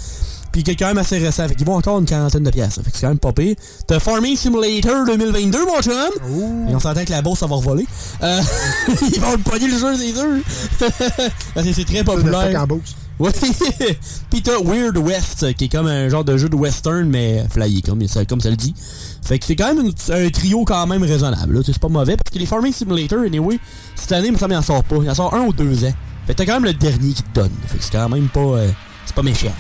Puis 0.58 0.64
qui 0.64 0.72
est 0.72 0.76
quand 0.76 0.88
même 0.88 0.98
assez 0.98 1.20
récent. 1.20 1.48
Fait 1.48 1.54
qu'ils 1.54 1.68
vont 1.68 1.76
encore 1.76 2.00
une 2.00 2.08
quarantaine 2.08 2.42
de 2.42 2.50
pièces. 2.50 2.80
Fait 2.84 2.90
que 2.90 2.96
c'est 2.98 3.02
quand 3.02 3.10
même 3.10 3.20
pas 3.20 3.32
pire. 3.32 3.56
T'as 3.86 4.00
Farming 4.00 4.36
Simulator 4.36 5.06
2022, 5.06 5.66
mon 5.68 5.80
chum! 5.84 5.94
Et 6.68 6.74
on 6.74 6.80
s'entend 6.80 7.06
que 7.06 7.12
la 7.12 7.22
bourse, 7.22 7.42
ça 7.42 7.46
va 7.46 7.58
revoler. 7.58 7.86
Euh, 8.24 8.42
ils 9.14 9.20
vont 9.22 9.34
le 9.34 9.38
pogner 9.38 9.68
le 9.68 9.78
jeu, 9.78 9.96
c'est 9.96 10.14
sûr! 10.14 10.80
Parce 11.54 11.68
que 11.68 11.74
c'est 11.74 11.86
très 11.86 12.04
populaire. 12.04 12.60
en 12.60 12.66
bourse. 12.66 12.96
Oui. 13.20 13.30
Puis 14.32 14.42
t'as 14.42 14.58
Weird 14.64 14.98
West, 14.98 15.54
qui 15.58 15.66
est 15.66 15.70
comme 15.72 15.86
un 15.86 16.10
genre 16.10 16.24
de 16.24 16.36
jeu 16.38 16.50
de 16.50 16.56
western, 16.56 17.08
mais 17.08 17.46
flyé, 17.52 17.84
comme 17.84 18.08
ça, 18.08 18.26
comme 18.26 18.42
ça 18.42 18.50
le 18.50 18.56
dit. 18.56 18.74
Fait 19.22 19.38
que 19.38 19.46
c'est 19.46 19.56
quand 19.56 19.76
même 19.76 19.86
une- 19.86 20.14
un 20.16 20.30
trio 20.32 20.66
quand 20.66 20.88
même 20.88 21.04
raisonnable. 21.04 21.62
C'est 21.64 21.78
pas 21.78 21.88
mauvais, 21.88 22.18
parce 22.18 22.34
que 22.34 22.40
les 22.40 22.48
Farming 22.48 22.74
Simulator, 22.74 23.20
anyway, 23.20 23.60
cette 23.96 24.12
année, 24.12 24.32
mais 24.32 24.40
ça 24.40 24.48
m'en 24.48 24.64
sort 24.64 24.84
pas. 24.84 24.96
Il 25.04 25.10
en 25.12 25.14
sort 25.14 25.36
un 25.36 25.42
ou 25.42 25.54
deux 25.54 25.86
ans. 25.86 25.94
Fait 26.26 26.34
que 26.34 26.38
t'as 26.40 26.46
quand 26.48 26.54
même 26.56 26.66
le 26.66 26.74
dernier 26.74 27.14
qui 27.14 27.22
te 27.22 27.34
donne. 27.36 27.52
Fait 27.68 27.78
que 27.78 27.84
c'est 27.84 27.92
quand 27.92 28.10
même 28.10 28.28
pas... 28.30 28.40
euh, 28.40 28.70
c'est 29.06 29.16
pas 29.16 29.22
méchant. 29.22 29.54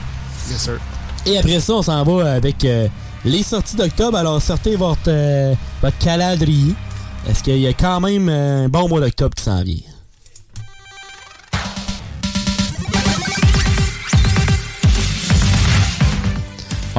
Et 1.25 1.37
après 1.37 1.59
ça, 1.59 1.73
on 1.73 1.81
s'en 1.81 2.03
va 2.03 2.33
avec 2.33 2.63
euh, 2.63 2.87
les 3.25 3.43
sorties 3.43 3.75
d'octobre. 3.75 4.17
Alors, 4.17 4.41
sortez 4.41 4.75
votre, 4.75 4.99
euh, 5.07 5.53
votre 5.81 5.97
calendrier. 5.97 6.73
Est-ce 7.29 7.43
qu'il 7.43 7.57
y 7.57 7.67
a 7.67 7.73
quand 7.73 7.99
même 7.99 8.29
un 8.29 8.69
bon 8.69 8.87
mois 8.87 9.01
d'octobre 9.01 9.35
qui 9.35 9.43
s'en 9.43 9.61
vient? 9.63 9.81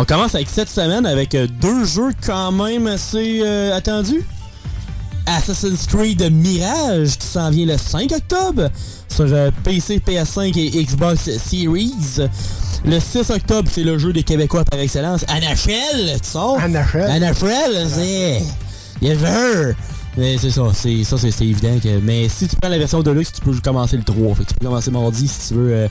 On 0.01 0.05
commence 0.05 0.37
avec 0.37 0.49
cette 0.49 0.69
semaine 0.69 1.07
avec 1.07 1.35
euh, 1.35 1.49
deux 1.49 1.85
jeux 1.85 2.13
quand 2.25 2.53
même 2.53 2.87
assez 2.87 3.41
euh, 3.43 3.77
attendus. 3.77 4.25
Assassin's 5.29 5.87
Creed 5.87 6.23
Mirage 6.33 7.19
qui 7.19 7.27
s'en 7.27 7.51
vient 7.51 7.67
le 7.67 7.77
5 7.77 8.11
octobre 8.13 8.71
sur 9.09 9.27
euh, 9.27 9.51
PC, 9.63 10.01
PS5 10.01 10.59
et 10.59 10.85
Xbox 10.85 11.31
Series. 11.39 11.93
Le 12.85 12.99
6 13.01 13.31
octobre, 13.31 13.69
c'est 13.73 13.85
le 13.85 13.99
jeu 13.99 14.13
des 14.13 14.23
Québécois 14.23 14.65
par 14.65 14.81
excellence. 14.81 15.25
NHL, 15.29 16.19
tu 16.21 16.29
sors? 16.29 16.59
NHL. 16.61 17.21
NHL, 17.21 17.89
c'est... 17.89 18.43
Yes, 19.01 19.19
sir. 19.19 19.75
Mais 20.19 20.37
c'est 20.37 20.51
ça, 20.51 20.63
c'est 20.75 21.05
ça 21.05 21.17
c'est 21.17 21.45
évident 21.47 21.79
que. 21.81 22.01
Mais 22.01 22.29
si 22.29 22.49
tu 22.49 22.57
prends 22.57 22.69
la 22.69 22.79
version 22.79 23.03
Deluxe, 23.03 23.33
tu 23.33 23.41
peux 23.41 23.53
commencer 23.61 23.97
le 23.97 24.03
3. 24.03 24.35
Fait 24.35 24.43
que 24.43 24.49
tu 24.49 24.55
peux 24.55 24.67
commencer 24.67 24.91
mardi 24.91 25.29
si 25.29 25.49
tu 25.49 25.55
veux 25.55 25.73
euh, 25.73 25.89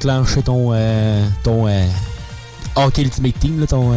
clencher 0.00 0.42
ton 0.42 0.70
euh, 0.72 1.24
ton 1.44 1.68
euh, 1.68 1.86
Hockey 2.74 3.02
Ultimate 3.02 3.38
Team, 3.38 3.60
là, 3.60 3.66
ton. 3.68 3.92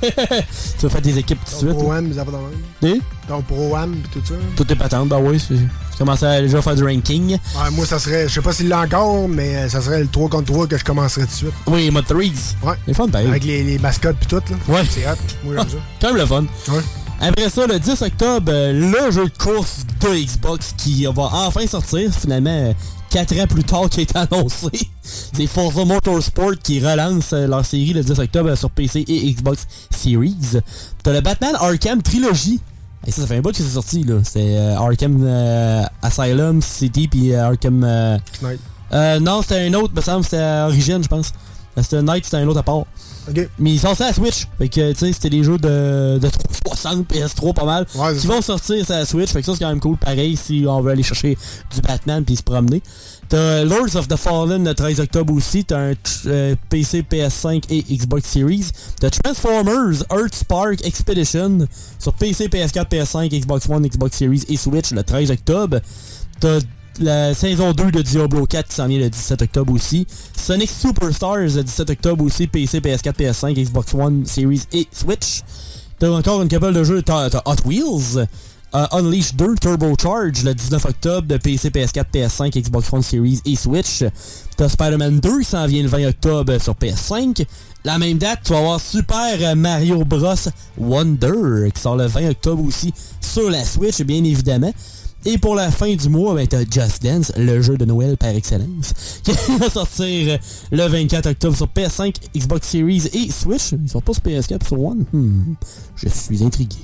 tu 0.78 0.86
vas 0.86 0.90
faire 0.90 1.02
des 1.02 1.18
équipes 1.18 1.38
tout 1.44 1.52
de 1.52 1.58
suite? 1.70 1.78
Pro-Am, 1.78 2.12
ça 2.14 2.24
va 2.24 2.32
dans 2.32 2.38
même. 2.82 3.00
Ton 3.28 3.42
Pro-Am 3.42 3.96
tout 4.12 4.20
ça. 4.24 4.34
Tout 4.56 4.72
est 4.72 4.76
patente, 4.76 5.08
bah 5.08 5.18
oui. 5.20 5.38
Tu 5.48 5.56
commences 5.98 6.22
à 6.22 6.40
déjà 6.40 6.62
faire 6.62 6.74
du 6.74 6.84
ranking. 6.84 7.32
Ouais, 7.32 7.70
moi, 7.72 7.86
ça 7.86 7.98
serait, 7.98 8.28
je 8.28 8.34
sais 8.34 8.40
pas 8.40 8.52
s'il 8.52 8.68
l'a 8.68 8.80
encore, 8.80 9.28
mais 9.28 9.56
euh, 9.56 9.68
ça 9.68 9.80
serait 9.80 10.00
le 10.00 10.08
3 10.08 10.28
contre 10.28 10.52
3 10.52 10.66
que 10.66 10.78
je 10.78 10.84
commencerais 10.84 11.22
tout 11.22 11.28
de 11.28 11.32
suite. 11.32 11.52
Oui, 11.66 11.90
Mode 11.90 12.06
3. 12.06 12.18
Ouais. 12.18 12.30
C'est 12.86 12.94
fun, 12.94 13.08
pareil. 13.08 13.28
Avec 13.28 13.44
les, 13.44 13.62
les 13.62 13.78
mascottes 13.78 14.16
pis 14.16 14.26
tout, 14.26 14.36
là. 14.36 14.56
Ouais. 14.74 14.82
C'est 14.90 15.06
hot. 15.06 15.16
Moi, 15.44 15.54
j'aime 15.58 15.68
ça. 15.68 15.76
Quand 16.00 16.08
même 16.08 16.16
le 16.16 16.26
fun. 16.26 16.44
Ouais. 16.68 16.82
Après 17.20 17.50
ça, 17.50 17.66
le 17.66 17.78
10 17.78 18.02
octobre, 18.02 18.50
euh, 18.50 18.72
le 18.72 19.10
jeu 19.10 19.24
de 19.26 19.36
course 19.36 19.80
de 20.00 20.08
Xbox 20.08 20.74
qui 20.78 21.04
va 21.04 21.12
enfin 21.32 21.66
sortir, 21.66 22.10
finalement, 22.18 22.74
4 23.10 23.40
ans 23.40 23.46
plus 23.46 23.64
tard 23.64 23.88
qu'il 23.90 24.00
est 24.02 24.16
annoncé. 24.16 24.68
C'est 25.02 25.46
Forza 25.46 25.84
Motorsport 25.84 26.52
qui 26.62 26.80
relance 26.80 27.32
euh, 27.32 27.46
leur 27.46 27.64
série 27.64 27.92
le 27.92 28.02
10 28.02 28.18
octobre 28.18 28.50
euh, 28.50 28.56
sur 28.56 28.70
PC 28.70 29.04
et 29.06 29.32
Xbox 29.32 29.66
Series. 29.90 30.36
T'as 31.02 31.12
le 31.12 31.20
Batman 31.20 31.54
Arkham 31.60 32.02
Trilogy. 32.02 32.60
Et 33.06 33.10
ça, 33.10 33.22
ça 33.22 33.26
fait 33.26 33.36
un 33.36 33.40
bout 33.40 33.50
que 33.50 33.56
c'est 33.56 33.64
sorti, 33.64 34.04
là. 34.04 34.20
C'est 34.22 34.56
euh, 34.56 34.76
Arkham 34.78 35.18
euh, 35.22 35.82
Asylum, 36.02 36.60
City, 36.62 37.08
puis 37.08 37.32
euh, 37.32 37.46
Arkham... 37.48 37.82
euh, 37.82 38.18
Knight. 38.42 38.60
euh, 38.92 39.18
non, 39.20 39.42
c'était 39.42 39.66
un 39.66 39.74
autre, 39.74 39.94
me 39.94 40.00
semble, 40.02 40.22
c'était 40.24 40.62
Origin, 40.66 41.02
je 41.02 41.08
pense. 41.08 41.32
C'était 41.80 42.02
Night, 42.02 42.24
c'était 42.24 42.36
un 42.38 42.46
autre 42.46 42.60
à 42.60 42.62
part. 42.62 42.84
Mais 43.58 43.72
ils 43.72 43.78
sont 43.78 43.88
sortis 43.88 44.02
à 44.02 44.06
la 44.08 44.12
Switch. 44.12 44.46
Fait 44.58 44.68
que, 44.68 44.92
tu 44.92 44.98
sais, 44.98 45.12
c'était 45.12 45.30
des 45.30 45.44
jeux 45.44 45.58
de, 45.58 46.18
de 46.18 46.28
360 46.28 47.06
PS3 47.10 47.54
pas 47.54 47.64
mal. 47.64 47.86
Ouais, 47.94 48.14
qui 48.14 48.26
ça. 48.26 48.28
vont 48.28 48.42
sortir 48.42 48.84
sur 48.84 48.94
la 48.94 49.04
Switch. 49.04 49.30
Fait 49.30 49.40
que 49.40 49.46
ça, 49.46 49.52
c'est 49.52 49.60
quand 49.60 49.68
même 49.68 49.80
cool. 49.80 49.96
Pareil, 49.96 50.36
si 50.36 50.64
on 50.68 50.80
veut 50.80 50.92
aller 50.92 51.02
chercher 51.02 51.36
du 51.74 51.80
Batman 51.80 52.24
puis 52.24 52.36
se 52.36 52.42
promener. 52.42 52.82
T'as 53.28 53.64
Lords 53.64 53.94
of 53.94 54.08
the 54.08 54.16
Fallen 54.16 54.64
le 54.64 54.74
13 54.74 55.00
octobre 55.00 55.32
aussi. 55.32 55.64
T'as 55.64 55.90
un 55.90 55.94
euh, 56.26 56.54
PC, 56.68 57.02
PS5 57.02 57.62
et 57.70 57.82
Xbox 57.96 58.28
Series. 58.28 58.66
T'as 58.98 59.10
Transformers 59.10 60.02
Earth 60.10 60.34
Spark 60.34 60.84
Expedition 60.84 61.66
sur 61.98 62.12
PC, 62.14 62.48
PS4, 62.48 62.88
PS5, 62.88 63.40
Xbox 63.40 63.68
One, 63.68 63.86
Xbox 63.86 64.16
Series 64.16 64.44
et 64.48 64.56
Switch 64.56 64.90
le 64.90 65.02
13 65.04 65.30
octobre. 65.30 65.78
T'as 66.40 66.58
la 66.98 67.34
saison 67.34 67.72
2 67.72 67.90
de 67.90 68.02
Diablo 68.02 68.46
4 68.46 68.68
qui 68.68 68.74
s'en 68.74 68.86
vient 68.86 68.98
le 68.98 69.08
17 69.10 69.42
octobre 69.42 69.72
aussi. 69.72 70.06
Sonic 70.36 70.70
Superstars 70.70 71.36
le 71.36 71.62
17 71.62 71.90
octobre 71.90 72.24
aussi. 72.24 72.46
PC, 72.46 72.80
PS4, 72.80 73.12
PS5, 73.14 73.54
Xbox 73.64 73.94
One, 73.94 74.26
Series 74.26 74.62
et 74.72 74.86
Switch. 74.92 75.42
T'as 75.98 76.10
encore 76.10 76.42
une 76.42 76.48
couple 76.48 76.72
de 76.72 76.82
jeux. 76.84 77.02
T'as 77.02 77.28
Hot 77.44 77.56
Wheels. 77.66 78.26
euh, 78.74 78.86
Unleash 78.92 79.34
2 79.34 79.54
Turbocharge 79.56 80.44
le 80.44 80.54
19 80.54 80.84
octobre 80.84 81.26
de 81.26 81.36
PC, 81.36 81.70
PS4, 81.70 82.04
PS5, 82.12 82.62
Xbox 82.62 82.92
One 82.92 83.02
Series 83.02 83.40
et 83.44 83.56
Switch. 83.56 84.04
T'as 84.56 84.68
Spider-Man 84.68 85.20
2 85.20 85.38
qui 85.40 85.44
s'en 85.44 85.66
vient 85.66 85.82
le 85.82 85.88
20 85.88 86.08
octobre 86.08 86.58
sur 86.60 86.74
PS5. 86.74 87.44
La 87.84 87.98
même 87.98 88.18
date, 88.18 88.40
tu 88.44 88.52
vas 88.52 88.58
avoir 88.58 88.80
Super 88.80 89.56
Mario 89.56 90.04
Bros. 90.04 90.34
Wonder 90.78 91.70
qui 91.74 91.80
sort 91.80 91.96
le 91.96 92.06
20 92.06 92.30
octobre 92.30 92.62
aussi 92.64 92.92
sur 93.20 93.50
la 93.50 93.64
Switch, 93.64 94.02
bien 94.02 94.22
évidemment. 94.22 94.72
Et 95.26 95.36
pour 95.36 95.54
la 95.54 95.70
fin 95.70 95.94
du 95.94 96.08
mois, 96.08 96.34
ben, 96.34 96.46
t'as 96.46 96.60
Just 96.60 97.02
Dance, 97.02 97.32
le 97.36 97.60
jeu 97.60 97.76
de 97.76 97.84
Noël 97.84 98.16
par 98.16 98.30
excellence, 98.30 98.94
qui 99.22 99.32
va 99.58 99.68
sortir 99.68 100.34
euh, 100.34 100.38
le 100.72 100.86
24 100.86 101.26
octobre 101.26 101.56
sur 101.56 101.66
PS5, 101.66 102.14
Xbox 102.34 102.68
Series 102.68 103.02
et 103.12 103.30
Switch. 103.30 103.72
Ils 103.72 103.88
sont 103.90 104.00
pas 104.00 104.14
sur 104.14 104.22
PS4 104.22 104.66
sur 104.66 104.82
One? 104.82 105.04
Hmm, 105.12 105.54
je 105.96 106.08
suis 106.08 106.42
intrigué. 106.42 106.78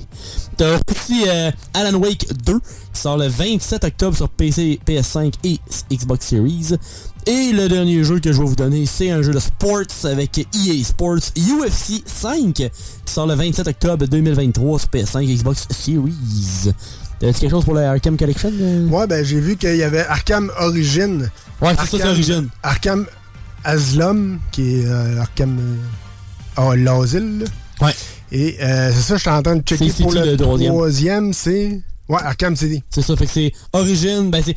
T'as 0.55 0.75
aussi 0.75 1.23
euh, 1.27 1.51
Alan 1.73 1.97
Wake 1.97 2.27
2 2.45 2.59
qui 2.93 3.01
sort 3.01 3.17
le 3.17 3.27
27 3.27 3.83
octobre 3.83 4.15
sur 4.15 4.29
PC, 4.29 4.79
PS5 4.85 5.33
et 5.43 5.57
Xbox 5.91 6.27
Series. 6.27 6.75
Et 7.25 7.51
le 7.51 7.67
dernier 7.67 8.03
jeu 8.03 8.19
que 8.19 8.31
je 8.31 8.39
vais 8.39 8.47
vous 8.47 8.55
donner, 8.55 8.85
c'est 8.85 9.09
un 9.09 9.21
jeu 9.21 9.33
de 9.33 9.39
sports 9.39 9.81
avec 10.03 10.37
EA 10.37 10.83
Sports 10.83 11.31
UFC 11.35 12.03
5 12.05 12.53
qui 12.53 12.69
sort 13.05 13.25
le 13.27 13.33
27 13.33 13.67
octobre 13.67 14.05
2023 14.05 14.79
sur 14.79 14.89
PS5 14.89 15.25
Xbox 15.25 15.67
Series. 15.71 16.71
T'as-tu 17.19 17.39
quelque 17.39 17.51
chose 17.51 17.65
pour 17.65 17.73
la 17.73 17.91
Arkham 17.91 18.15
Collection? 18.17 18.51
euh? 18.59 18.87
Ouais, 18.87 19.07
ben 19.07 19.25
j'ai 19.25 19.39
vu 19.39 19.55
qu'il 19.57 19.75
y 19.75 19.83
avait 19.83 20.05
Arkham 20.05 20.51
Origin. 20.59 21.29
Ouais, 21.61 21.73
c'est 21.79 21.97
ça, 21.97 21.97
c'est 22.03 22.07
Origin. 22.07 22.47
Arkham 22.63 23.05
Asylum, 23.63 24.39
qui 24.51 24.81
est 24.81 24.85
euh, 24.85 25.19
Arkham 25.19 25.57
euh, 25.59 25.75
ah, 26.57 26.75
l'asile. 26.75 27.39
là. 27.39 27.87
Ouais. 27.87 27.93
Et 28.31 28.57
euh, 28.61 28.91
c'est 28.93 29.01
ça, 29.01 29.15
je 29.15 29.21
suis 29.21 29.29
en 29.29 29.41
train 29.41 29.55
de 29.55 29.61
checker 29.61 29.91
pour 30.03 30.11
le, 30.13 30.21
le 30.25 30.37
troisième. 30.37 30.73
troisième. 30.73 31.33
C'est. 31.33 31.81
Ouais, 32.09 32.21
Arkham 32.23 32.55
City. 32.55 32.83
C'est 32.89 33.01
ça, 33.01 33.15
fait 33.15 33.25
que 33.25 33.31
c'est 33.31 33.51
Origin, 33.73 34.29
ben 34.29 34.41
c'est... 34.45 34.55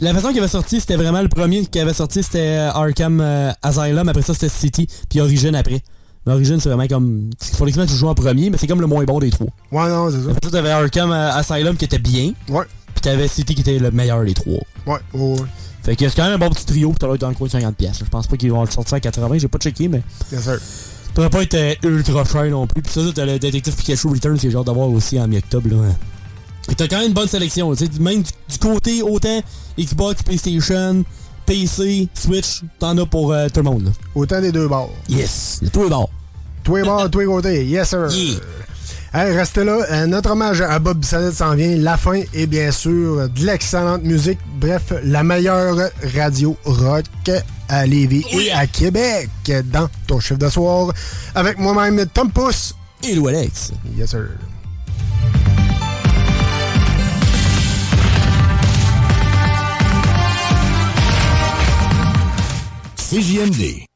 La 0.00 0.14
façon 0.14 0.28
qu'il 0.28 0.38
avait 0.38 0.46
sorti, 0.48 0.80
c'était 0.80 0.94
vraiment 0.96 1.22
le 1.22 1.28
premier 1.28 1.66
qui 1.66 1.78
avait 1.80 1.92
sorti, 1.92 2.22
c'était 2.22 2.38
euh, 2.38 2.70
Arkham 2.70 3.20
euh, 3.20 3.50
Asylum, 3.62 4.08
après 4.08 4.22
ça 4.22 4.32
c'était 4.32 4.48
City, 4.48 4.88
puis 5.08 5.20
Origin 5.20 5.54
après. 5.56 5.80
Mais 6.26 6.32
Origin, 6.34 6.60
c'est 6.60 6.68
vraiment 6.68 6.86
comme... 6.86 7.30
Fallait 7.40 7.72
que 7.72 7.84
tu 7.86 7.94
joues 7.94 8.08
en 8.08 8.14
premier, 8.14 8.50
mais 8.50 8.58
c'est 8.58 8.66
comme 8.66 8.80
le 8.80 8.86
moins 8.86 9.04
bon 9.04 9.18
des 9.18 9.30
trois. 9.30 9.46
Ouais, 9.72 9.88
non, 9.88 10.10
c'est 10.10 10.18
ça. 10.22 10.30
Après 10.30 10.40
ça, 10.44 10.50
t'avais 10.50 10.70
Arkham 10.70 11.10
euh, 11.10 11.32
Asylum 11.32 11.76
qui 11.76 11.84
était 11.86 11.98
bien, 11.98 12.32
Ouais. 12.48 12.64
puis 12.94 13.00
t'avais 13.02 13.28
City 13.28 13.54
qui 13.54 13.60
était 13.62 13.78
le 13.78 13.90
meilleur 13.90 14.24
des 14.24 14.34
trois. 14.34 14.58
Ouais, 14.86 14.98
ouais, 15.14 15.20
ouais. 15.32 15.46
Fait 15.82 15.96
que 15.96 16.08
c'est 16.08 16.14
quand 16.16 16.24
même 16.24 16.34
un 16.34 16.38
bon 16.38 16.50
petit 16.50 16.66
trio, 16.66 16.90
puis 16.90 16.98
t'as 16.98 17.06
l'air 17.06 17.16
dans 17.18 17.28
le 17.30 17.34
coin 17.34 17.46
de 17.46 17.52
50$. 17.52 17.72
piastres. 17.72 18.04
Je 18.04 18.10
pense 18.10 18.26
pas 18.26 18.36
qu'ils 18.36 18.50
vont 18.52 18.62
le 18.64 18.70
sortir 18.70 18.94
à 18.96 19.00
80, 19.00 19.38
j'ai 19.38 19.48
pas 19.48 19.58
checké, 19.58 19.88
mais... 19.88 20.02
Bien 20.30 20.40
sûr. 20.42 20.58
pourrait 21.14 21.30
pas 21.30 21.42
être 21.42 21.54
euh, 21.54 21.74
ultra 21.84 22.24
cher 22.24 22.44
non 22.50 22.66
plus. 22.66 22.82
Puis 22.82 22.92
ça, 22.92 23.02
ça, 23.04 23.12
t'as 23.14 23.24
le 23.24 23.38
Détective 23.38 23.74
Pikachu 23.74 24.08
Return, 24.08 24.36
c'est 24.38 24.50
genre 24.50 24.64
d'avoir 24.64 24.90
aussi 24.90 25.18
en 25.18 25.26
mi-octobre. 25.28 25.68
là. 25.70 25.76
Et 26.70 26.74
T'as 26.74 26.86
quand 26.88 26.98
même 26.98 27.08
une 27.08 27.14
bonne 27.14 27.28
sélection. 27.28 27.74
tu 27.74 27.86
sais, 27.86 27.90
Même 28.00 28.22
du, 28.22 28.30
du 28.50 28.58
côté 28.58 29.00
autant 29.02 29.40
Xbox, 29.78 30.22
PlayStation, 30.22 31.02
PC, 31.48 32.08
Switch, 32.12 32.60
t'en 32.78 32.98
as 32.98 33.06
pour 33.06 33.32
euh, 33.32 33.48
tout 33.48 33.60
le 33.60 33.64
monde. 33.70 33.84
là. 33.86 33.90
Autant 34.14 34.38
des 34.42 34.52
deux 34.52 34.68
bords. 34.68 34.92
Yes, 35.08 35.60
de 35.62 35.68
tous 35.70 35.84
les 35.84 35.88
bords. 35.88 36.10
Tous 36.62 36.76
les 36.76 36.82
bords, 36.82 37.08
tous 37.10 37.20
les 37.20 37.24
côtés. 37.24 37.64
Yes, 37.64 37.88
sir. 37.88 38.06
Hey, 39.14 39.34
restez 39.34 39.64
là. 39.64 39.78
Euh, 39.90 40.06
notre 40.06 40.32
hommage 40.32 40.60
à 40.60 40.78
Bob 40.78 40.98
Bissonnette 40.98 41.32
s'en 41.32 41.54
vient. 41.54 41.74
La 41.78 41.96
fin 41.96 42.20
et 42.34 42.46
bien 42.46 42.70
sûr 42.70 43.30
de 43.30 43.46
l'excellente 43.46 44.02
musique. 44.02 44.38
Bref, 44.60 44.92
la 45.02 45.22
meilleure 45.22 45.88
radio 46.14 46.54
rock 46.66 47.06
à 47.70 47.86
Lévis 47.86 48.26
et 48.30 48.52
à 48.52 48.66
Québec 48.66 49.30
dans 49.72 49.88
ton 50.06 50.20
chiffre 50.20 50.38
de 50.38 50.50
soir 50.50 50.92
avec 51.34 51.58
moi-même 51.58 52.04
Tom 52.12 52.30
Pousse 52.30 52.74
et 53.02 53.14
Lou 53.14 53.28
Alex. 53.28 53.72
Yes, 53.96 54.10
sir. 54.10 54.26
CJMD. 63.08 63.88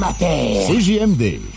Formateurs. 0.00 0.66
CJMD. 0.66 1.49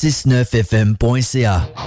969fm.ca. 0.00 1.79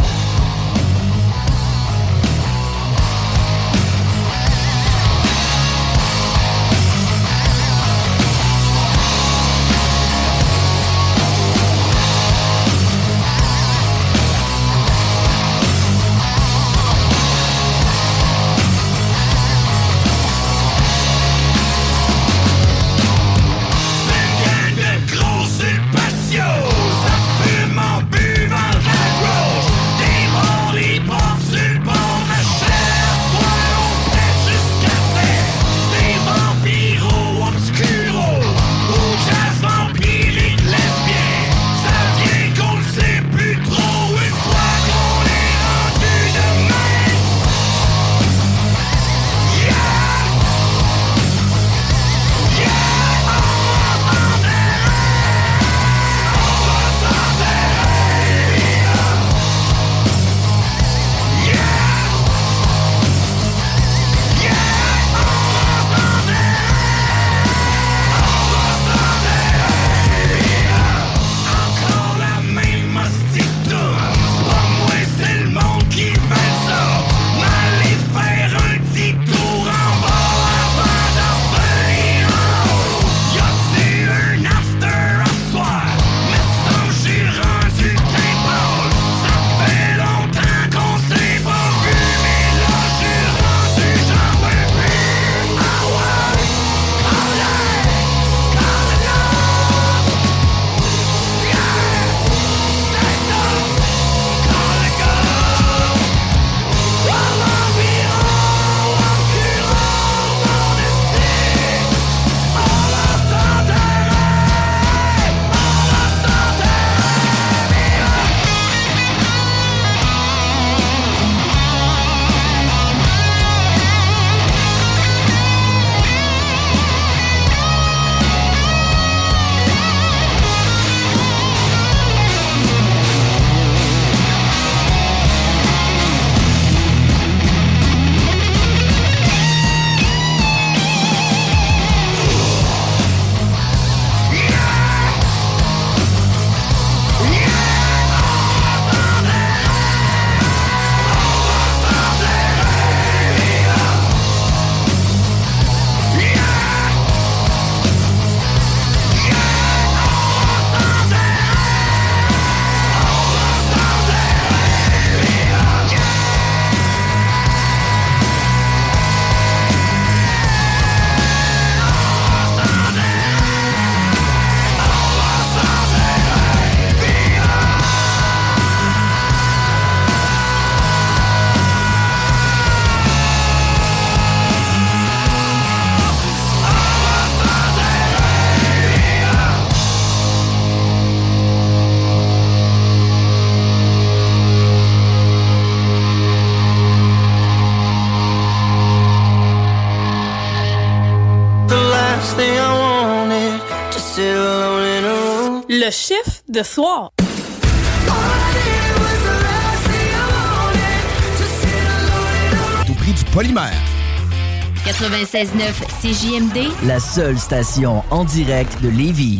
La 216.86 217.00
seule 217.00 217.40
station 217.40 218.04
en 218.12 218.24
direct 218.24 218.80
de 218.84 218.90
Lévis. 218.90 219.40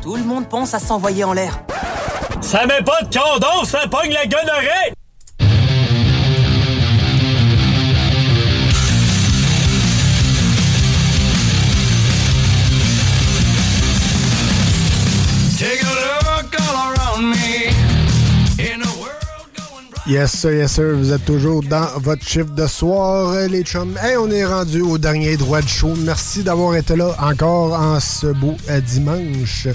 Tout 0.00 0.16
le 0.16 0.24
monde 0.24 0.48
pense 0.48 0.74
à 0.74 0.78
s'envoyer 0.78 1.24
en 1.24 1.32
l'air. 1.32 1.60
Ça 2.40 2.66
met 2.66 2.82
pas 2.82 3.02
de 3.02 3.16
condom, 3.16 3.64
ça 3.64 3.86
pogne 3.88 4.12
la 4.12 4.26
gonorrhée! 4.26 4.94
Yes, 20.12 20.32
sir, 20.32 20.52
yes, 20.52 20.72
sir. 20.72 20.94
Vous 20.94 21.10
êtes 21.10 21.24
toujours 21.24 21.62
dans 21.62 21.86
votre 21.96 22.22
chiffre 22.22 22.50
de 22.54 22.66
soir, 22.66 23.30
euh, 23.30 23.48
les 23.48 23.62
chums. 23.62 23.96
Hey, 23.96 24.18
on 24.18 24.30
est 24.30 24.44
rendu 24.44 24.82
au 24.82 24.98
dernier 24.98 25.38
droit 25.38 25.62
de 25.62 25.68
show. 25.68 25.94
Merci 26.04 26.42
d'avoir 26.42 26.76
été 26.76 26.96
là 26.96 27.16
encore 27.18 27.72
en 27.72 27.98
ce 27.98 28.26
beau 28.26 28.54
euh, 28.68 28.82
dimanche. 28.82 29.68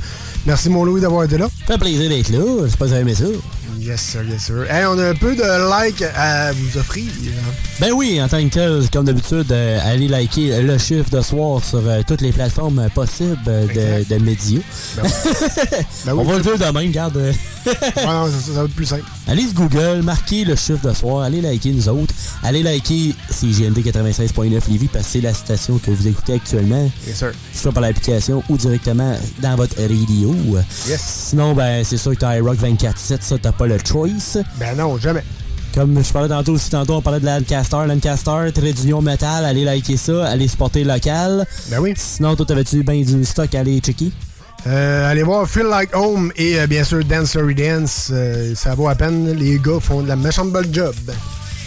Merci, 0.46 0.70
mon 0.70 0.86
Louis, 0.86 1.02
d'avoir 1.02 1.24
été 1.24 1.40
là. 1.40 1.48
Ça 1.66 1.74
fait 1.74 1.80
plaisir 1.80 2.08
d'être 2.08 2.30
là. 2.30 2.66
Je 2.66 2.68
sais 2.68 2.78
pas 2.78 2.86
si 2.86 2.90
vous 2.92 2.94
avez 2.94 3.02
aimé 3.02 3.16
ça. 3.16 3.26
Yes, 3.80 4.02
sir, 4.02 4.24
yes, 4.24 4.44
sir. 4.44 4.72
Hey, 4.72 4.86
on 4.86 5.00
a 5.00 5.10
un 5.10 5.16
peu 5.16 5.36
de 5.36 5.70
like 5.70 6.04
à 6.16 6.52
vous 6.52 6.78
offrir. 6.78 7.06
Ben 7.80 7.92
oui, 7.94 8.22
en 8.22 8.28
tant 8.28 8.44
que 8.44 8.54
tel, 8.54 8.90
comme 8.92 9.06
d'habitude, 9.06 9.52
euh, 9.52 9.80
allez 9.84 10.08
liker 10.08 10.62
le 10.62 10.78
chiffre 10.78 11.10
de 11.10 11.22
soir 11.22 11.64
sur 11.64 11.82
euh, 11.88 12.02
toutes 12.08 12.22
les 12.22 12.32
plateformes 12.32 12.80
euh, 12.80 12.90
possibles 12.90 13.38
de, 13.46 14.04
de 14.04 14.24
médias. 14.24 14.62
Ben 16.06 16.14
On 16.18 16.24
va 16.24 16.38
le 16.38 16.42
dire 16.42 16.58
de 16.58 16.78
même, 16.78 16.92
garde. 16.92 17.34
Ouais, 17.68 18.06
non, 18.06 18.28
ça, 18.28 18.52
va 18.54 18.64
être 18.64 18.76
plus 18.76 18.86
simple. 18.86 19.04
Allez 19.28 19.44
sur 19.44 19.54
Google, 19.54 20.02
marquez 20.04 20.46
le 20.46 20.56
chiffre 20.56 20.88
de 20.88 20.94
soir, 20.94 21.24
allez 21.24 21.42
liker 21.42 21.72
nous 21.72 21.90
autres, 21.90 22.14
allez 22.44 22.64
liker 22.64 23.14
CGMD 23.30 23.80
96.9 23.80 24.70
Lévis 24.70 24.88
parce 24.88 25.06
que 25.06 25.12
c'est 25.12 25.22
la 25.22 25.34
station 25.34 25.78
que 25.78 25.92
vous 25.92 26.08
écoutez 26.08 26.34
actuellement. 26.34 26.90
Yes, 27.06 27.18
sir. 27.18 27.32
Soit 27.54 27.72
par 27.72 27.82
l'application 27.82 28.44
ou 28.50 28.58
directement 28.58 29.16
dans 29.42 29.56
votre 29.56 29.80
radio. 29.82 30.36
Yes. 30.88 31.02
Sinon, 31.30 31.54
ben 31.54 31.84
c'est 31.84 31.98
sûr 31.98 32.12
que 32.12 32.20
t'as 32.20 32.38
iRock 32.38 32.58
24.7, 32.58 33.18
ça 33.22 33.38
t'as 33.42 33.52
pas 33.52 33.68
le 33.68 33.78
choice. 33.86 34.38
Ben 34.60 34.76
non, 34.78 34.98
jamais. 34.98 35.24
Comme 35.74 36.04
je 36.04 36.12
parlais 36.12 36.30
tantôt 36.30 36.54
aussi, 36.54 36.70
tantôt 36.72 36.96
on 36.96 37.02
parlait 37.02 37.20
de 37.20 37.26
Lancaster. 37.26 37.86
Lancaster, 37.88 38.52
trait 38.54 38.74
d'union 38.74 39.02
métal, 39.02 39.46
allez 39.46 39.64
liker 39.64 39.98
ça, 39.98 40.26
allez 40.26 40.48
supporter 40.48 40.84
local. 40.84 41.46
Ben 41.70 41.80
oui. 41.80 41.94
Sinon, 41.96 42.36
toi, 42.36 42.46
t'avais-tu 42.46 42.84
bien 42.84 43.02
du 43.04 43.24
stock 43.24 43.54
à 43.54 43.60
aller 43.60 43.80
checker? 43.80 44.12
Euh, 44.68 45.10
allez 45.10 45.24
voir 45.24 45.48
Feel 45.48 45.68
Like 45.68 45.96
Home 45.96 46.34
et 46.36 46.60
euh, 46.60 46.68
bien 46.68 46.84
sûr 46.84 47.04
Dance 47.06 47.30
Story 47.30 47.56
Dance. 47.56 48.10
Euh, 48.12 48.54
ça 48.54 48.76
vaut 48.76 48.90
à 48.90 48.96
peine. 48.96 49.32
Les 49.32 49.60
gars 49.60 49.80
font 49.80 50.02
de 50.02 50.10
la 50.10 50.18
méchante 50.18 50.52
bonne 50.52 50.74
job. 50.74 50.94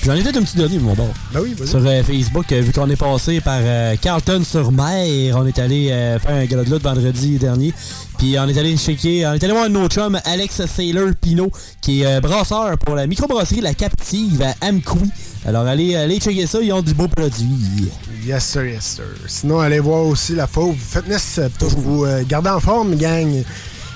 J'en 0.05 0.15
ai 0.15 0.23
peut-être 0.23 0.37
un 0.37 0.43
petit 0.43 0.59
dernier, 0.59 0.79
mon 0.79 0.93
bord. 0.93 1.15
Ben 1.33 1.41
oui. 1.41 1.55
Sur 1.65 1.83
Facebook, 1.83 2.53
vu 2.53 2.73
qu'on 2.73 2.91
est 2.91 2.97
passé 2.97 3.41
par 3.41 3.61
euh, 3.61 3.97
Carlton-sur-Mer, 4.01 5.35
on 5.37 5.47
est 5.47 5.59
allé 5.59 5.89
faire 6.23 6.35
un 6.35 6.45
gala 6.45 6.65
de 6.65 6.71
lutte 6.71 6.83
vendredi 6.83 7.39
dernier. 7.39 7.73
Puis 8.19 8.37
on 8.39 8.49
est 8.49 8.59
allé 8.59 8.77
checker, 8.77 9.27
on 9.27 9.33
est 9.33 9.45
allé 9.45 9.53
voir 9.53 9.65
un 9.65 9.75
autre 9.77 9.95
chum, 9.95 10.19
Alex 10.25 10.67
Sailor 10.67 11.11
Pino, 11.21 11.51
qui 11.81 12.03
est 12.03 12.21
brasseur 12.21 12.77
pour 12.79 12.97
la 12.97 13.07
microbrasserie 13.07 13.61
La 13.63 13.73
Captive 13.73 14.43
à 14.43 14.67
Amqui. 14.67 15.11
Alors 15.47 15.67
allez, 15.67 15.97
allez 15.97 16.19
checker 16.21 16.47
ça, 16.47 16.61
ils 16.61 16.73
ont 16.73 16.83
du 16.83 16.93
beau 16.93 17.09
produit. 17.09 17.91
Yes, 18.25 18.45
sir, 18.45 18.67
yes, 18.67 18.85
sir. 18.97 19.05
Sinon, 19.27 19.61
allez 19.61 19.81
voir 19.81 20.05
aussi 20.05 20.35
la 20.35 20.47
Fauve 20.47 20.77
Fitness 20.77 21.39
euh, 21.39 21.49
pour 21.59 21.71
vous 21.71 22.05
euh, 22.05 22.23
garder 22.29 22.51
en 22.51 22.61
forme, 22.61 22.95
gang. 22.97 23.43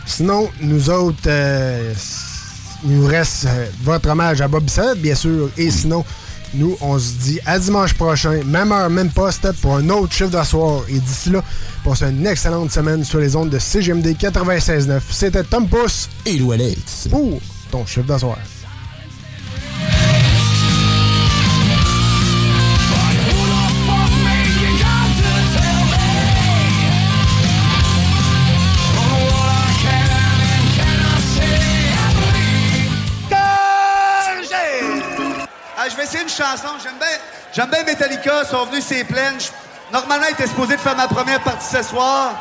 Sinon, 0.06 0.48
nous 0.60 0.88
autres, 0.88 1.18
euh, 1.26 1.92
il 2.84 2.96
nous 2.96 3.06
reste 3.06 3.46
euh, 3.46 3.66
votre 3.82 4.08
hommage 4.08 4.40
à 4.40 4.48
Bob 4.48 4.64
Bissett, 4.64 4.98
bien 5.00 5.14
sûr. 5.14 5.50
Et 5.58 5.70
sinon, 5.70 6.04
nous, 6.54 6.76
on 6.80 6.98
se 6.98 7.12
dit 7.12 7.40
à 7.44 7.58
dimanche 7.58 7.94
prochain, 7.94 8.40
même 8.44 8.72
heure, 8.72 8.88
même 8.88 9.10
poste, 9.10 9.52
pour 9.60 9.76
un 9.76 9.88
autre 9.90 10.12
chiffre 10.14 10.30
d'asseoir. 10.30 10.82
Et 10.88 10.98
d'ici 10.98 11.30
là, 11.30 11.42
passez 11.84 12.06
une 12.06 12.26
excellente 12.26 12.70
semaine 12.70 13.04
sur 13.04 13.18
les 13.20 13.36
ondes 13.36 13.50
de 13.50 13.58
CGMD 13.58 14.06
96.9. 14.18 15.00
C'était 15.10 15.44
Tom 15.44 15.68
Pousse 15.68 16.08
et 16.24 16.36
Lou 16.38 16.52
Alex 16.52 17.08
pour 17.10 17.38
ton 17.70 17.84
chiffre 17.84 18.06
d'asseoir. 18.06 18.38
Chanson. 36.36 36.74
J'aime 36.82 36.98
bien, 36.98 37.08
j'aime 37.52 37.70
bien 37.70 37.84
Metallica. 37.84 38.42
Ils 38.42 38.48
sont 38.48 38.64
venus 38.66 38.84
ces 38.84 39.04
plaines. 39.04 39.38
Je- 39.40 39.50
Normalement, 39.92 40.26
ils 40.28 40.32
étaient 40.32 40.46
de 40.76 40.80
faire 40.80 40.96
ma 40.96 41.06
première 41.06 41.40
partie 41.40 41.66
ce 41.76 41.82
soir. 41.82 42.32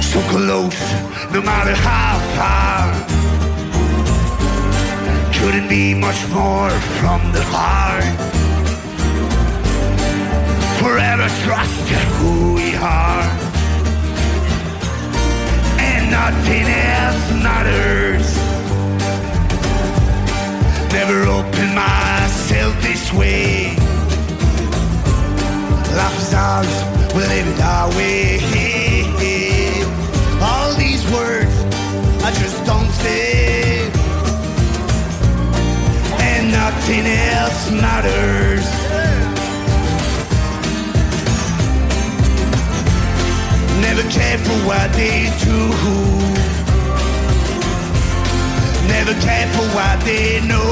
So 0.00 0.20
close, 0.30 0.74
no 1.32 1.42
matter 1.42 1.74
how 1.74 2.18
far. 2.36 2.65
Couldn't 5.46 5.68
be 5.68 5.94
much 5.94 6.20
more 6.30 6.70
from 6.98 7.20
the 7.30 7.42
heart. 7.54 8.02
Forever 10.80 11.28
trust 11.44 11.86
who 12.18 12.54
we 12.54 12.74
are, 12.74 13.22
and 15.78 16.10
nothing 16.10 16.66
else 16.66 17.26
matters. 17.46 18.26
Never 20.92 21.18
open 21.38 21.68
myself 21.76 22.72
this 22.82 23.12
way. 23.12 23.76
Life 25.94 26.18
is 26.22 26.34
ours, 26.34 26.74
we 27.14 27.22
live 27.34 27.46
it 27.54 27.60
our 27.62 27.88
way. 27.90 28.40
All 30.42 30.74
these 30.74 31.04
words 31.12 31.54
I 32.24 32.32
just 32.42 32.58
don't 32.66 32.90
say, 33.04 33.35
nothing 36.70 37.06
else 37.06 37.70
matters. 37.70 38.66
Never 43.86 44.04
care 44.16 44.38
for 44.46 44.58
what 44.68 44.88
they 45.00 45.18
do. 45.46 45.58
Never 48.94 49.14
care 49.26 49.48
for 49.54 49.66
what 49.76 49.96
they 50.08 50.40
know. 50.50 50.70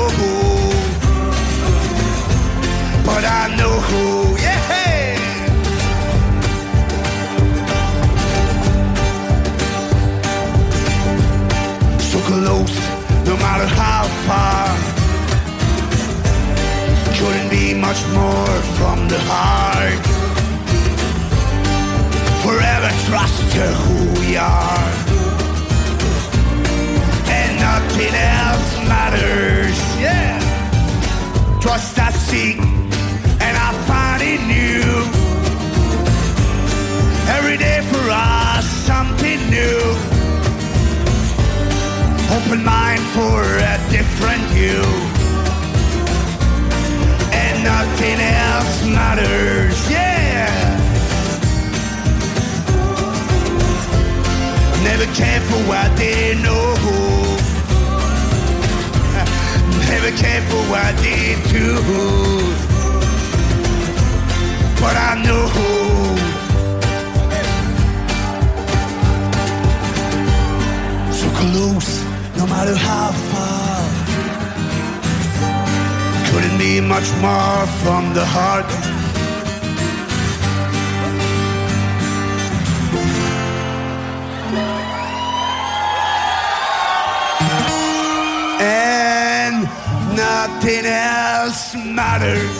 But 3.09 3.25
I 3.41 3.55
know 3.59 3.75
who, 3.89 4.35
more 18.15 18.59
from 18.79 19.09
the 19.09 19.21
heart. 19.31 20.05
Forever 22.45 22.91
trust 23.09 23.41
to 23.55 23.65
who 23.83 23.99
we 24.21 24.37
are. 24.37 24.91
And 27.39 27.53
nothing 27.69 28.15
else 28.15 28.71
matters. 28.93 29.79
Yeah. 30.01 30.39
Trust 31.61 31.99
I 31.99 32.11
seek, 32.11 32.59
and 33.47 33.55
I 33.67 33.71
find 33.89 34.23
in 34.23 34.43
you. 34.61 34.83
Every 37.37 37.57
day 37.57 37.81
for 37.91 38.05
us, 38.11 38.67
something 38.91 39.41
new. 39.51 39.81
Open 42.37 42.65
mind 42.65 43.03
for 43.17 43.41
a 43.73 43.77
different 43.91 44.43
view. 44.55 45.14
Nothing 47.95 48.21
else 48.21 48.85
matters. 48.87 49.89
Yeah. 49.89 50.51
Never 54.83 55.07
care 55.15 55.41
for 55.43 55.59
what 55.71 55.97
they 55.97 56.35
know. 56.43 56.75
Never 59.91 60.11
care 60.17 60.43
for 60.51 60.63
what 60.73 60.97
they 61.05 61.37
do. 61.53 61.79
But 64.81 64.97
I 64.97 65.23
know. 65.25 65.49
So 71.13 71.29
close, 71.39 72.03
no 72.37 72.45
matter 72.49 72.75
how 72.75 73.13
far. 73.13 73.64
Couldn't 76.35 76.59
be 76.59 76.81
much 76.81 77.09
more 77.23 77.65
from 77.85 78.13
the 78.13 78.25
heart. 78.27 78.67
And 88.61 89.63
nothing 90.17 90.87
else 90.87 91.77
matters. 91.77 92.57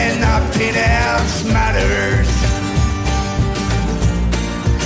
And 0.00 0.20
nothing 0.20 0.76
else 0.76 1.44
matters. 1.44 2.28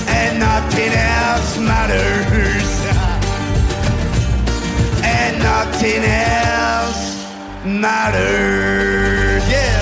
And 0.07 0.39
nothing 0.39 0.93
else 0.93 1.59
matters 1.59 2.80
Nothing 5.43 6.03
else 6.05 7.17
matters. 7.65 9.43
Yeah. 9.49 9.81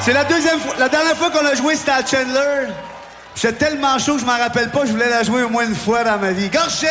C'est 0.00 0.12
la 0.12 0.24
deuxième 0.24 0.58
fois, 0.58 0.74
la 0.78 0.88
dernière 0.88 1.16
fois 1.16 1.30
qu'on 1.30 1.46
a 1.46 1.54
joué, 1.54 1.76
c'était 1.76 1.92
à 1.92 2.04
Chandler. 2.04 2.72
J'étais 3.36 3.66
tellement 3.66 3.98
chaud 3.98 4.14
que 4.14 4.20
je 4.20 4.26
m'en 4.26 4.36
rappelle 4.36 4.70
pas, 4.70 4.84
je 4.84 4.92
voulais 4.92 5.08
la 5.08 5.22
jouer 5.22 5.42
au 5.42 5.48
moins 5.48 5.64
une 5.66 5.74
fois 5.74 6.04
dans 6.04 6.18
ma 6.18 6.32
vie. 6.32 6.50
Gorché! 6.50 6.86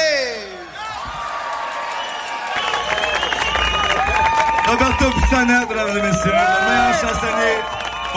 Roberto 4.66 5.06
Pissonnette, 5.12 5.70
mesdames 5.70 5.98
et 5.98 6.02
messieurs, 6.02 6.32
le 6.32 6.70
meilleur 6.70 6.94
chansonnier 7.02 7.58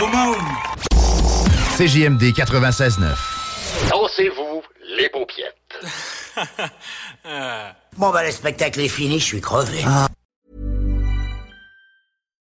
au 0.00 0.06
monde. 0.06 0.36
CJMD 1.76 2.22
96.9. 2.32 3.90
Dansez-vous 3.90 4.62
les 4.96 5.08
paupiètes. 5.08 5.63
Bon, 7.96 8.10
bah, 8.10 8.24
le 8.24 8.32
spectacle 8.32 8.80
est 8.80 8.88
fini, 8.88 9.20
je 9.20 9.24
suis 9.24 9.40
crevé. 9.40 9.84